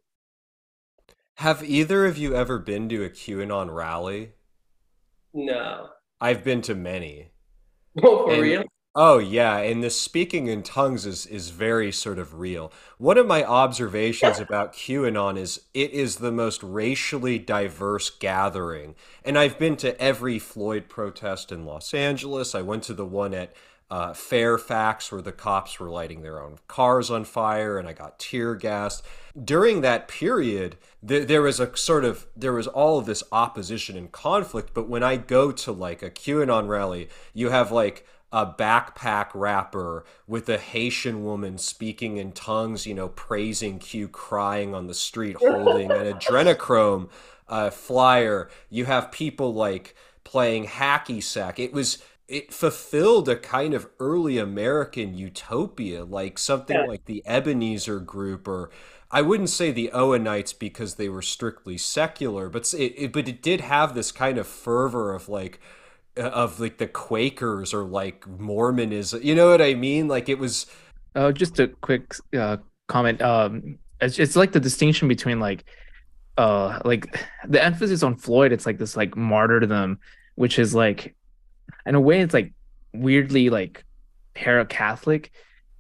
have 1.38 1.62
either 1.62 2.04
of 2.04 2.18
you 2.18 2.34
ever 2.34 2.58
been 2.58 2.88
to 2.88 3.04
a 3.04 3.08
QAnon 3.08 3.72
rally? 3.72 4.32
No. 5.32 5.90
I've 6.20 6.44
been 6.44 6.62
to 6.62 6.74
many. 6.74 7.30
Oh, 8.00 8.26
for 8.26 8.32
and, 8.32 8.42
real? 8.42 8.64
Oh 8.94 9.18
yeah, 9.18 9.58
and 9.58 9.82
the 9.82 9.90
speaking 9.90 10.48
in 10.48 10.62
tongues 10.62 11.06
is 11.06 11.24
is 11.26 11.50
very 11.50 11.92
sort 11.92 12.18
of 12.18 12.40
real. 12.40 12.72
One 12.96 13.18
of 13.18 13.26
my 13.26 13.44
observations 13.44 14.40
about 14.40 14.72
QAnon 14.72 15.38
is 15.38 15.62
it 15.72 15.92
is 15.92 16.16
the 16.16 16.32
most 16.32 16.62
racially 16.62 17.38
diverse 17.38 18.10
gathering. 18.10 18.94
And 19.24 19.38
I've 19.38 19.58
been 19.58 19.76
to 19.76 20.00
every 20.00 20.38
Floyd 20.38 20.88
protest 20.88 21.52
in 21.52 21.64
Los 21.64 21.94
Angeles. 21.94 22.54
I 22.54 22.62
went 22.62 22.82
to 22.84 22.94
the 22.94 23.06
one 23.06 23.34
at 23.34 23.52
uh, 23.90 24.14
Fairfax, 24.14 25.12
where 25.12 25.22
the 25.22 25.32
cops 25.32 25.78
were 25.78 25.90
lighting 25.90 26.22
their 26.22 26.42
own 26.42 26.58
cars 26.66 27.10
on 27.10 27.24
fire, 27.24 27.78
and 27.78 27.88
I 27.88 27.92
got 27.92 28.18
tear 28.18 28.54
gassed. 28.54 29.04
During 29.44 29.80
that 29.82 30.08
period, 30.08 30.76
there, 31.02 31.24
there 31.24 31.42
was 31.42 31.60
a 31.60 31.76
sort 31.76 32.04
of 32.04 32.26
there 32.36 32.52
was 32.52 32.66
all 32.66 32.98
of 32.98 33.06
this 33.06 33.22
opposition 33.32 33.96
and 33.96 34.10
conflict. 34.10 34.74
But 34.74 34.88
when 34.88 35.02
I 35.02 35.16
go 35.16 35.52
to 35.52 35.72
like 35.72 36.02
a 36.02 36.10
QAnon 36.10 36.68
rally, 36.68 37.08
you 37.34 37.50
have 37.50 37.70
like 37.70 38.06
a 38.32 38.46
backpack 38.46 39.30
rapper 39.34 40.04
with 40.26 40.48
a 40.48 40.58
Haitian 40.58 41.24
woman 41.24 41.56
speaking 41.56 42.18
in 42.18 42.32
tongues, 42.32 42.86
you 42.86 42.94
know, 42.94 43.08
praising 43.08 43.78
Q, 43.78 44.08
crying 44.08 44.74
on 44.74 44.86
the 44.86 44.94
street, 44.94 45.36
holding 45.40 45.90
an 45.90 46.12
adrenochrome 46.12 47.08
uh, 47.48 47.70
flyer. 47.70 48.50
You 48.68 48.84
have 48.84 49.12
people 49.12 49.54
like 49.54 49.94
playing 50.24 50.66
hacky 50.66 51.22
sack. 51.22 51.58
It 51.58 51.72
was 51.72 51.98
it 52.28 52.52
fulfilled 52.52 53.26
a 53.30 53.36
kind 53.36 53.72
of 53.72 53.88
early 53.98 54.36
American 54.36 55.14
utopia, 55.14 56.04
like 56.04 56.38
something 56.38 56.76
yeah. 56.76 56.84
like 56.84 57.06
the 57.06 57.22
Ebenezer 57.26 58.00
Group, 58.00 58.46
or 58.46 58.68
I 59.10 59.22
wouldn't 59.22 59.48
say 59.48 59.70
the 59.70 59.90
Owenites 59.94 60.58
because 60.58 60.96
they 60.96 61.08
were 61.08 61.22
strictly 61.22 61.78
secular, 61.78 62.50
but 62.50 62.72
it, 62.74 62.94
it 62.96 63.12
but 63.12 63.28
it 63.28 63.40
did 63.40 63.62
have 63.62 63.94
this 63.94 64.12
kind 64.12 64.36
of 64.36 64.46
fervor 64.46 65.14
of 65.14 65.28
like 65.28 65.60
uh, 66.16 66.22
of 66.22 66.60
like 66.60 66.78
the 66.78 66.86
Quakers 66.86 67.72
or 67.72 67.84
like 67.84 68.26
Mormonism. 68.26 69.22
You 69.22 69.34
know 69.34 69.50
what 69.50 69.62
I 69.62 69.74
mean? 69.74 70.08
Like 70.08 70.28
it 70.28 70.38
was. 70.38 70.66
Uh, 71.14 71.32
just 71.32 71.58
a 71.58 71.68
quick 71.68 72.14
uh, 72.38 72.58
comment. 72.86 73.22
Um, 73.22 73.78
it's, 74.00 74.18
it's 74.18 74.36
like 74.36 74.52
the 74.52 74.60
distinction 74.60 75.08
between 75.08 75.40
like, 75.40 75.64
uh, 76.36 76.78
like 76.84 77.18
the 77.48 77.62
emphasis 77.64 78.02
on 78.02 78.14
Floyd. 78.14 78.52
It's 78.52 78.66
like 78.66 78.78
this 78.78 78.96
like 78.96 79.16
martyrdom, 79.16 79.98
which 80.34 80.58
is 80.58 80.74
like 80.74 81.14
in 81.86 81.94
a 81.94 82.00
way 82.00 82.20
it's 82.20 82.34
like 82.34 82.52
weirdly 82.92 83.48
like 83.48 83.84
para 84.34 84.66
Catholic, 84.66 85.32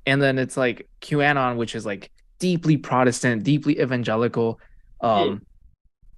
and 0.06 0.22
then 0.22 0.38
it's 0.38 0.56
like 0.56 0.88
QAnon, 1.02 1.56
which 1.56 1.74
is 1.74 1.84
like 1.84 2.10
deeply 2.38 2.76
Protestant, 2.76 3.44
deeply 3.44 3.80
evangelical. 3.80 4.60
Um, 5.00 5.42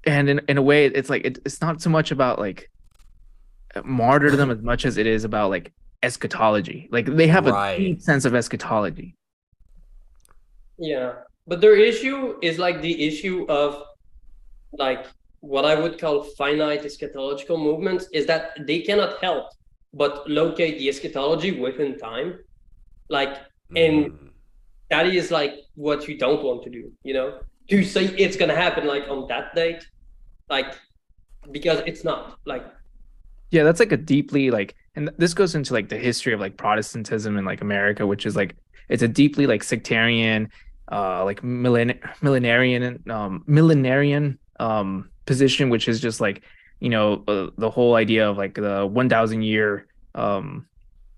and 0.05 0.29
in, 0.29 0.41
in 0.49 0.59
a 0.59 0.62
way, 0.62 0.87
it's 0.87 1.11
like 1.11 1.25
it, 1.25 1.39
it's 1.45 1.61
not 1.61 1.83
so 1.83 1.91
much 1.91 2.11
about 2.11 2.39
like 2.39 2.71
martyrdom 3.85 4.51
as 4.51 4.62
much 4.62 4.85
as 4.85 4.97
it 4.97 5.07
is 5.07 5.25
about 5.25 5.51
like 5.51 5.73
eschatology. 6.03 6.89
Like 6.91 7.07
they 7.07 7.27
have 7.27 7.47
right. 7.47 7.73
a 7.73 7.79
deep 7.79 8.03
sense 8.03 8.25
of 8.25 8.35
eschatology. 8.35 9.16
Yeah, 10.79 11.12
but 11.47 11.61
their 11.61 11.77
issue 11.77 12.37
is 12.43 12.59
like 12.59 12.81
the 12.81 13.07
issue 13.07 13.47
of 13.49 13.83
like 14.73 15.07
what 15.41 15.64
I 15.64 15.75
would 15.75 15.99
call 15.99 16.23
finite 16.23 16.83
eschatological 16.83 17.59
movements 17.59 18.09
is 18.12 18.27
that 18.27 18.66
they 18.66 18.81
cannot 18.81 19.23
help 19.23 19.51
but 19.93 20.29
locate 20.29 20.79
the 20.79 20.89
eschatology 20.89 21.59
within 21.59 21.99
time. 21.99 22.39
Like, 23.09 23.39
and 23.75 24.12
mm. 24.12 24.29
that 24.91 25.07
is 25.07 25.31
like 25.31 25.60
what 25.75 26.09
you 26.09 26.18
don't 26.18 26.43
want 26.43 26.62
to 26.64 26.71
do, 26.71 26.93
you 27.03 27.14
know? 27.14 27.41
To 27.71 27.85
say 27.85 28.07
it's 28.07 28.37
gonna 28.37 28.57
happen 28.57 28.87
like 28.87 29.09
on 29.09 29.29
that 29.29 29.55
date, 29.55 29.87
like 30.49 30.75
because 31.51 31.81
it's 31.87 32.05
not 32.05 32.39
like 32.45 32.64
yeah 33.51 33.64
that's 33.64 33.81
like 33.81 33.93
a 33.93 33.97
deeply 33.97 34.51
like 34.51 34.75
and 34.95 35.11
this 35.16 35.35
goes 35.35 35.55
into 35.55 35.73
like 35.73 35.89
the 35.89 35.97
history 35.97 36.33
of 36.33 36.41
like 36.41 36.57
protestantism 36.57 37.37
in 37.37 37.45
like 37.45 37.61
america 37.61 38.07
which 38.07 38.27
is 38.27 38.37
like 38.37 38.57
it's 38.89 39.03
a 39.03 39.09
deeply 39.09 39.47
like 39.47 39.62
sectarian 39.62 40.49
uh 40.93 41.25
like 41.25 41.43
millen- 41.43 41.99
millenarian 42.21 43.09
um 43.11 43.43
millenarian 43.49 44.39
um 44.59 45.11
position 45.27 45.71
which 45.71 45.89
is 45.89 46.01
just 46.01 46.21
like 46.21 46.43
you 46.81 46.89
know 46.89 47.25
uh, 47.29 47.49
the 47.57 47.71
whole 47.71 47.95
idea 47.95 48.29
of 48.29 48.37
like 48.37 48.55
the 48.55 48.87
1000 48.87 49.43
year 49.43 49.87
um 50.14 50.66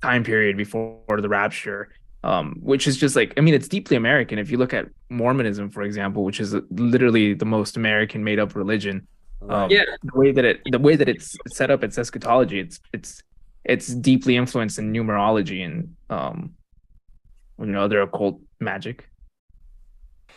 time 0.03 0.23
period 0.23 0.57
before 0.57 1.21
the 1.21 1.29
rapture 1.29 1.89
um 2.25 2.57
which 2.61 2.87
is 2.87 2.97
just 2.97 3.17
like 3.17 3.35
i 3.37 3.41
mean 3.41 3.55
it's 3.55 3.69
deeply 3.69 3.97
american. 3.97 4.39
If 4.39 4.51
you 4.51 4.59
look 4.59 4.73
at 4.73 4.87
mormonism 5.11 5.71
for 5.71 5.83
example 5.83 6.25
which 6.25 6.41
is 6.41 6.55
literally 6.71 7.35
the 7.35 7.45
most 7.45 7.77
american 7.77 8.23
made 8.23 8.39
up 8.39 8.55
religion 8.55 9.07
um, 9.49 9.71
yeah. 9.71 9.85
the 10.03 10.19
way 10.19 10.33
that 10.33 10.45
it 10.45 10.61
the 10.71 10.79
way 10.79 10.97
that 10.97 11.09
it's 11.09 11.37
set 11.53 11.71
up 11.71 11.83
its 11.83 11.99
eschatology. 11.99 12.61
It's 12.61 12.81
it's 12.93 13.23
it's 13.65 13.89
deeply 13.89 14.37
influenced 14.37 14.79
in 14.79 14.93
numerology 14.93 15.65
and 15.65 15.95
um 16.11 16.55
you 17.59 17.67
know 17.67 17.83
other 17.83 18.03
occult 18.03 18.41
magic. 18.61 19.09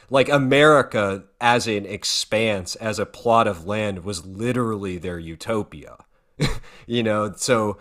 Like 0.10 0.30
America 0.30 1.24
as 1.42 1.68
an 1.68 1.86
expanse, 1.86 2.76
as 2.76 3.00
a 3.00 3.06
plot 3.06 3.48
of 3.48 3.66
land, 3.66 4.04
was 4.04 4.26
literally 4.26 4.98
their 4.98 5.18
utopia. 5.18 5.98
you 6.86 7.02
know, 7.02 7.34
so 7.36 7.78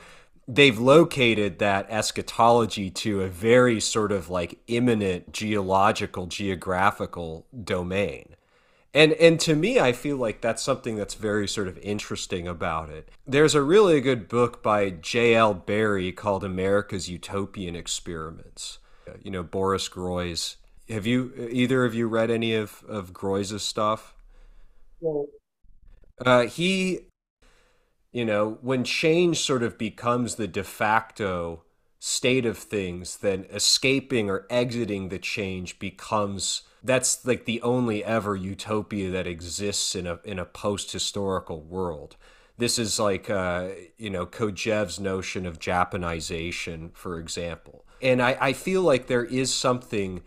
they've 0.47 0.78
located 0.78 1.59
that 1.59 1.86
eschatology 1.90 2.90
to 2.90 3.22
a 3.22 3.28
very 3.28 3.80
sort 3.80 4.12
of 4.12 4.30
like 4.30 4.59
imminent 4.66 5.32
geological, 5.32 6.26
geographical 6.26 7.47
domain. 7.64 8.36
And 8.92 9.12
and 9.14 9.40
to 9.40 9.57
me, 9.57 9.80
I 9.80 9.92
feel 9.92 10.16
like 10.16 10.40
that's 10.40 10.62
something 10.62 10.95
that's 10.97 11.14
very 11.14 11.49
sort 11.49 11.66
of 11.66 11.78
interesting 11.78 12.47
about 12.47 12.90
it. 12.90 13.09
There's 13.26 13.57
a 13.57 13.62
really 13.62 14.01
good 14.01 14.28
book 14.28 14.62
by 14.62 14.90
J.L. 14.90 15.55
Berry 15.55 16.12
called 16.12 16.45
America's 16.45 17.09
Utopian 17.09 17.74
Experiments. 17.74 18.78
You 19.22 19.32
know, 19.32 19.42
Boris 19.42 19.88
Groys 19.88 20.57
have 20.88 21.07
you 21.07 21.49
either 21.51 21.84
of 21.84 21.95
you 21.95 22.09
read 22.09 22.30
any 22.30 22.55
of 22.55 22.84
of 22.88 23.12
Groys's 23.12 23.62
stuff? 23.62 24.14
No. 25.01 25.26
Uh, 26.24 26.42
he, 26.42 27.01
you 28.14 28.24
know, 28.24 28.58
when 28.62 28.84
change 28.84 29.40
sort 29.40 29.64
of 29.64 29.76
becomes 29.76 30.36
the 30.36 30.46
de 30.46 30.62
facto 30.62 31.64
state 31.98 32.46
of 32.46 32.56
things, 32.56 33.16
then 33.16 33.44
escaping 33.52 34.30
or 34.30 34.46
exiting 34.48 35.08
the 35.08 35.18
change 35.18 35.80
becomes 35.80 36.62
that's 36.84 37.26
like 37.26 37.44
the 37.44 37.60
only 37.62 38.04
ever 38.04 38.36
utopia 38.36 39.10
that 39.10 39.26
exists 39.26 39.96
in 39.96 40.06
a 40.06 40.20
in 40.22 40.38
a 40.38 40.44
post 40.44 40.92
historical 40.92 41.60
world. 41.60 42.14
This 42.56 42.78
is 42.78 43.00
like 43.00 43.28
uh, 43.28 43.70
you 43.98 44.10
know 44.10 44.26
Kojève's 44.26 45.00
notion 45.00 45.44
of 45.44 45.58
Japanization, 45.58 46.94
for 46.94 47.18
example, 47.18 47.84
and 48.00 48.22
I, 48.22 48.36
I 48.40 48.52
feel 48.52 48.82
like 48.82 49.08
there 49.08 49.24
is 49.24 49.52
something 49.52 50.22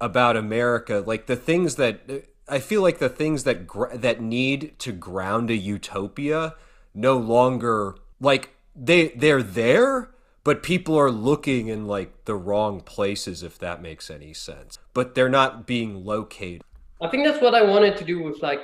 about 0.00 0.36
America, 0.36 1.02
like 1.04 1.26
the 1.26 1.34
things 1.34 1.74
that 1.76 2.28
I 2.46 2.60
feel 2.60 2.82
like 2.82 2.98
the 2.98 3.08
things 3.08 3.42
that 3.42 3.66
gr- 3.66 3.92
that 3.92 4.20
need 4.20 4.78
to 4.78 4.92
ground 4.92 5.50
a 5.50 5.56
utopia 5.56 6.54
no 6.94 7.16
longer 7.16 7.96
like 8.20 8.54
they 8.74 9.08
they're 9.08 9.42
there, 9.42 10.10
but 10.44 10.62
people 10.62 10.96
are 10.98 11.10
looking 11.10 11.68
in 11.68 11.86
like 11.86 12.24
the 12.24 12.34
wrong 12.34 12.80
places 12.80 13.42
if 13.42 13.58
that 13.58 13.82
makes 13.82 14.10
any 14.10 14.32
sense. 14.34 14.78
But 14.94 15.14
they're 15.14 15.28
not 15.28 15.66
being 15.66 16.04
located. 16.04 16.62
I 17.00 17.08
think 17.08 17.24
that's 17.24 17.40
what 17.40 17.54
i 17.54 17.62
wanted 17.62 17.96
to 17.96 18.04
do 18.04 18.20
with 18.20 18.42
like 18.42 18.62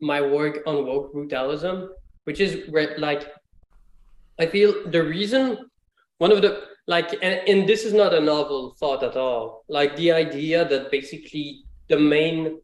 my 0.00 0.20
work 0.20 0.60
on 0.66 0.86
woke 0.86 1.12
brutalism 1.12 1.88
which 2.24 2.38
is 2.38 2.70
where 2.70 2.96
like 2.96 3.26
i 4.38 4.46
feel 4.46 4.88
the 4.88 5.02
reason 5.02 5.58
one 6.18 6.30
of 6.30 6.42
the 6.42 6.62
like 6.86 7.12
and, 7.22 7.40
and 7.48 7.68
this 7.68 7.84
is 7.84 7.92
not 7.92 8.14
a 8.14 8.20
novel 8.20 8.74
thought 8.78 9.02
at 9.02 9.16
all. 9.16 9.64
Like 9.68 9.96
the 9.96 10.12
idea 10.12 10.68
that 10.68 10.90
basically 10.90 11.64
the 11.88 11.98
main 11.98 12.58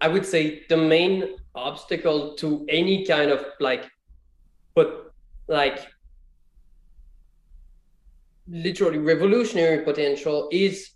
i 0.00 0.08
would 0.08 0.26
say 0.26 0.64
the 0.68 0.76
main 0.76 1.36
obstacle 1.54 2.34
to 2.36 2.64
any 2.68 3.04
kind 3.04 3.30
of 3.30 3.44
like 3.60 3.88
but 4.74 5.12
like 5.48 5.86
literally 8.48 8.98
revolutionary 8.98 9.84
potential 9.84 10.48
is 10.52 10.90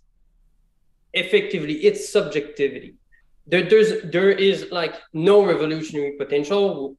effectively 1.13 1.73
its 1.85 2.09
subjectivity 2.09 2.95
there, 3.47 3.63
there's 3.63 4.03
there 4.11 4.31
is 4.31 4.67
like 4.71 4.95
no 5.13 5.43
revolutionary 5.45 6.11
potential 6.17 6.95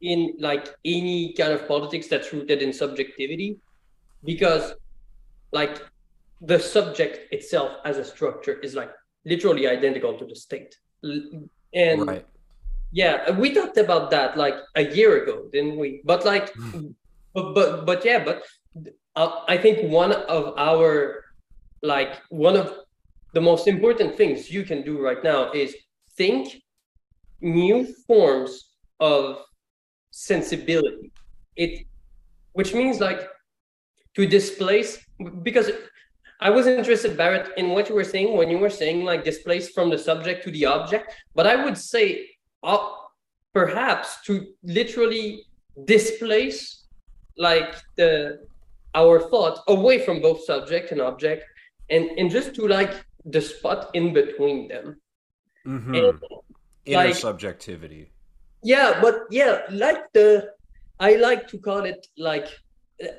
in 0.00 0.34
like 0.38 0.74
any 0.84 1.32
kind 1.34 1.52
of 1.52 1.68
politics 1.68 2.08
that's 2.08 2.32
rooted 2.32 2.62
in 2.62 2.72
subjectivity 2.72 3.58
because 4.24 4.74
like 5.52 5.82
the 6.40 6.58
subject 6.58 7.32
itself 7.32 7.76
as 7.84 7.98
a 7.98 8.04
structure 8.04 8.54
is 8.60 8.74
like 8.74 8.90
literally 9.24 9.66
identical 9.66 10.18
to 10.18 10.24
the 10.26 10.34
state 10.34 10.76
and 11.02 12.06
right. 12.06 12.26
Yeah 12.94 13.30
we 13.32 13.52
talked 13.52 13.76
about 13.76 14.10
that 14.10 14.36
like 14.36 14.54
a 14.76 14.84
year 14.94 15.22
ago 15.22 15.48
didn't 15.52 15.76
we 15.76 16.00
but 16.04 16.24
like 16.24 16.48
hmm. 16.54 16.86
but 17.34 17.52
but 17.54 17.84
but 17.84 18.04
yeah 18.04 18.22
but 18.24 18.42
uh, 19.16 19.40
i 19.48 19.56
think 19.56 19.90
one 19.90 20.12
of 20.12 20.54
our 20.56 21.24
like 21.82 22.22
one 22.30 22.56
of 22.56 22.72
the 23.34 23.40
most 23.40 23.66
important 23.66 24.16
things 24.16 24.50
you 24.50 24.62
can 24.62 24.82
do 24.82 25.02
right 25.02 25.24
now 25.24 25.50
is 25.52 25.74
think 26.16 26.62
new 27.40 27.84
forms 28.06 28.52
of 29.00 29.42
sensibility 30.12 31.10
it 31.56 31.84
which 32.52 32.72
means 32.72 33.00
like 33.00 33.28
to 34.14 34.24
displace 34.24 35.04
because 35.42 35.68
I 36.40 36.50
was 36.50 36.66
interested, 36.66 37.16
Barrett, 37.16 37.56
in 37.56 37.70
what 37.70 37.88
you 37.88 37.94
were 37.94 38.04
saying 38.04 38.36
when 38.36 38.50
you 38.50 38.58
were 38.58 38.70
saying 38.70 39.04
like 39.04 39.24
displace 39.24 39.70
from 39.70 39.88
the 39.88 39.98
subject 39.98 40.44
to 40.44 40.50
the 40.50 40.66
object. 40.66 41.14
But 41.34 41.46
I 41.46 41.64
would 41.64 41.78
say 41.78 42.28
uh, 42.64 42.90
perhaps 43.52 44.20
to 44.22 44.46
literally 44.62 45.44
displace 45.84 46.84
like 47.36 47.74
the 47.96 48.40
our 48.94 49.20
thought 49.20 49.58
away 49.68 50.04
from 50.04 50.20
both 50.20 50.44
subject 50.44 50.92
and 50.92 51.00
object 51.00 51.44
and 51.90 52.04
and 52.18 52.30
just 52.30 52.54
to 52.54 52.66
like 52.66 53.04
the 53.24 53.40
spot 53.40 53.90
in 53.94 54.12
between 54.12 54.68
them. 54.68 55.00
Mm-hmm. 55.66 55.94
And, 55.94 56.20
Inner 56.86 57.04
like, 57.06 57.14
subjectivity. 57.14 58.10
Yeah, 58.62 59.00
but 59.00 59.22
yeah, 59.30 59.62
like 59.70 60.12
the 60.12 60.52
I 61.00 61.16
like 61.16 61.48
to 61.48 61.58
call 61.58 61.84
it 61.84 62.06
like 62.18 62.48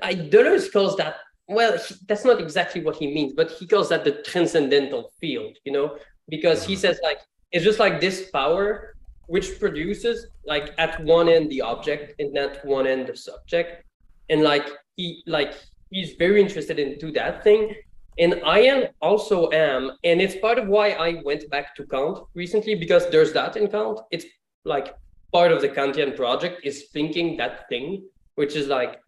I 0.01 0.13
Deleuze 0.13 0.71
calls 0.71 0.95
that 0.97 1.15
well, 1.47 1.77
he, 1.77 1.95
that's 2.07 2.25
not 2.25 2.39
exactly 2.39 2.81
what 2.81 2.95
he 2.95 3.07
means, 3.13 3.33
but 3.33 3.51
he 3.51 3.67
calls 3.67 3.89
that 3.89 4.03
the 4.03 4.23
transcendental 4.23 5.11
field, 5.19 5.57
you 5.63 5.71
know, 5.71 5.97
because 6.29 6.65
he 6.65 6.73
mm-hmm. 6.73 6.81
says 6.81 6.99
like 7.03 7.19
it's 7.51 7.63
just 7.63 7.79
like 7.79 7.99
this 8.01 8.29
power 8.31 8.94
which 9.27 9.59
produces 9.59 10.27
like 10.45 10.73
at 10.77 11.03
one 11.03 11.29
end 11.29 11.49
the 11.49 11.61
object 11.61 12.13
and 12.19 12.37
at 12.37 12.63
one 12.65 12.87
end 12.87 13.07
the 13.07 13.15
subject, 13.15 13.83
and 14.29 14.43
like 14.43 14.67
he 14.95 15.23
like 15.27 15.53
he's 15.89 16.13
very 16.13 16.41
interested 16.41 16.79
into 16.79 17.11
that 17.11 17.43
thing, 17.43 17.73
and 18.17 18.41
I 18.45 18.59
am 18.59 18.87
also 19.01 19.49
am, 19.51 19.91
and 20.03 20.21
it's 20.21 20.35
part 20.35 20.57
of 20.57 20.67
why 20.67 20.91
I 20.91 21.21
went 21.23 21.49
back 21.49 21.75
to 21.75 21.85
Kant 21.85 22.19
recently 22.33 22.75
because 22.75 23.09
there's 23.09 23.33
that 23.33 23.57
in 23.57 23.67
Kant. 23.67 23.99
It's 24.11 24.25
like 24.63 24.95
part 25.31 25.51
of 25.51 25.61
the 25.61 25.69
Kantian 25.69 26.15
project 26.15 26.61
is 26.63 26.87
thinking 26.93 27.37
that 27.37 27.67
thing, 27.69 28.03
which 28.35 28.55
is 28.55 28.67
like 28.67 28.99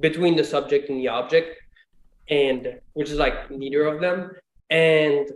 between 0.00 0.36
the 0.36 0.44
subject 0.44 0.90
and 0.90 0.98
the 1.00 1.08
object 1.08 1.56
and 2.28 2.80
which 2.94 3.10
is 3.10 3.18
like 3.18 3.50
neither 3.50 3.86
of 3.86 4.00
them. 4.00 4.32
And 4.70 5.30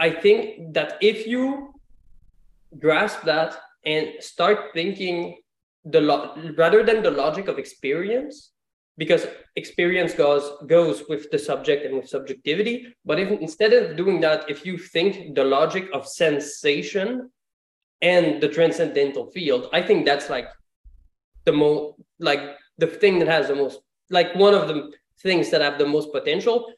i 0.00 0.10
think 0.10 0.74
that 0.74 0.98
if 1.00 1.26
you 1.26 1.73
grasp 2.78 3.22
that 3.22 3.56
and 3.84 4.08
start 4.20 4.72
thinking 4.72 5.36
the 5.84 6.00
lo- 6.00 6.34
rather 6.56 6.82
than 6.82 7.02
the 7.02 7.10
logic 7.10 7.48
of 7.48 7.58
experience 7.58 8.52
because 8.96 9.26
experience 9.56 10.14
goes 10.14 10.52
goes 10.66 11.02
with 11.08 11.30
the 11.30 11.38
subject 11.38 11.84
and 11.84 11.96
with 11.96 12.08
subjectivity. 12.08 12.94
But 13.04 13.18
if 13.18 13.30
instead 13.40 13.72
of 13.72 13.96
doing 13.96 14.20
that 14.20 14.48
if 14.48 14.64
you 14.64 14.78
think 14.78 15.34
the 15.34 15.44
logic 15.44 15.88
of 15.92 16.06
sensation 16.06 17.30
and 18.04 18.40
the 18.42 18.48
transcendental 18.48 19.30
field 19.30 19.68
i 19.72 19.80
think 19.80 20.04
that's 20.04 20.28
like 20.28 20.48
the 21.44 21.52
most 21.52 21.94
like 22.18 22.42
the 22.78 22.86
thing 22.86 23.18
that 23.18 23.28
has 23.28 23.48
the 23.48 23.54
most 23.54 23.80
like 24.10 24.34
one 24.34 24.54
of 24.54 24.68
the 24.68 24.92
things 25.22 25.50
that 25.50 25.60
have 25.60 25.78
the 25.78 25.86
most 25.86 26.12
potential 26.12 26.72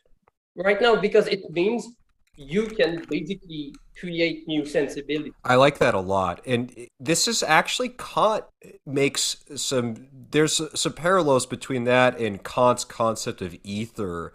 right 0.56 0.80
now 0.80 0.94
because 0.94 1.26
it 1.26 1.42
means 1.50 1.88
you 2.36 2.66
can 2.66 3.04
basically 3.08 3.74
create 3.98 4.46
new 4.46 4.64
sensibility. 4.66 5.32
I 5.44 5.54
like 5.56 5.78
that 5.78 5.94
a 5.94 6.00
lot. 6.00 6.42
And 6.46 6.88
this 7.00 7.26
is 7.26 7.42
actually 7.42 7.90
Kant 7.90 8.44
makes 8.84 9.44
some 9.56 10.08
there's 10.30 10.60
some 10.78 10.92
parallels 10.92 11.46
between 11.46 11.84
that 11.84 12.18
and 12.18 12.42
Kant's 12.44 12.84
concept 12.84 13.40
of 13.40 13.56
ether 13.64 14.32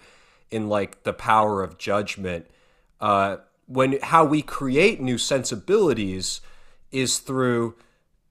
in 0.49 0.67
like 0.67 1.03
the 1.03 1.13
power 1.13 1.63
of 1.63 1.77
judgment. 1.77 2.47
Uh 2.99 3.37
when 3.67 3.99
how 4.01 4.25
we 4.25 4.41
create 4.41 4.99
new 4.99 5.17
sensibilities 5.17 6.41
is 6.91 7.19
through 7.19 7.75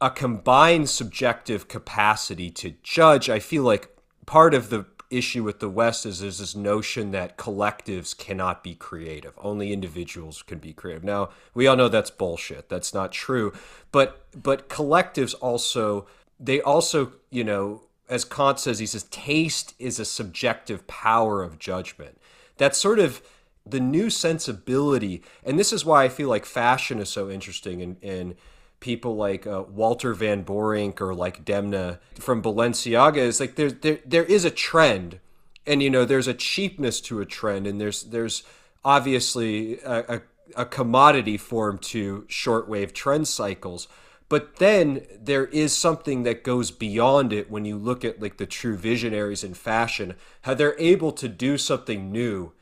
a 0.00 0.10
combined 0.10 0.88
subjective 0.88 1.68
capacity 1.68 2.50
to 2.50 2.74
judge. 2.82 3.28
I 3.28 3.38
feel 3.38 3.62
like 3.62 3.96
part 4.26 4.54
of 4.54 4.70
the 4.70 4.86
issue 5.10 5.42
with 5.42 5.60
the 5.60 5.68
West 5.68 6.06
is 6.06 6.20
there's 6.20 6.38
this 6.38 6.54
notion 6.54 7.10
that 7.10 7.36
collectives 7.36 8.16
cannot 8.16 8.62
be 8.62 8.74
creative. 8.74 9.34
Only 9.38 9.72
individuals 9.72 10.42
can 10.42 10.58
be 10.58 10.72
creative. 10.72 11.04
Now, 11.04 11.30
we 11.54 11.66
all 11.66 11.76
know 11.76 11.88
that's 11.88 12.10
bullshit. 12.10 12.68
That's 12.68 12.94
not 12.94 13.12
true. 13.12 13.52
But 13.92 14.24
but 14.40 14.68
collectives 14.68 15.34
also 15.40 16.06
they 16.38 16.60
also, 16.60 17.12
you 17.30 17.44
know, 17.44 17.82
as 18.08 18.24
Kant 18.24 18.58
says, 18.58 18.78
he 18.78 18.86
says 18.86 19.04
taste 19.04 19.74
is 19.78 20.00
a 20.00 20.04
subjective 20.04 20.86
power 20.86 21.42
of 21.42 21.58
judgment. 21.58 22.18
That's 22.56 22.78
sort 22.78 22.98
of 22.98 23.20
the 23.66 23.80
new 23.80 24.10
sensibility. 24.10 25.22
And 25.44 25.58
this 25.58 25.72
is 25.72 25.84
why 25.84 26.04
I 26.04 26.08
feel 26.08 26.28
like 26.28 26.46
fashion 26.46 26.98
is 26.98 27.08
so 27.08 27.28
interesting 27.28 27.82
and 27.82 27.96
and 28.02 28.36
people 28.80 29.14
like 29.14 29.46
uh, 29.46 29.64
Walter 29.68 30.14
Van 30.14 30.44
Beirendonck 30.44 31.00
or 31.00 31.14
like 31.14 31.44
Demna 31.44 31.98
from 32.14 32.42
Balenciaga 32.42 33.18
is 33.18 33.38
like 33.38 33.54
there, 33.54 33.70
there 33.70 33.98
there 34.04 34.24
is 34.24 34.44
a 34.44 34.50
trend. 34.50 35.20
And 35.66 35.82
you 35.82 35.90
know 35.90 36.04
there's 36.04 36.26
a 36.26 36.34
cheapness 36.34 37.00
to 37.02 37.20
a 37.20 37.26
trend 37.26 37.66
and 37.66 37.80
there's 37.80 38.02
there's 38.04 38.42
obviously 38.84 39.78
a, 39.80 40.16
a, 40.16 40.22
a 40.56 40.64
commodity 40.64 41.36
form 41.36 41.78
to 41.78 42.22
shortwave 42.28 42.92
trend 42.92 43.28
cycles. 43.28 43.86
But 44.28 44.56
then 44.56 45.06
there 45.20 45.46
is 45.46 45.76
something 45.76 46.22
that 46.22 46.44
goes 46.44 46.70
beyond 46.70 47.32
it 47.32 47.50
when 47.50 47.64
you 47.64 47.76
look 47.76 48.04
at 48.04 48.22
like 48.22 48.36
the 48.38 48.46
true 48.46 48.76
visionaries 48.76 49.44
in 49.44 49.54
fashion 49.54 50.14
how 50.42 50.54
they're 50.54 50.78
able 50.78 51.12
to 51.12 51.28
do 51.28 51.58
something 51.58 52.10
new 52.10 52.52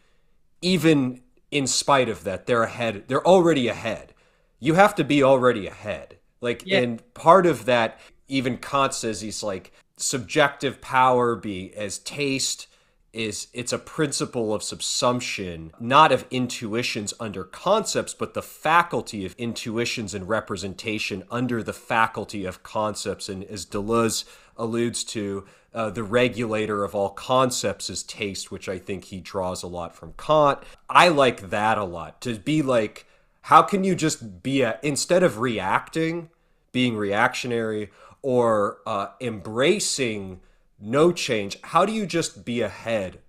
even 0.61 1.23
in 1.51 1.67
spite 1.67 2.09
of 2.09 2.25
that. 2.25 2.47
They're 2.47 2.65
ahead 2.65 3.05
they're 3.07 3.27
already 3.27 3.69
ahead 3.69 4.13
you 4.61 4.75
have 4.75 4.95
to 4.97 5.05
be 5.05 5.23
already 5.23 5.67
ahead. 5.67 6.19
Like, 6.41 6.63
yeah. 6.65 6.79
and 6.79 7.15
part 7.15 7.47
of 7.47 7.65
that, 7.65 7.99
even 8.29 8.59
Kant 8.59 8.95
says 8.95 9.21
he's 9.21 9.43
like 9.43 9.73
subjective 9.97 10.81
power 10.81 11.35
be 11.35 11.75
as 11.75 11.99
taste 11.99 12.69
is 13.13 13.49
it's 13.53 13.73
a 13.73 13.79
principle 13.79 14.55
of 14.55 14.63
subsumption, 14.63 15.71
not 15.81 16.13
of 16.13 16.27
intuitions 16.31 17.15
under 17.19 17.43
concepts, 17.43 18.15
but 18.15 18.35
the 18.35 18.43
faculty 18.43 19.25
of 19.25 19.35
intuitions 19.39 20.15
and 20.15 20.29
representation 20.29 21.25
under 21.31 21.63
the 21.63 21.73
faculty 21.73 22.45
of 22.45 22.63
concepts. 22.63 23.29
And 23.29 23.45
as 23.45 23.65
Deleuze 23.65 24.25
alludes 24.57 25.05
to, 25.05 25.47
uh, 25.73 25.91
the 25.91 26.03
regulator 26.03 26.85
of 26.85 26.95
all 26.95 27.11
concepts 27.11 27.89
is 27.89 28.03
taste, 28.03 28.51
which 28.51 28.69
I 28.69 28.79
think 28.79 29.05
he 29.07 29.21
draws 29.21 29.63
a 29.63 29.69
lot 29.69 29.97
from 29.97 30.13
Kant. 30.19 30.59
I 30.89 31.09
like 31.09 31.51
that 31.51 31.79
a 31.79 31.85
lot 31.85 32.21
to 32.23 32.39
be 32.39 32.63
like 32.63 33.07
how 33.43 33.63
can 33.63 33.85
you 33.85 33.95
just 33.95 34.43
be 34.43 34.63
a 34.63 34.79
instead 34.83 35.23
of 35.23 35.39
reacting 35.39 36.31
being 36.73 36.97
reactionary 36.97 37.91
or 38.23 38.79
uh, 38.87 39.09
embracing 39.21 40.41
no 40.81 41.13
change 41.13 41.59
how 41.63 41.85
do 41.85 41.93
you 41.93 42.07
just 42.07 42.45
be 42.45 42.61
ahead? 42.61 43.21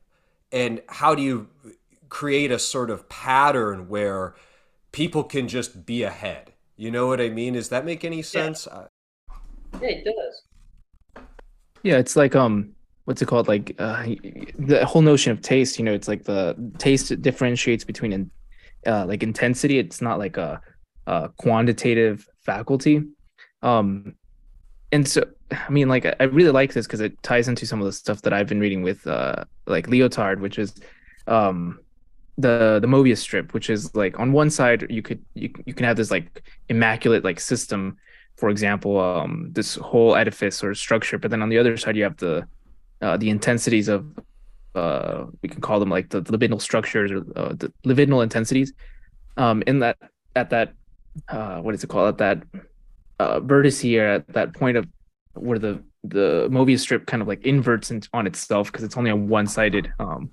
And 0.51 0.81
how 0.87 1.13
do 1.13 1.21
you 1.21 1.47
create 2.09 2.51
a 2.51 2.57
sort 2.57 2.89
of 2.89 3.07
pattern 3.07 3.87
where 3.87 4.35
people 4.91 5.23
can 5.23 5.47
just 5.47 5.85
be 5.85 6.03
ahead? 6.03 6.53
You 6.75 6.91
know 6.91 7.07
what 7.07 7.21
i 7.21 7.29
mean? 7.29 7.53
Does 7.53 7.69
that 7.69 7.85
make 7.85 8.03
any 8.03 8.21
sense? 8.21 8.67
Yeah, 8.71 8.87
yeah 9.81 9.87
it 9.89 10.05
does. 10.05 11.23
Yeah 11.83 11.97
it's 11.97 12.15
like 12.15 12.35
um 12.35 12.73
what's 13.05 13.21
it 13.21 13.27
called? 13.27 13.47
Like 13.47 13.75
uh, 13.79 14.03
the 14.57 14.85
whole 14.85 15.01
notion 15.01 15.31
of 15.31 15.41
taste 15.41 15.79
you 15.79 15.85
know 15.85 15.93
it's 15.93 16.07
like 16.07 16.23
the 16.23 16.55
taste 16.77 17.21
differentiates 17.21 17.83
between 17.83 18.13
in, 18.13 18.31
uh, 18.85 19.05
like 19.05 19.23
intensity 19.23 19.79
it's 19.79 20.01
not 20.01 20.19
like 20.19 20.37
a, 20.37 20.61
a 21.07 21.29
quantitative 21.37 22.27
faculty. 22.41 23.03
Um 23.61 24.15
and 24.91 25.07
so 25.07 25.23
i 25.51 25.69
mean 25.69 25.87
like 25.87 26.05
i 26.19 26.23
really 26.23 26.51
like 26.51 26.73
this 26.73 26.87
because 26.87 26.99
it 27.01 27.21
ties 27.23 27.47
into 27.47 27.65
some 27.65 27.79
of 27.79 27.85
the 27.85 27.91
stuff 27.91 28.21
that 28.23 28.33
i've 28.33 28.47
been 28.47 28.59
reading 28.59 28.81
with 28.81 29.05
uh 29.07 29.43
like 29.67 29.87
Lyotard, 29.87 30.39
which 30.39 30.57
is 30.59 30.73
um 31.27 31.79
the 32.37 32.79
the 32.81 32.87
Mobius 32.87 33.17
strip, 33.17 33.53
which 33.53 33.69
is 33.69 33.93
like 33.95 34.17
on 34.19 34.31
one 34.31 34.49
side 34.49 34.87
you 34.89 35.01
could 35.01 35.23
you, 35.33 35.51
you 35.65 35.73
can 35.73 35.85
have 35.85 35.97
this 35.97 36.09
like 36.09 36.41
immaculate 36.69 37.23
like 37.23 37.39
system, 37.39 37.97
for 38.37 38.49
example, 38.49 38.99
um 38.99 39.49
this 39.51 39.75
whole 39.75 40.15
edifice 40.15 40.63
or 40.63 40.73
structure, 40.73 41.17
but 41.17 41.29
then 41.31 41.41
on 41.41 41.49
the 41.49 41.57
other 41.57 41.75
side 41.77 41.95
you 41.97 42.03
have 42.03 42.17
the 42.17 42.47
uh, 43.01 43.17
the 43.17 43.29
intensities 43.29 43.87
of 43.87 44.05
uh, 44.75 45.25
we 45.41 45.49
can 45.49 45.61
call 45.61 45.79
them 45.79 45.89
like 45.89 46.09
the, 46.09 46.21
libidinal 46.23 46.61
structures 46.61 47.11
or 47.11 47.25
uh, 47.35 47.53
the 47.53 47.71
libidinal 47.85 48.23
intensities 48.23 48.73
um, 49.37 49.63
in 49.67 49.79
that 49.79 49.97
at 50.35 50.49
that 50.49 50.73
uh, 51.27 51.59
what 51.59 51.73
is 51.73 51.83
it 51.83 51.87
called 51.87 52.07
at 52.09 52.17
that 52.17 52.43
uh, 53.19 53.39
vertex 53.39 53.79
here 53.79 54.05
at 54.05 54.27
that 54.33 54.53
point 54.53 54.77
of 54.77 54.87
where 55.33 55.59
the 55.59 55.83
the 56.03 56.47
Mobius 56.49 56.79
strip 56.79 57.05
kind 57.05 57.21
of 57.21 57.27
like 57.27 57.45
inverts 57.45 57.91
in, 57.91 58.01
on 58.13 58.25
itself 58.25 58.71
because 58.71 58.83
it's 58.83 58.95
only 58.95 59.11
a 59.11 59.15
one-sided 59.15 59.91
um, 59.99 60.31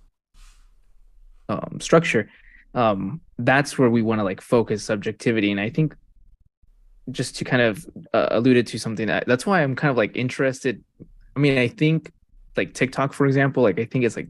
um, 1.49 1.79
structure. 1.81 2.31
Um, 2.75 3.21
that's 3.39 3.77
where 3.79 3.91
we 3.91 4.03
want 4.03 4.21
to 4.21 4.25
like 4.25 4.41
focus 4.41 4.85
subjectivity, 4.85 5.51
and 5.51 5.61
I 5.61 5.71
think 5.71 5.97
just 7.11 7.37
to 7.37 7.45
kind 7.45 7.63
of 7.63 7.87
uh, 8.13 8.29
alluded 8.31 8.67
to 8.69 8.79
something 8.79 9.07
that 9.07 9.25
that's 9.27 9.47
why 9.47 9.63
I'm 9.63 9.75
kind 9.75 9.91
of 9.91 9.97
like 9.97 10.17
interested. 10.17 10.83
I 11.35 11.41
mean, 11.41 11.59
I 11.59 11.69
think 11.69 12.13
like 12.57 12.75
TikTok, 12.75 13.13
for 13.13 13.27
example, 13.27 13.63
like 13.63 13.79
I 13.79 13.85
think 13.85 14.05
it's 14.05 14.17
like 14.17 14.29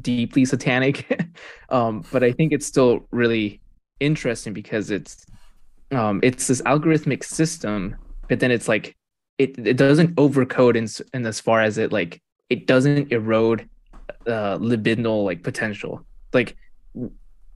deeply 0.00 0.44
satanic. 0.44 1.20
um, 1.70 2.04
but 2.12 2.22
I 2.22 2.32
think 2.32 2.52
it's 2.52 2.66
still 2.66 3.06
really 3.10 3.60
interesting 4.00 4.52
because 4.52 4.90
it's 4.90 5.24
um 5.92 6.20
it's 6.22 6.46
this 6.48 6.62
algorithmic 6.62 7.24
system, 7.24 7.96
but 8.28 8.40
then 8.40 8.50
it's 8.50 8.68
like 8.68 8.96
it 9.38 9.56
it 9.58 9.76
doesn't 9.76 10.14
overcode 10.16 10.76
in 10.76 10.88
in 11.14 11.26
as 11.26 11.40
far 11.40 11.60
as 11.60 11.78
it 11.78 11.92
like 11.92 12.20
it 12.50 12.66
doesn't 12.66 13.12
erode 13.12 13.68
uh 14.26 14.58
libidinal 14.58 15.24
like 15.24 15.42
potential. 15.42 16.04
Like 16.32 16.56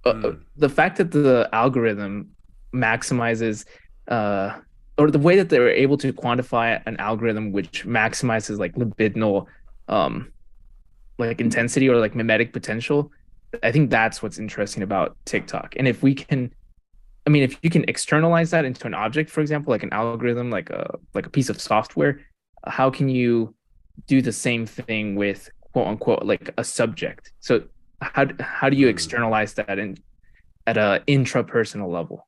uh, 0.06 0.12
mm. 0.12 0.40
the 0.56 0.68
fact 0.68 0.96
that 0.98 1.10
the 1.10 1.48
algorithm 1.52 2.30
maximizes 2.72 3.64
uh 4.08 4.56
or 4.96 5.10
the 5.10 5.18
way 5.18 5.36
that 5.36 5.48
they 5.48 5.58
were 5.58 5.70
able 5.70 5.96
to 5.96 6.12
quantify 6.12 6.80
an 6.86 6.96
algorithm 6.98 7.52
which 7.52 7.86
maximizes 7.86 8.58
like 8.58 8.74
libidinal 8.74 9.46
um 9.91 10.32
like 11.18 11.41
intensity 11.41 11.88
or 11.88 11.97
like 11.99 12.14
mimetic 12.14 12.53
potential 12.53 13.12
i 13.62 13.70
think 13.70 13.91
that's 13.91 14.22
what's 14.22 14.38
interesting 14.38 14.82
about 14.82 15.16
tiktok. 15.26 15.74
And 15.76 15.86
if 15.86 16.03
we 16.03 16.14
can 16.14 16.53
i 17.26 17.30
mean 17.30 17.43
if 17.43 17.59
you 17.62 17.68
can 17.68 17.84
externalize 17.88 18.51
that 18.51 18.64
into 18.64 18.86
an 18.86 18.95
object 18.95 19.28
for 19.28 19.43
example 19.43 19.70
like 19.70 19.82
an 19.82 19.93
algorithm 19.93 20.51
like 20.51 20.70
a 20.70 20.99
like 21.12 21.26
a 21.26 21.30
piece 21.30 21.51
of 21.51 21.61
software 21.61 22.20
how 22.66 22.91
can 22.91 23.09
you 23.09 23.55
do 24.07 24.22
the 24.22 24.32
same 24.32 24.66
thing 24.66 25.14
with 25.14 25.51
quote 25.72 25.86
unquote 25.86 26.24
like 26.24 26.51
a 26.57 26.64
subject? 26.64 27.32
So 27.41 27.62
how 28.01 28.26
how 28.41 28.68
do 28.70 28.76
you 28.76 28.86
hmm. 28.86 28.91
externalize 28.91 29.55
that 29.55 29.78
in 29.78 29.99
at 30.66 30.76
a 30.76 31.03
intrapersonal 31.07 31.91
level? 31.91 32.26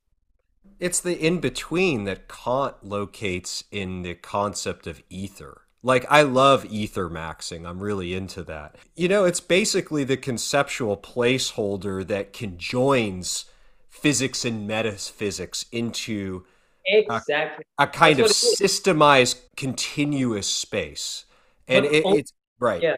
It's 0.79 1.01
the 1.01 1.15
in 1.15 1.41
between 1.41 2.05
that 2.05 2.29
kant 2.29 2.77
locates 2.83 3.65
in 3.71 4.03
the 4.03 4.15
concept 4.15 4.87
of 4.87 5.03
ether 5.09 5.62
like, 5.83 6.07
I 6.11 6.23
love 6.23 6.65
ether 6.67 7.09
maxing. 7.09 7.67
I'm 7.67 7.83
really 7.83 8.15
into 8.15 8.43
that. 8.45 8.77
You 8.95 9.09
know, 9.09 9.25
it's 9.25 9.41
basically 9.41 10.05
the 10.05 10.17
conceptual 10.17 10.97
placeholder 10.97 12.07
that 12.07 12.33
conjoins 12.33 13.47
physics 13.91 14.45
and 14.45 14.67
metaphysics 14.67 15.67
into 15.73 16.45
exactly 16.85 17.65
a, 17.79 17.85
a 17.85 17.87
kind 17.87 18.19
That's 18.19 18.43
of 18.43 18.61
systemized 18.61 19.41
continuous 19.57 20.49
space. 20.49 21.27
And 21.69 21.85
it, 21.85 22.03
it's 22.07 22.33
right. 22.59 22.83
Yeah. 22.83 22.97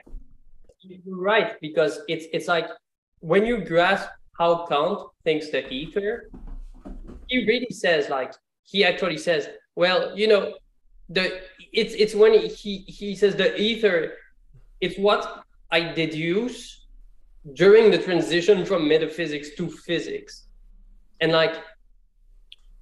You're 0.86 1.20
right, 1.20 1.58
because 1.62 2.00
it's 2.08 2.26
it's 2.34 2.46
like 2.46 2.68
when 3.20 3.46
you 3.46 3.64
grasp 3.64 4.06
how 4.38 4.66
Kant 4.66 5.08
thinks 5.24 5.48
the 5.48 5.66
ether, 5.72 6.28
he 7.28 7.46
really 7.46 7.70
says 7.70 8.10
like 8.10 8.34
he 8.64 8.84
actually 8.84 9.16
says, 9.16 9.48
well, 9.76 10.14
you 10.14 10.28
know, 10.28 10.52
the 11.08 11.40
it's 11.72 11.94
it's 11.94 12.14
when 12.14 12.32
he 12.48 12.78
he 12.78 13.14
says 13.14 13.36
the 13.36 13.60
ether 13.60 14.14
it's 14.80 14.98
what 14.98 15.44
i 15.70 15.80
deduce 15.80 16.84
during 17.52 17.90
the 17.90 17.98
transition 17.98 18.64
from 18.64 18.88
metaphysics 18.88 19.50
to 19.56 19.68
physics. 19.68 20.46
And 21.20 21.32
like 21.32 21.56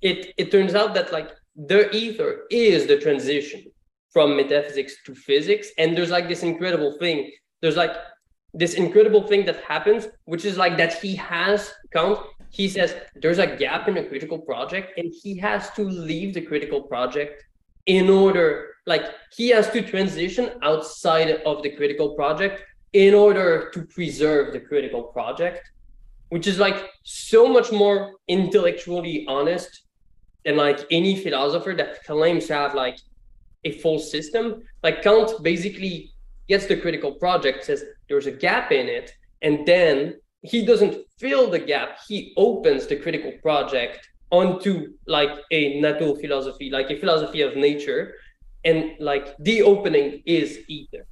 it 0.00 0.32
it 0.36 0.50
turns 0.50 0.74
out 0.74 0.94
that 0.94 1.12
like 1.12 1.30
the 1.56 1.94
ether 1.94 2.46
is 2.50 2.86
the 2.86 2.98
transition 2.98 3.64
from 4.12 4.36
metaphysics 4.36 4.94
to 5.06 5.14
physics. 5.14 5.68
And 5.78 5.96
there's 5.96 6.10
like 6.10 6.28
this 6.28 6.42
incredible 6.42 6.96
thing 6.98 7.30
there's 7.60 7.76
like 7.76 7.96
this 8.54 8.74
incredible 8.74 9.26
thing 9.26 9.46
that 9.46 9.62
happens 9.64 10.08
which 10.24 10.44
is 10.44 10.58
like 10.58 10.76
that 10.76 10.94
he 11.00 11.14
has 11.16 11.72
count 11.92 12.18
he 12.50 12.68
says 12.68 12.94
there's 13.14 13.38
a 13.38 13.46
gap 13.46 13.88
in 13.88 13.96
a 13.96 14.04
critical 14.04 14.38
project 14.38 14.98
and 14.98 15.10
he 15.22 15.38
has 15.38 15.70
to 15.70 15.84
leave 15.84 16.34
the 16.34 16.40
critical 16.40 16.82
project 16.82 17.42
in 17.86 18.08
order 18.08 18.68
like 18.86 19.04
he 19.36 19.48
has 19.48 19.70
to 19.70 19.82
transition 19.82 20.50
outside 20.62 21.30
of 21.46 21.62
the 21.62 21.70
critical 21.70 22.14
project 22.14 22.62
in 22.92 23.14
order 23.14 23.70
to 23.70 23.82
preserve 23.86 24.52
the 24.52 24.60
critical 24.60 25.02
project 25.02 25.72
which 26.32 26.46
is 26.46 26.58
like 26.58 26.88
so 27.02 27.46
much 27.46 27.70
more 27.70 28.14
intellectually 28.26 29.26
honest 29.28 29.82
than 30.46 30.56
like 30.56 30.80
any 30.90 31.14
philosopher 31.14 31.74
that 31.76 32.02
claims 32.04 32.46
to 32.46 32.54
have 32.54 32.74
like 32.74 32.98
a 33.64 33.72
full 33.80 33.98
system. 33.98 34.62
Like 34.82 35.02
kant 35.02 35.42
basically 35.42 36.10
gets 36.48 36.64
the 36.64 36.78
critical 36.78 37.12
project 37.12 37.66
says 37.66 37.84
there's 38.08 38.26
a 38.26 38.32
gap 38.32 38.72
in 38.72 38.88
it 38.88 39.12
and 39.42 39.66
then 39.66 40.14
he 40.40 40.64
doesn't 40.64 41.04
fill 41.18 41.50
the 41.50 41.58
gap. 41.58 41.98
He 42.08 42.32
opens 42.38 42.86
the 42.86 42.96
critical 42.96 43.32
project 43.42 44.08
onto 44.32 44.94
like 45.06 45.30
a 45.52 45.78
natural 45.80 46.16
philosophy, 46.16 46.70
like 46.70 46.90
a 46.90 46.96
philosophy 46.96 47.42
of 47.42 47.54
nature, 47.54 48.14
and 48.64 48.92
like 48.98 49.36
the 49.38 49.62
opening 49.62 50.22
is 50.26 50.58
ether. 50.66 51.06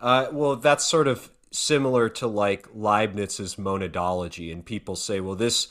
Uh, 0.00 0.28
well, 0.30 0.56
that's 0.56 0.84
sort 0.84 1.08
of 1.08 1.30
similar 1.50 2.08
to 2.08 2.26
like 2.26 2.68
Leibniz's 2.74 3.56
monadology, 3.56 4.52
and 4.52 4.64
people 4.64 4.94
say, 4.94 5.20
well, 5.20 5.36
this 5.36 5.68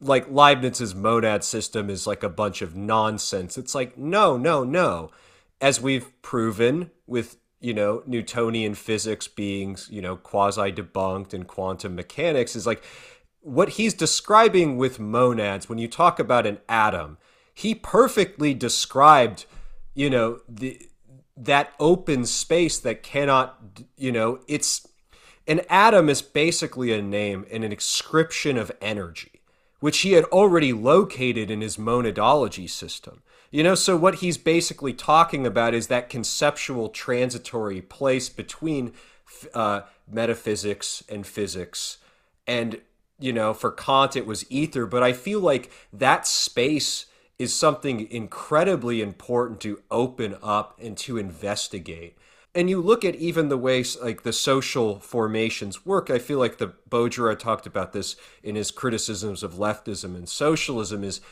like 0.00 0.30
Leibniz's 0.30 0.94
monad 0.94 1.42
system 1.42 1.88
is 1.88 2.06
like 2.06 2.22
a 2.22 2.28
bunch 2.28 2.60
of 2.60 2.76
nonsense. 2.76 3.56
It's 3.56 3.74
like, 3.74 3.96
no, 3.96 4.36
no, 4.36 4.62
no. 4.62 5.10
As 5.60 5.80
we've 5.80 6.10
proven 6.22 6.90
with 7.06 7.36
you 7.60 7.72
know 7.72 8.02
Newtonian 8.04 8.74
physics 8.74 9.28
being 9.28 9.78
you 9.88 10.02
know 10.02 10.16
quasi 10.16 10.72
debunked 10.72 11.32
and 11.32 11.46
quantum 11.46 11.94
mechanics 11.94 12.56
is 12.56 12.66
like 12.66 12.84
what 13.42 13.70
he's 13.70 13.92
describing 13.92 14.76
with 14.76 14.98
monads, 14.98 15.68
when 15.68 15.78
you 15.78 15.88
talk 15.88 16.18
about 16.18 16.46
an 16.46 16.58
atom, 16.68 17.18
he 17.52 17.74
perfectly 17.74 18.54
described, 18.54 19.44
you 19.94 20.08
know, 20.08 20.40
the 20.48 20.88
that 21.36 21.72
open 21.80 22.24
space 22.26 22.78
that 22.78 23.02
cannot, 23.02 23.58
you 23.96 24.12
know, 24.12 24.40
it's 24.46 24.86
an 25.48 25.60
atom 25.68 26.08
is 26.08 26.22
basically 26.22 26.92
a 26.92 27.02
name 27.02 27.46
and 27.50 27.64
an 27.64 27.72
inscription 27.72 28.56
of 28.56 28.70
energy, 28.80 29.40
which 29.80 30.00
he 30.00 30.12
had 30.12 30.24
already 30.26 30.72
located 30.72 31.50
in 31.50 31.60
his 31.60 31.76
monadology 31.76 32.68
system. 32.68 33.22
You 33.50 33.62
know, 33.62 33.74
so 33.74 33.96
what 33.96 34.16
he's 34.16 34.38
basically 34.38 34.92
talking 34.92 35.46
about 35.46 35.74
is 35.74 35.88
that 35.88 36.08
conceptual 36.08 36.88
transitory 36.88 37.82
place 37.82 38.28
between 38.28 38.92
uh, 39.52 39.82
metaphysics 40.08 41.02
and 41.08 41.26
physics. 41.26 41.98
And 42.46 42.80
you 43.22 43.32
know, 43.32 43.54
for 43.54 43.70
Kant 43.70 44.16
it 44.16 44.26
was 44.26 44.50
ether, 44.50 44.86
but 44.86 45.02
I 45.02 45.12
feel 45.12 45.40
like 45.40 45.70
that 45.92 46.26
space 46.26 47.06
is 47.38 47.54
something 47.54 48.10
incredibly 48.10 49.00
important 49.00 49.60
to 49.60 49.80
open 49.90 50.36
up 50.42 50.78
and 50.80 50.96
to 50.98 51.18
investigate. 51.18 52.16
And 52.54 52.68
you 52.68 52.80
look 52.80 53.04
at 53.04 53.14
even 53.16 53.48
the 53.48 53.56
way 53.56 53.82
like 54.02 54.22
the 54.22 54.32
social 54.32 55.00
formations 55.00 55.86
work. 55.86 56.10
I 56.10 56.18
feel 56.18 56.38
like 56.38 56.58
the 56.58 56.74
Baudrillard 56.90 57.38
talked 57.38 57.66
about 57.66 57.92
this 57.92 58.14
in 58.42 58.56
his 58.56 58.70
criticisms 58.70 59.42
of 59.42 59.54
leftism 59.54 60.14
and 60.14 60.28
socialism. 60.28 61.02
Is 61.02 61.22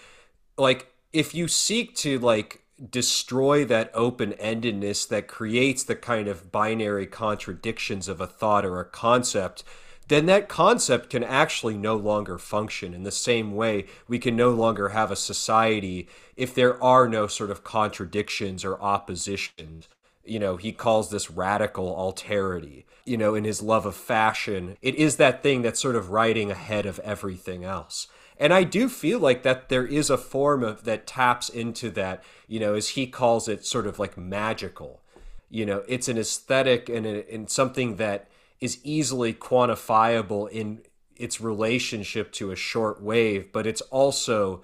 like 0.57 0.91
if 1.13 1.35
you 1.35 1.47
seek 1.47 1.95
to 1.97 2.19
like 2.19 2.63
destroy 2.91 3.65
that 3.67 3.91
open-endedness 3.93 5.07
that 5.09 5.29
creates 5.29 5.85
the 5.85 5.97
kind 5.97 6.27
of 6.27 6.51
binary 6.51 7.07
contradictions 7.07 8.09
of 8.09 8.23
a 8.23 8.27
thought 8.27 8.65
or 8.65 8.81
a 8.81 8.87
concept 8.87 9.63
then 10.11 10.27
that 10.27 10.49
concept 10.49 11.09
can 11.09 11.25
actually 11.25 11.77
no 11.77 11.97
longer 11.97 12.37
function 12.37 12.93
in 12.93 13.03
the 13.03 13.11
same 13.11 13.57
way 13.57 13.87
we 14.07 14.19
can 14.19 14.37
no 14.37 14.51
longer 14.51 14.91
have 14.91 15.11
a 15.11 15.17
society 15.17 16.07
if 16.37 16.55
there 16.55 16.81
are 16.83 17.09
no 17.09 17.27
sort 17.27 17.51
of 17.51 17.65
contradictions 17.65 18.65
or 18.65 18.81
oppositions 18.83 19.89
you 20.31 20.39
know, 20.39 20.57
he 20.57 20.71
calls 20.71 21.11
this 21.11 21.31
radical 21.31 21.95
alterity. 21.95 22.85
You 23.05 23.17
know, 23.17 23.35
in 23.35 23.43
his 23.43 23.63
love 23.63 23.85
of 23.85 23.97
fashion, 23.97 24.77
it 24.81 24.95
is 24.95 25.17
that 25.17 25.43
thing 25.43 25.63
that's 25.63 25.81
sort 25.81 25.97
of 25.97 26.11
riding 26.11 26.53
ahead 26.53 26.87
of 26.87 27.01
everything 27.01 27.65
else. 27.65 28.07
And 28.39 28.55
I 28.55 28.63
do 28.63 28.89
feel 28.89 29.19
like 29.19 29.43
that 29.43 29.69
there 29.69 29.87
is 29.87 30.09
a 30.09 30.17
form 30.17 30.63
of 30.63 30.85
that 30.85 31.07
taps 31.07 31.49
into 31.49 31.91
that, 31.91 32.23
you 32.47 32.61
know, 32.61 32.75
as 32.75 32.91
he 32.91 33.07
calls 33.07 33.49
it, 33.49 33.67
sort 33.67 33.89
of 33.89 33.99
like 33.99 34.17
magical. 34.17 35.03
You 35.51 35.67
know, 35.67 35.83
it's 35.89 36.09
an 36.09 36.17
aesthetic 36.17 36.89
and, 36.89 37.05
and 37.05 37.51
something 37.51 37.97
that 37.97 38.30
is 38.61 38.79
easily 38.85 39.33
quantifiable 39.33 40.49
in 40.51 40.81
its 41.17 41.41
relationship 41.41 42.33
to 42.33 42.51
a 42.51 42.57
short 42.57 43.03
wave, 43.03 43.53
but 43.53 43.67
it's 43.67 43.81
also, 43.83 44.63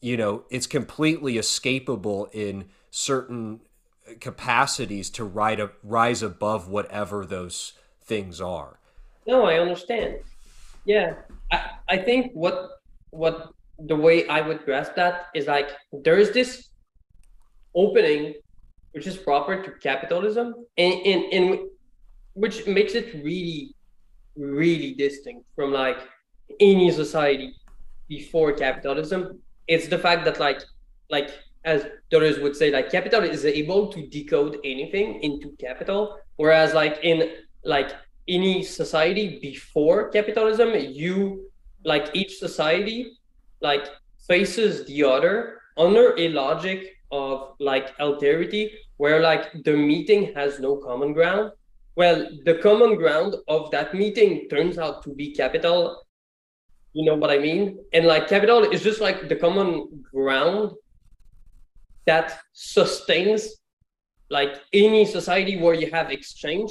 you 0.00 0.16
know, 0.16 0.44
it's 0.50 0.66
completely 0.66 1.34
escapable 1.34 2.28
in 2.32 2.66
certain 2.90 3.60
capacities 4.20 5.10
to 5.10 5.24
ride 5.24 5.60
a, 5.60 5.70
rise 5.82 6.22
above 6.22 6.68
whatever 6.68 7.26
those 7.26 7.74
things 8.00 8.40
are. 8.40 8.78
No, 9.26 9.44
I 9.44 9.58
understand. 9.58 10.18
Yeah, 10.84 11.14
I, 11.52 11.70
I 11.88 11.96
think 11.98 12.32
what 12.32 12.70
what 13.10 13.50
the 13.78 13.96
way 13.96 14.26
I 14.28 14.40
would 14.40 14.64
grasp 14.64 14.94
that 14.96 15.26
is 15.34 15.46
like 15.46 15.70
there 15.92 16.18
is 16.18 16.32
this 16.32 16.68
opening 17.74 18.34
which 18.92 19.06
is 19.06 19.16
proper 19.16 19.62
to 19.62 19.70
capitalism 19.82 20.54
and, 20.76 20.94
and, 21.06 21.32
and 21.32 21.58
which 22.42 22.66
makes 22.66 22.94
it 22.94 23.14
really 23.24 23.74
really 24.36 24.94
distinct 24.94 25.44
from 25.56 25.72
like 25.72 25.98
any 26.60 26.90
society 26.90 27.52
before 28.08 28.52
capitalism. 28.52 29.40
It's 29.66 29.88
the 29.88 29.98
fact 29.98 30.24
that 30.24 30.38
like 30.38 30.62
like 31.10 31.30
as 31.64 31.86
Deleuze 32.10 32.40
would 32.42 32.56
say 32.56 32.70
like 32.70 32.90
capital 32.90 33.22
is 33.22 33.44
able 33.44 33.88
to 33.92 34.06
decode 34.06 34.58
anything 34.64 35.20
into 35.22 35.50
capital 35.58 36.18
whereas 36.36 36.72
like 36.72 36.98
in 37.02 37.30
like 37.64 37.90
any 38.28 38.62
society 38.62 39.38
before 39.42 40.08
capitalism 40.10 40.70
you 40.74 41.50
like 41.84 42.10
each 42.14 42.38
society 42.38 43.12
like 43.60 43.86
faces 44.28 44.86
the 44.86 45.02
other 45.02 45.60
under 45.76 46.14
a 46.18 46.28
logic 46.28 46.96
of 47.10 47.54
like 47.58 47.96
alterity 47.98 48.70
where 48.98 49.20
like 49.20 49.44
the 49.64 49.76
meeting 49.76 50.32
has 50.34 50.60
no 50.60 50.76
common 50.76 51.12
ground 51.12 51.50
well, 51.98 52.28
the 52.44 52.54
common 52.54 52.94
ground 52.94 53.34
of 53.48 53.72
that 53.72 53.92
meeting 53.92 54.48
turns 54.48 54.78
out 54.78 55.02
to 55.02 55.12
be 55.12 55.34
capital. 55.34 56.00
You 56.92 57.04
know 57.04 57.16
what 57.16 57.30
I 57.32 57.38
mean? 57.38 57.76
And 57.92 58.06
like 58.06 58.28
capital 58.28 58.62
is 58.62 58.84
just 58.84 59.00
like 59.00 59.28
the 59.28 59.34
common 59.34 60.04
ground 60.14 60.70
that 62.06 62.38
sustains 62.52 63.48
like 64.30 64.60
any 64.72 65.04
society 65.06 65.60
where 65.60 65.74
you 65.74 65.90
have 65.90 66.12
exchange. 66.12 66.70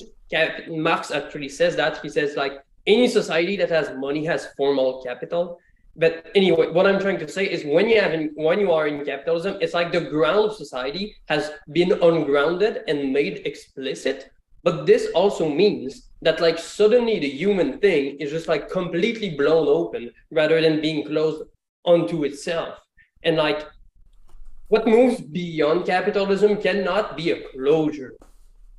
Marx 0.70 1.12
actually 1.12 1.50
says 1.50 1.76
that. 1.76 2.00
He 2.02 2.08
says 2.08 2.38
like 2.38 2.54
any 2.86 3.10
society 3.10 3.58
that 3.58 3.70
has 3.70 3.92
money 3.98 4.24
has 4.24 4.48
formal 4.56 5.04
capital. 5.04 5.60
But 5.98 6.32
anyway, 6.36 6.70
what 6.70 6.88
I'm 6.88 7.02
trying 7.02 7.20
to 7.20 7.28
say 7.28 7.44
is 7.44 7.66
when 7.66 7.90
you 7.90 8.00
have 8.00 8.14
in, 8.14 8.32
when 8.36 8.62
you 8.62 8.72
are 8.72 8.88
in 8.88 9.04
capitalism, 9.04 9.58
it's 9.60 9.74
like 9.74 9.92
the 9.92 10.08
ground 10.10 10.52
of 10.52 10.56
society 10.56 11.14
has 11.28 11.52
been 11.74 11.92
ungrounded 12.02 12.84
and 12.88 13.12
made 13.12 13.46
explicit 13.46 14.32
but 14.68 14.86
this 14.86 15.08
also 15.16 15.48
means 15.48 16.10
that 16.22 16.42
like 16.42 16.60
suddenly 16.60 17.20
the 17.20 17.30
human 17.30 17.80
thing 17.80 18.18
is 18.20 18.32
just 18.32 18.50
like 18.50 18.70
completely 18.70 19.30
blown 19.30 19.66
open 19.66 20.12
rather 20.30 20.60
than 20.60 20.82
being 20.82 21.06
closed 21.06 21.44
onto 21.86 22.26
itself. 22.26 22.78
And 23.24 23.38
like 23.38 23.66
what 24.68 24.86
moves 24.86 25.22
beyond 25.22 25.86
capitalism 25.86 26.62
cannot 26.62 27.16
be 27.16 27.32
a 27.32 27.48
closure. 27.52 28.18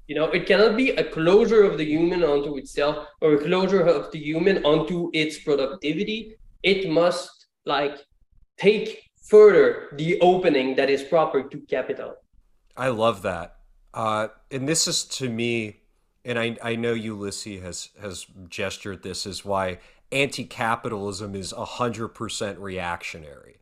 You 0.09 0.17
know, 0.17 0.27
it 0.27 0.45
cannot 0.45 0.77
be 0.77 0.91
a 0.91 1.05
closure 1.05 1.63
of 1.65 1.79
the 1.79 1.87
human 1.87 2.23
onto 2.23 2.59
itself 2.59 3.07
or 3.23 3.37
a 3.37 3.43
closure 3.43 3.81
of 3.81 4.13
the 4.13 4.19
human 4.19 4.63
onto 4.67 5.11
its 5.15 5.39
productivity. 5.39 6.37
It 6.63 6.91
must 6.91 7.47
like 7.65 7.97
take 8.59 9.05
further 9.23 9.89
the 9.93 10.21
opening 10.21 10.77
that 10.77 10.91
is 10.91 11.03
proper 11.03 11.45
to 11.45 11.59
capital. 11.61 12.17
I 12.77 12.89
love 12.89 13.23
that. 13.23 13.57
Uh, 13.95 14.29
and 14.51 14.69
this 14.69 14.87
is 14.87 15.05
to 15.05 15.31
me, 15.31 15.78
and 16.29 16.39
I, 16.39 16.57
I 16.63 16.77
know 16.77 16.93
Ulysses 16.93 17.63
has 17.63 17.89
has 18.01 18.27
gestured 18.49 19.03
this 19.03 19.27
as 19.27 19.45
why 19.45 19.79
anti-capitalism 20.13 21.35
is 21.35 21.53
hundred 21.57 22.09
percent 22.09 22.59
reactionary. 22.59 23.57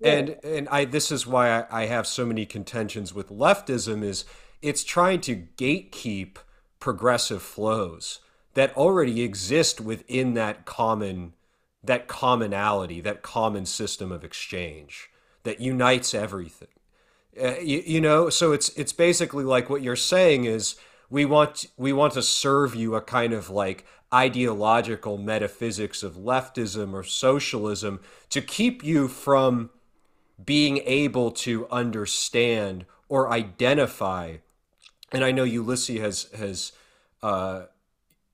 Yeah. 0.00 0.12
And 0.12 0.36
and 0.42 0.68
I 0.68 0.84
this 0.84 1.12
is 1.12 1.26
why 1.26 1.60
I, 1.60 1.82
I 1.82 1.86
have 1.86 2.06
so 2.06 2.26
many 2.26 2.44
contentions 2.44 3.14
with 3.14 3.30
leftism 3.30 4.02
is 4.02 4.24
it's 4.60 4.82
trying 4.82 5.20
to 5.22 5.46
gatekeep 5.56 6.36
progressive 6.80 7.42
flows 7.42 8.20
that 8.54 8.76
already 8.76 9.22
exist 9.22 9.80
within 9.80 10.34
that 10.34 10.64
common 10.64 11.34
that 11.84 12.08
commonality, 12.08 13.00
that 13.00 13.22
common 13.22 13.64
system 13.64 14.10
of 14.10 14.24
exchange 14.24 15.08
that 15.44 15.60
unites 15.60 16.14
everything. 16.14 16.68
Uh, 17.40 17.54
you, 17.60 17.82
you 17.86 18.00
know, 18.00 18.28
so 18.28 18.50
it's 18.50 18.70
it's 18.70 18.92
basically 18.92 19.44
like 19.44 19.70
what 19.70 19.82
you're 19.82 19.94
saying 19.94 20.44
is 20.44 20.74
we 21.10 21.24
want 21.24 21.66
we 21.76 21.92
want 21.92 22.12
to 22.14 22.22
serve 22.22 22.74
you 22.74 22.94
a 22.94 23.00
kind 23.00 23.32
of 23.32 23.50
like 23.50 23.84
ideological 24.12 25.18
metaphysics 25.18 26.02
of 26.02 26.16
leftism 26.16 26.92
or 26.92 27.02
socialism 27.02 28.00
to 28.30 28.40
keep 28.40 28.82
you 28.82 29.08
from 29.08 29.70
being 30.44 30.78
able 30.84 31.30
to 31.30 31.68
understand 31.68 32.86
or 33.08 33.30
identify. 33.30 34.36
And 35.12 35.24
I 35.24 35.32
know 35.32 35.44
Ulysses 35.44 36.00
has 36.00 36.22
has 36.38 36.72
uh, 37.22 37.62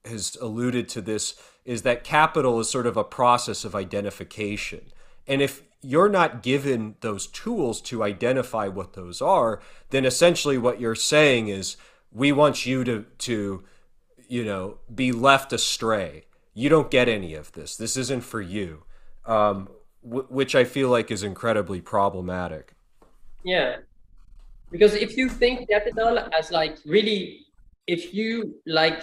has 0.05 0.37
alluded 0.41 0.89
to 0.91 1.01
this 1.01 1.35
is 1.65 1.83
that 1.83 2.05
capital 2.05 2.61
is 2.61 2.69
sort 2.69 2.87
of 2.87 2.97
a 2.97 3.05
process 3.05 3.65
of 3.65 3.75
identification. 3.75 4.83
And 5.27 5.41
if 5.41 5.63
you're 5.81 6.11
not 6.11 6.43
given 6.43 6.97
those 7.01 7.27
tools 7.27 7.81
to 7.81 8.03
identify 8.03 8.69
what 8.69 8.93
those 8.93 9.23
are, 9.23 9.61
then 9.91 10.05
essentially 10.05 10.59
what 10.59 10.81
you're 10.81 10.95
saying 10.95 11.49
is 11.49 11.77
we 12.15 12.33
want 12.33 12.65
you 12.65 12.85
to 12.85 13.05
to 13.19 13.65
you 14.29 14.45
know 14.45 14.79
be 14.95 15.13
left 15.13 15.53
astray. 15.53 16.25
You 16.55 16.69
don't 16.69 16.91
get 16.91 17.09
any 17.09 17.35
of 17.35 17.53
this. 17.53 17.77
This 17.77 17.97
isn't 17.97 18.23
for 18.23 18.41
you, 18.41 18.85
um, 19.27 19.69
w- 20.05 20.27
which 20.31 20.55
I 20.55 20.65
feel 20.65 20.89
like 20.89 21.11
is 21.11 21.25
incredibly 21.25 21.81
problematic. 21.81 22.75
Yeah, 23.45 23.79
because 24.71 24.95
if 24.95 25.17
you 25.17 25.29
think 25.29 25.69
capital 25.69 26.19
as 26.39 26.51
like 26.53 26.79
really, 26.87 27.47
if 27.87 28.15
you 28.15 28.55
like 28.67 29.03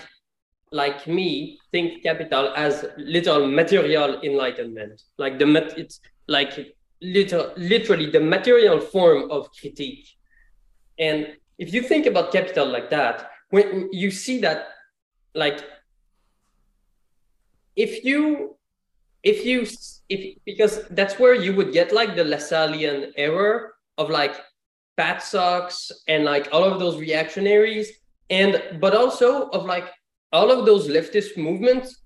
like 0.71 1.05
me 1.05 1.59
think 1.71 2.01
capital 2.01 2.53
as 2.55 2.85
little 2.97 3.45
material 3.45 4.21
enlightenment, 4.21 5.03
like 5.17 5.37
the 5.37 5.45
mat- 5.45 5.77
it's 5.77 5.99
like 6.27 6.73
liter- 7.01 7.51
literally 7.57 8.09
the 8.09 8.21
material 8.21 8.79
form 8.79 9.29
of 9.29 9.49
critique. 9.59 10.07
And 10.97 11.35
if 11.57 11.73
you 11.73 11.81
think 11.81 12.05
about 12.05 12.31
capital 12.31 12.67
like 12.67 12.89
that, 12.89 13.31
when 13.49 13.89
you 13.91 14.11
see 14.11 14.39
that, 14.39 14.67
like, 15.35 15.63
if 17.75 18.03
you, 18.03 18.55
if 19.23 19.45
you, 19.45 19.67
if 20.09 20.37
because 20.45 20.87
that's 20.89 21.19
where 21.19 21.33
you 21.33 21.55
would 21.55 21.71
get 21.71 21.93
like 21.93 22.15
the 22.15 22.23
Lassallean 22.23 23.11
error 23.15 23.75
of 23.97 24.09
like 24.09 24.35
Pat 24.97 25.23
Socks 25.23 25.91
and 26.07 26.25
like 26.25 26.49
all 26.51 26.63
of 26.63 26.79
those 26.79 26.97
reactionaries, 26.97 27.91
and 28.29 28.61
but 28.79 28.95
also 28.95 29.49
of 29.49 29.65
like 29.65 29.85
all 30.33 30.51
of 30.51 30.65
those 30.65 30.87
leftist 30.87 31.37
movements 31.37 32.01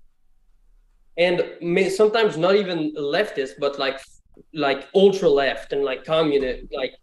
and 1.16 1.44
may, 1.62 1.88
sometimes 1.88 2.36
not 2.36 2.56
even 2.56 2.92
leftist, 2.94 3.52
but 3.58 3.78
like 3.78 3.98
like 4.52 4.88
ultra 4.94 5.28
left 5.28 5.72
and 5.72 5.82
like 5.84 6.04
communist, 6.04 6.64
like 6.72 6.94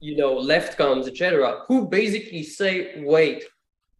you 0.00 0.16
know 0.16 0.34
left 0.34 0.76
coms, 0.76 1.06
etc., 1.08 1.62
who 1.66 1.86
basically 1.88 2.42
say, 2.42 3.02
wait, 3.02 3.44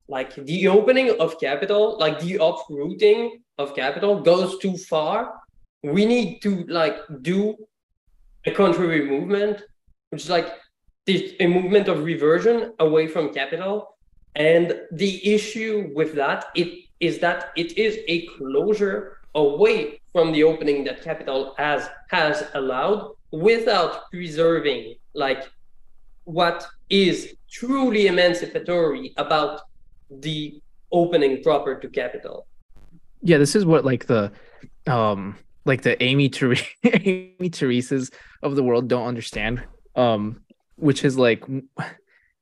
like 0.09 0.35
the 0.35 0.69
opening 0.69 1.11
of 1.21 1.39
capital, 1.39 1.99
like 1.99 2.19
the 2.21 2.39
uprooting 2.43 3.43
of 3.59 3.75
capital 3.75 4.21
goes 4.21 4.59
too 4.59 4.77
far. 4.77 5.35
We 5.83 6.07
need 6.07 6.41
to 6.43 6.65
like 6.65 6.99
do 7.23 7.57
a 8.47 8.51
contrary 8.51 9.05
movement, 9.05 9.63
which 10.11 10.23
is 10.23 10.31
like 10.31 10.49
this, 11.07 11.35
a 11.41 11.47
movement 11.47 11.89
of 11.89 12.05
reversion 12.05 12.73
away 12.79 13.07
from 13.07 13.35
capital. 13.35 13.97
And 14.35 14.81
the 14.93 15.35
issue 15.35 15.91
with 15.95 16.15
that 16.15 16.47
it 16.55 16.85
is 17.01 17.19
that 17.19 17.51
it 17.57 17.77
is 17.79 17.99
a 18.09 18.27
closure 18.27 19.19
away 19.35 20.01
from 20.13 20.33
the 20.33 20.43
opening 20.43 20.85
that 20.85 21.03
capital 21.03 21.55
has 21.59 21.89
has 22.09 22.45
allowed 22.55 23.13
without 23.31 24.11
preserving 24.11 24.95
like 25.15 25.45
what 26.29 26.67
is 26.91 27.35
truly 27.51 28.07
emancipatory 28.07 29.15
about 29.17 29.63
the 30.11 30.61
opening 30.93 31.43
proper 31.43 31.81
to 31.81 31.89
capital 31.89 32.47
yeah 33.23 33.39
this 33.39 33.57
is 33.57 33.65
what 33.65 33.83
like 33.83 34.05
the 34.07 34.31
um 34.87 35.35
like 35.65 35.81
the 35.81 36.01
amy 36.03 36.29
Ther- 36.29 36.55
amy 36.85 37.83
of 38.43 38.57
the 38.57 38.63
world 38.63 38.89
don't 38.89 39.07
understand 39.07 39.65
um 39.97 40.43
which 40.77 41.03
is 41.03 41.17
like 41.17 41.43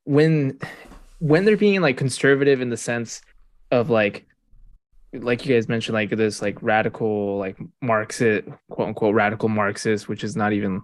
when 0.02 0.58
when 1.20 1.44
they're 1.44 1.56
being 1.56 1.80
like 1.80 1.96
conservative 1.96 2.60
in 2.60 2.70
the 2.70 2.76
sense 2.76 3.22
of 3.70 3.88
like 3.88 4.26
like 5.12 5.46
you 5.46 5.54
guys 5.54 5.68
mentioned 5.68 5.94
like 5.94 6.10
this 6.10 6.42
like 6.42 6.60
radical 6.60 7.38
like 7.38 7.56
marxist 7.80 8.48
quote 8.68 8.88
unquote 8.88 9.14
radical 9.14 9.48
marxist 9.48 10.08
which 10.08 10.24
is 10.24 10.34
not 10.34 10.52
even 10.52 10.82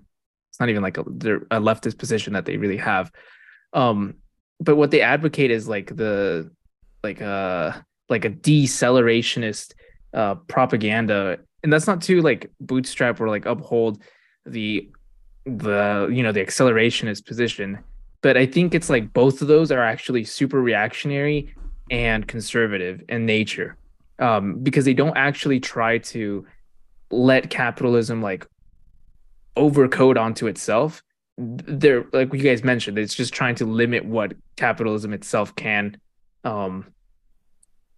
it's 0.53 0.61
not 0.61 0.69
even 0.69 0.83
like 0.83 0.99
a, 0.99 1.01
a 1.01 1.61
leftist 1.61 1.99
position 1.99 2.35
that 2.35 2.45
they 2.45 2.57
really 2.57 2.77
have. 2.77 3.11
Um 3.73 4.15
but 4.61 4.77
what 4.77 4.93
they 4.93 5.01
advocate 5.01 5.51
is 5.51 5.67
like 5.67 5.97
the 5.97 6.51
like 7.03 7.21
uh 7.21 7.73
like 8.09 8.25
a 8.25 8.31
decelerationist 8.31 9.73
uh 10.15 10.37
propaganda. 10.47 11.39
And 11.65 11.73
that's 11.73 11.87
not 11.87 12.03
to 12.03 12.21
like 12.21 12.51
bootstrap 12.61 13.21
or 13.21 13.29
like 13.29 13.47
uphold 13.47 14.03
the 14.47 14.91
the 15.47 16.09
you 16.13 16.23
know 16.23 16.31
the 16.31 16.45
accelerationist 16.45 17.27
position 17.27 17.77
but 18.21 18.37
i 18.37 18.47
think 18.47 18.77
it's 18.77 18.89
like 18.89 19.13
both 19.13 19.43
of 19.43 19.49
those 19.49 19.73
are 19.73 19.83
actually 19.83 20.23
super 20.23 20.63
reactionary 20.63 21.53
and 21.93 22.27
conservative 22.27 23.03
in 23.09 23.27
nature. 23.27 23.77
Um, 24.19 24.59
because 24.63 24.85
they 24.85 24.95
don't 24.95 25.17
actually 25.17 25.61
try 25.61 25.99
to 25.99 26.47
let 27.11 27.51
capitalism 27.51 28.23
like 28.23 28.47
overcode 29.57 30.19
onto 30.19 30.47
itself 30.47 31.03
they're 31.39 32.05
like 32.13 32.33
you 32.33 32.41
guys 32.41 32.63
mentioned 32.63 32.99
it's 32.99 33.15
just 33.15 33.33
trying 33.33 33.55
to 33.55 33.65
limit 33.65 34.05
what 34.05 34.35
capitalism 34.57 35.13
itself 35.13 35.55
can 35.57 35.97
um 36.45 36.87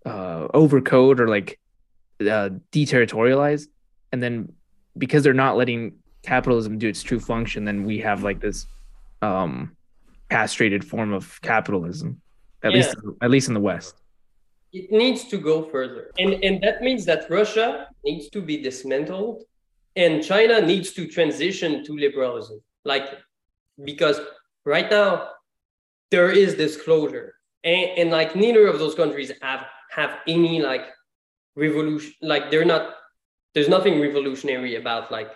uh 0.07 0.47
overcode 0.49 1.19
or 1.19 1.29
like 1.29 1.59
uh 2.21 2.51
deterritorialize. 2.71 3.67
And 4.13 4.23
then 4.23 4.53
because 4.97 5.25
they're 5.25 5.35
not 5.35 5.57
letting 5.57 5.97
capitalism 6.23 6.79
do 6.79 6.89
its 6.89 7.03
true 7.03 7.21
function 7.21 7.65
then 7.65 7.85
we 7.85 7.99
have 7.99 8.23
like 8.23 8.41
this 8.41 8.67
um 9.21 9.77
castrated 10.31 10.85
form 10.85 11.13
of 11.13 11.41
capitalism 11.43 12.21
at 12.63 12.73
yeah. 12.73 12.79
least 12.79 12.97
at 13.23 13.31
least 13.31 13.49
in 13.49 13.55
the 13.55 13.61
west. 13.61 13.97
It 14.73 14.91
needs 14.91 15.25
to 15.25 15.39
go 15.39 15.63
further. 15.63 16.11
And 16.19 16.35
and 16.45 16.63
that 16.63 16.83
means 16.83 17.05
that 17.07 17.29
russia 17.29 17.89
needs 18.05 18.29
to 18.31 18.41
be 18.41 18.59
dismantled 18.59 19.43
and 19.97 20.25
china 20.25 20.61
needs 20.61 20.93
to 20.93 21.07
transition 21.07 21.85
to 21.85 21.95
liberalism 21.97 22.61
like 22.85 23.05
because 23.85 24.21
right 24.65 24.91
now 24.91 25.29
there 26.11 26.31
is 26.31 26.57
this 26.57 26.81
closure 26.81 27.35
and, 27.65 27.91
and 27.99 28.11
like 28.11 28.37
neither 28.37 28.67
of 28.67 28.79
those 28.79 28.95
countries 28.95 29.33
have 29.43 29.67
have 29.91 30.19
any 30.27 30.61
like 30.61 30.87
revolution 31.57 32.13
like 32.23 32.51
they're 32.51 32.65
not 32.65 32.95
there's 33.55 33.69
nothing 33.69 34.01
revolutionary 34.01 34.75
about 34.77 35.13
like 35.13 35.31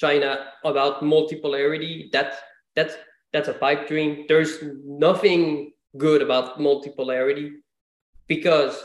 china 0.00 0.48
about 0.64 1.02
multipolarity. 1.02 2.10
That's 2.10 2.36
that's 2.74 2.94
that's 3.32 3.48
a 3.48 3.54
pipe 3.54 3.86
dream. 3.86 4.24
There's 4.28 4.58
nothing 4.84 5.72
good 5.96 6.22
about 6.22 6.58
multipolarity 6.58 7.50
because 8.26 8.82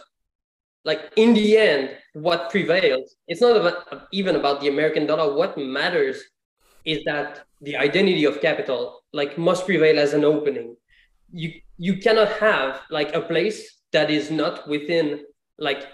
like 0.86 1.12
in 1.18 1.34
the 1.34 1.58
end 1.58 1.90
what 2.14 2.50
prevails 2.50 3.16
it's 3.28 3.42
not 3.42 3.58
about, 3.58 4.08
even 4.12 4.36
about 4.36 4.62
the 4.62 4.70
american 4.70 5.06
dollar. 5.06 5.36
What 5.36 5.58
matters 5.58 6.24
is 6.86 7.04
that 7.06 7.46
the 7.62 7.76
identity 7.76 8.26
of 8.26 8.40
capital 8.40 9.02
like 9.12 9.38
must 9.38 9.66
prevail 9.66 10.00
as 10.00 10.14
an 10.14 10.24
opening. 10.24 10.76
You 11.32 11.52
you 11.78 11.98
cannot 11.98 12.32
have 12.34 12.82
like 12.90 13.14
a 13.14 13.22
place 13.22 13.82
that 13.92 14.10
is 14.10 14.32
not 14.32 14.68
within 14.70 15.22
like 15.58 15.88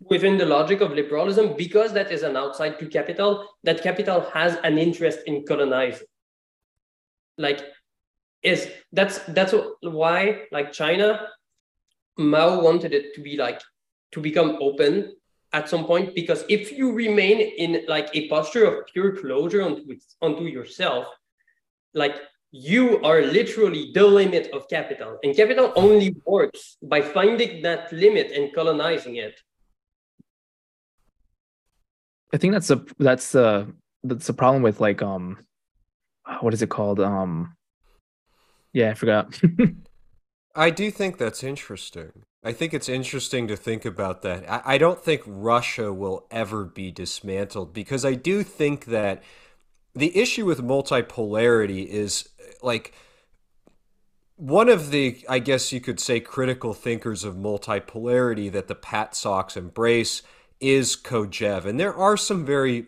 within 0.00 0.36
the 0.36 0.46
logic 0.46 0.80
of 0.80 0.92
liberalism 0.92 1.54
because 1.56 1.92
that 1.92 2.10
is 2.10 2.22
an 2.22 2.36
outside 2.36 2.78
to 2.78 2.86
capital 2.86 3.46
that 3.62 3.82
capital 3.82 4.22
has 4.32 4.56
an 4.64 4.78
interest 4.78 5.20
in 5.26 5.44
colonizing. 5.46 6.06
Like 7.38 7.60
is 8.42 8.68
that's 8.92 9.18
that's 9.28 9.54
why 9.82 10.42
like 10.50 10.72
china 10.72 11.28
mao 12.18 12.60
wanted 12.60 12.92
it 12.92 13.14
to 13.14 13.20
be 13.20 13.36
like 13.36 13.60
to 14.12 14.20
become 14.20 14.58
open 14.60 15.12
at 15.52 15.68
some 15.68 15.84
point 15.84 16.14
because 16.14 16.44
if 16.48 16.72
you 16.72 16.92
remain 16.92 17.40
in 17.40 17.84
like 17.88 18.08
a 18.14 18.28
posture 18.28 18.64
of 18.64 18.86
pure 18.86 19.16
closure 19.16 19.62
onto, 19.62 19.82
onto 20.22 20.44
yourself 20.44 21.06
like 21.94 22.16
you 22.52 23.02
are 23.02 23.22
literally 23.22 23.90
the 23.94 24.06
limit 24.06 24.50
of 24.52 24.68
capital. 24.68 25.18
And 25.22 25.34
capital 25.34 25.72
only 25.74 26.14
works 26.26 26.76
by 26.82 27.00
finding 27.00 27.62
that 27.62 27.90
limit 27.92 28.30
and 28.30 28.54
colonizing 28.54 29.16
it. 29.16 29.40
I 32.32 32.36
think 32.36 32.52
that's 32.52 32.70
a 32.70 32.84
that's 32.98 33.34
a 33.34 33.68
that's 34.04 34.28
a 34.28 34.34
problem 34.34 34.62
with 34.62 34.80
like 34.80 35.02
um 35.02 35.38
what 36.40 36.54
is 36.54 36.62
it 36.62 36.70
called? 36.70 37.00
Um 37.00 37.54
yeah 38.72 38.90
i 38.90 38.94
forgot. 38.94 39.40
I 40.54 40.70
do 40.70 40.90
think 40.90 41.16
that's 41.16 41.42
interesting 41.42 42.24
I 42.44 42.52
think 42.52 42.74
it's 42.74 42.88
interesting 42.88 43.46
to 43.48 43.56
think 43.56 43.84
about 43.84 44.22
that. 44.22 44.50
I, 44.50 44.74
I 44.74 44.78
don't 44.78 45.02
think 45.02 45.22
Russia 45.26 45.92
will 45.92 46.26
ever 46.30 46.64
be 46.64 46.90
dismantled 46.90 47.72
because 47.72 48.04
I 48.04 48.14
do 48.14 48.42
think 48.42 48.86
that 48.86 49.22
the 49.94 50.16
issue 50.16 50.44
with 50.44 50.60
multipolarity 50.60 51.86
is 51.86 52.28
like 52.62 52.94
one 54.36 54.68
of 54.68 54.90
the, 54.90 55.24
I 55.28 55.38
guess 55.38 55.72
you 55.72 55.80
could 55.80 56.00
say, 56.00 56.18
critical 56.18 56.74
thinkers 56.74 57.22
of 57.22 57.36
multipolarity 57.36 58.50
that 58.50 58.66
the 58.66 58.74
Pat 58.74 59.14
Socks 59.14 59.56
embrace 59.56 60.22
is 60.58 60.96
Kojève. 60.96 61.64
And 61.64 61.78
there 61.78 61.94
are 61.94 62.16
some 62.16 62.44
very, 62.44 62.86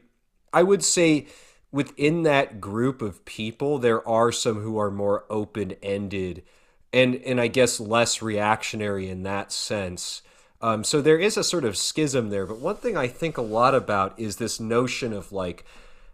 I 0.53 0.65
would 0.65 0.83
say, 0.83 1.27
within 1.71 2.23
that 2.25 2.61
group 2.61 3.03
of 3.03 3.25
people, 3.25 3.79
there 3.79 4.07
are 4.09 4.33
some 4.33 4.63
who 4.63 4.79
are 4.79 4.91
more 4.91 5.27
open 5.31 5.73
ended 5.83 6.43
and 6.95 7.17
and 7.27 7.41
I 7.41 7.49
guess 7.49 7.81
less 7.81 8.23
reactionary 8.23 9.11
in 9.11 9.25
that 9.25 9.51
sense. 9.51 10.23
Um, 10.63 10.85
so 10.85 11.03
there 11.03 11.19
is 11.19 11.37
a 11.37 11.45
sort 11.45 11.65
of 11.65 11.77
schism 11.77 12.31
there. 12.31 12.47
But 12.47 12.61
one 12.61 12.77
thing 12.77 12.97
I 12.97 13.09
think 13.09 13.37
a 13.37 13.43
lot 13.43 13.75
about 13.75 14.19
is 14.19 14.37
this 14.37 14.61
notion 14.61 15.13
of 15.13 15.33
like 15.33 15.65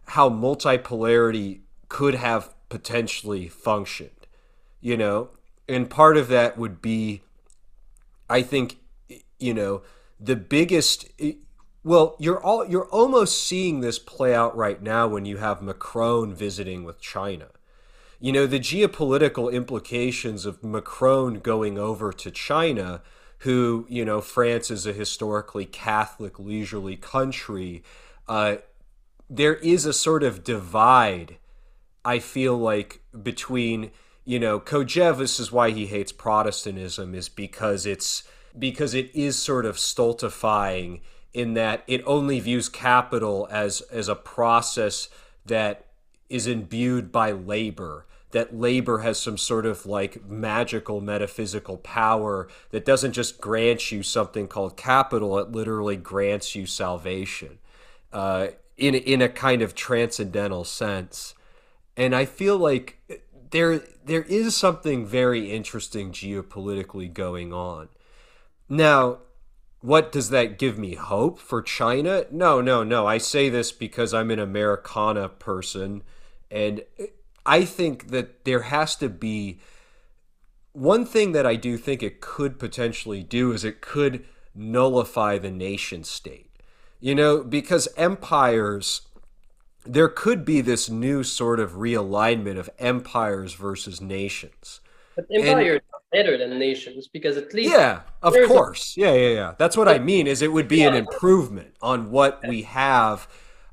how 0.07 0.29
multipolarity 0.29 1.61
could 1.87 2.15
have 2.15 2.53
potentially 2.67 3.47
functioned, 3.47 4.27
you 4.81 4.97
know, 4.97 5.29
and 5.69 5.89
part 5.89 6.17
of 6.17 6.27
that 6.29 6.57
would 6.57 6.81
be, 6.81 7.21
I 8.29 8.41
think, 8.41 8.79
you 9.39 9.53
know, 9.53 9.83
the 10.19 10.35
biggest. 10.35 11.07
Well, 11.83 12.15
you're 12.19 12.41
all 12.41 12.65
you're 12.65 12.89
almost 12.89 13.43
seeing 13.43 13.81
this 13.81 13.99
play 13.99 14.33
out 14.33 14.57
right 14.57 14.81
now 14.81 15.07
when 15.07 15.25
you 15.25 15.37
have 15.37 15.61
Macron 15.61 16.33
visiting 16.33 16.83
with 16.83 16.99
China 16.99 17.49
you 18.21 18.31
know, 18.31 18.45
the 18.45 18.59
geopolitical 18.59 19.51
implications 19.51 20.45
of 20.45 20.63
Macron 20.63 21.39
going 21.39 21.79
over 21.79 22.13
to 22.13 22.29
China, 22.29 23.01
who, 23.39 23.87
you 23.89 24.05
know, 24.05 24.21
France 24.21 24.69
is 24.69 24.85
a 24.85 24.93
historically 24.93 25.65
Catholic, 25.65 26.37
leisurely 26.37 26.95
country, 26.95 27.83
uh, 28.27 28.57
there 29.27 29.55
is 29.55 29.87
a 29.87 29.93
sort 29.93 30.21
of 30.21 30.43
divide, 30.43 31.37
I 32.05 32.19
feel 32.19 32.55
like, 32.55 33.01
between, 33.23 33.89
you 34.23 34.39
know, 34.39 34.59
Kojève, 34.59 35.17
this 35.17 35.39
is 35.39 35.51
why 35.51 35.71
he 35.71 35.87
hates 35.87 36.11
Protestantism, 36.11 37.15
is 37.15 37.27
because 37.27 37.87
it's 37.87 38.23
because 38.59 38.93
it 38.93 39.09
is 39.15 39.35
sort 39.35 39.65
of 39.65 39.79
stultifying 39.79 41.01
in 41.33 41.55
that 41.55 41.83
it 41.87 42.03
only 42.05 42.39
views 42.39 42.69
capital 42.69 43.47
as 43.49 43.81
as 43.89 44.07
a 44.07 44.15
process 44.15 45.09
that 45.45 45.87
is 46.29 46.45
imbued 46.45 47.11
by 47.11 47.31
labor 47.31 48.05
that 48.31 48.55
labor 48.55 48.99
has 48.99 49.19
some 49.19 49.37
sort 49.37 49.65
of 49.65 49.85
like 49.85 50.25
magical 50.27 51.01
metaphysical 51.01 51.77
power 51.77 52.47
that 52.71 52.85
doesn't 52.85 53.13
just 53.13 53.41
grant 53.41 53.91
you 53.91 54.03
something 54.03 54.47
called 54.47 54.77
capital, 54.77 55.37
it 55.37 55.51
literally 55.51 55.95
grants 55.95 56.55
you 56.55 56.65
salvation 56.65 57.59
uh, 58.13 58.47
in, 58.77 58.95
in 58.95 59.21
a 59.21 59.29
kind 59.29 59.61
of 59.61 59.75
transcendental 59.75 60.63
sense. 60.63 61.33
And 61.97 62.15
I 62.15 62.25
feel 62.25 62.57
like 62.57 62.97
there 63.51 63.81
there 64.03 64.23
is 64.23 64.55
something 64.55 65.05
very 65.05 65.51
interesting 65.51 66.11
geopolitically 66.11 67.13
going 67.13 67.53
on. 67.53 67.89
Now, 68.67 69.19
what 69.81 70.11
does 70.11 70.29
that 70.29 70.57
give 70.57 70.77
me 70.77 70.95
hope 70.95 71.39
for 71.39 71.61
China? 71.61 72.25
No, 72.31 72.61
no, 72.61 72.83
no. 72.83 73.05
I 73.05 73.17
say 73.17 73.49
this 73.49 73.71
because 73.71 74.13
I'm 74.13 74.31
an 74.31 74.39
Americana 74.39 75.27
person 75.27 76.03
and 76.49 76.83
I 77.45 77.65
think 77.65 78.09
that 78.09 78.45
there 78.45 78.63
has 78.63 78.95
to 78.97 79.09
be 79.09 79.59
one 80.73 81.05
thing 81.05 81.31
that 81.33 81.45
I 81.45 81.55
do 81.55 81.77
think 81.77 82.01
it 82.01 82.21
could 82.21 82.59
potentially 82.59 83.23
do 83.23 83.51
is 83.51 83.63
it 83.63 83.81
could 83.81 84.25
nullify 84.55 85.37
the 85.37 85.51
nation 85.51 86.03
state. 86.03 86.47
You 86.99 87.15
know, 87.15 87.43
because 87.43 87.87
empires 87.97 89.01
there 89.85 90.07
could 90.07 90.45
be 90.45 90.61
this 90.61 90.89
new 90.89 91.23
sort 91.23 91.59
of 91.59 91.71
realignment 91.71 92.59
of 92.59 92.69
empires 92.77 93.53
versus 93.53 93.99
nations. 93.99 94.79
But 95.15 95.25
empires 95.31 95.81
are 95.93 95.99
better 96.11 96.37
than 96.37 96.57
nations 96.59 97.07
because 97.07 97.37
at 97.37 97.53
least 97.53 97.71
Yeah, 97.71 98.01
of 98.21 98.35
course. 98.47 98.95
A- 98.95 99.01
yeah, 99.01 99.13
yeah, 99.13 99.29
yeah. 99.29 99.55
That's 99.57 99.75
what 99.75 99.87
I 99.87 99.99
mean 99.99 100.27
is 100.27 100.41
it 100.41 100.51
would 100.51 100.67
be 100.67 100.79
yeah. 100.79 100.89
an 100.89 100.95
improvement 100.95 101.75
on 101.81 102.11
what 102.11 102.41
we 102.47 102.63
have 102.63 103.27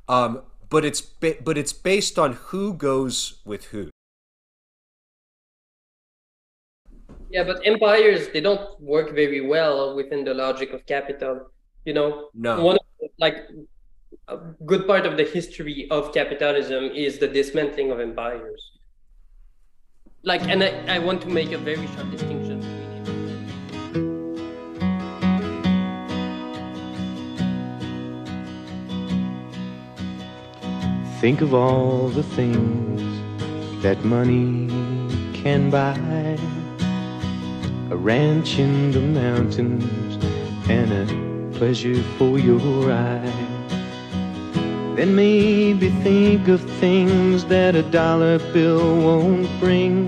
um, 0.09 0.43
but 0.71 0.85
it's 0.85 1.01
ba- 1.01 1.37
but 1.43 1.57
it's 1.57 1.73
based 1.73 2.19
on 2.19 2.33
who 2.35 2.75
goes 2.75 3.41
with 3.45 3.65
who. 3.67 3.91
Yeah, 7.31 7.45
but 7.45 7.61
empires 7.65 8.29
they 8.33 8.41
don't 8.41 8.81
work 8.81 9.15
very 9.15 9.47
well 9.47 9.95
within 9.95 10.25
the 10.25 10.35
logic 10.35 10.73
of 10.73 10.87
capital. 10.87 11.51
You 11.85 11.95
know, 11.95 12.31
no. 12.35 12.63
One 12.63 12.77
of, 12.77 13.11
like 13.19 13.49
a 14.29 14.37
good 14.67 14.87
part 14.87 15.07
of 15.07 15.17
the 15.17 15.25
history 15.25 15.89
of 15.91 16.13
capitalism 16.13 16.85
is 16.85 17.19
the 17.19 17.29
dismantling 17.29 17.91
of 17.91 18.01
empires. 18.01 18.73
Like, 20.23 20.43
and 20.43 20.65
I, 20.65 20.97
I 20.97 20.99
want 20.99 21.23
to 21.23 21.29
make 21.29 21.53
a 21.53 21.59
very 21.59 21.87
sharp 21.87 22.11
distinction 22.11 22.78
Think 31.21 31.41
of 31.41 31.53
all 31.53 32.09
the 32.11 32.23
things 32.23 33.03
that 33.83 34.05
money 34.05 34.69
can 35.35 35.69
buy 35.69 35.99
a 37.91 37.97
ranch 37.97 38.61
in 38.61 38.93
the 38.93 39.01
mountains 39.01 40.25
and 40.71 40.93
a 40.93 41.59
pleasure 41.59 42.01
for 42.19 42.39
your 42.39 42.93
eye. 42.93 43.33
Then 44.95 45.17
maybe 45.17 45.91
think 46.05 46.47
of 46.47 46.61
things 46.79 47.47
that 47.47 47.75
a 47.75 47.83
dollar 47.83 48.39
bill 48.53 49.03
won't 49.03 49.49
bring, 49.59 50.07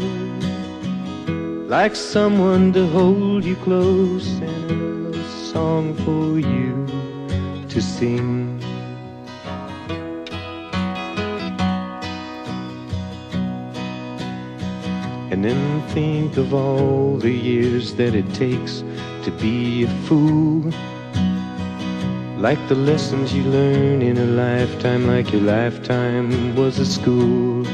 like 1.69 1.97
someone 1.97 2.73
to 2.74 2.87
hold 2.87 3.45
you 3.45 3.57
close 3.57 4.28
and 4.39 5.12
a 5.12 5.28
song 5.28 5.93
for 6.05 6.39
you 6.39 6.87
to 7.69 7.82
sing. 7.82 8.60
And 15.31 15.44
then 15.44 15.81
think 15.90 16.36
of 16.36 16.52
all 16.52 17.16
the 17.16 17.31
years 17.31 17.94
that 17.94 18.16
it 18.16 18.35
takes 18.35 18.82
to 19.24 19.31
be 19.31 19.85
a 19.85 19.89
fool. 20.07 20.73
Like 22.36 22.59
the 22.69 22.74
lessons 22.74 23.32
you 23.32 23.44
learn 23.44 24.02
in 24.02 24.19
a 24.19 24.24
lifetime, 24.24 25.07
like 25.07 25.31
your 25.31 25.43
lifetime 25.43 26.57
was 26.57 26.81
a 26.81 26.86
school. 26.86 27.65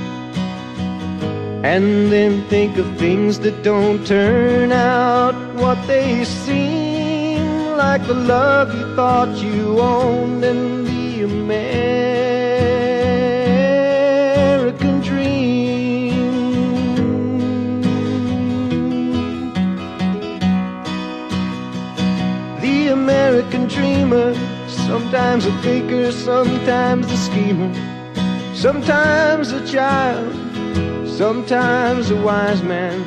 And 1.65 2.13
then 2.13 2.45
think 2.49 2.77
of 2.77 2.87
things 2.99 3.41
that 3.41 3.63
don't 3.63 4.07
turn 4.07 4.71
out 4.71 5.35
what 5.55 5.79
they 5.87 6.25
seem, 6.25 7.43
like 7.77 8.07
the 8.07 8.15
love 8.15 8.75
you 8.75 8.95
thought 8.95 9.35
you 9.39 9.81
owned 9.81 10.45
and 10.45 10.87
the 10.87 11.23
American 11.23 11.86
dreamer, 24.09 24.35
sometimes 24.69 25.47
a 25.47 25.53
thinker, 25.63 26.13
sometimes 26.13 27.11
a 27.11 27.17
schemer, 27.17 27.73
sometimes 28.55 29.51
a 29.53 29.67
child, 29.67 30.33
sometimes 31.09 32.11
a 32.11 32.17
wise 32.23 32.63
man, 32.63 33.01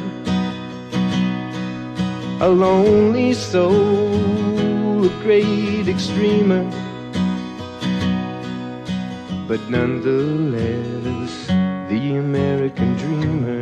a 2.42 2.50
lonely 2.50 3.34
soul, 3.34 5.06
a 5.06 5.10
great 5.24 5.88
extremer, 5.88 6.66
but 9.48 9.62
nonetheless, 9.70 11.48
the 11.90 12.18
American 12.18 12.96
dreamer. 12.98 13.59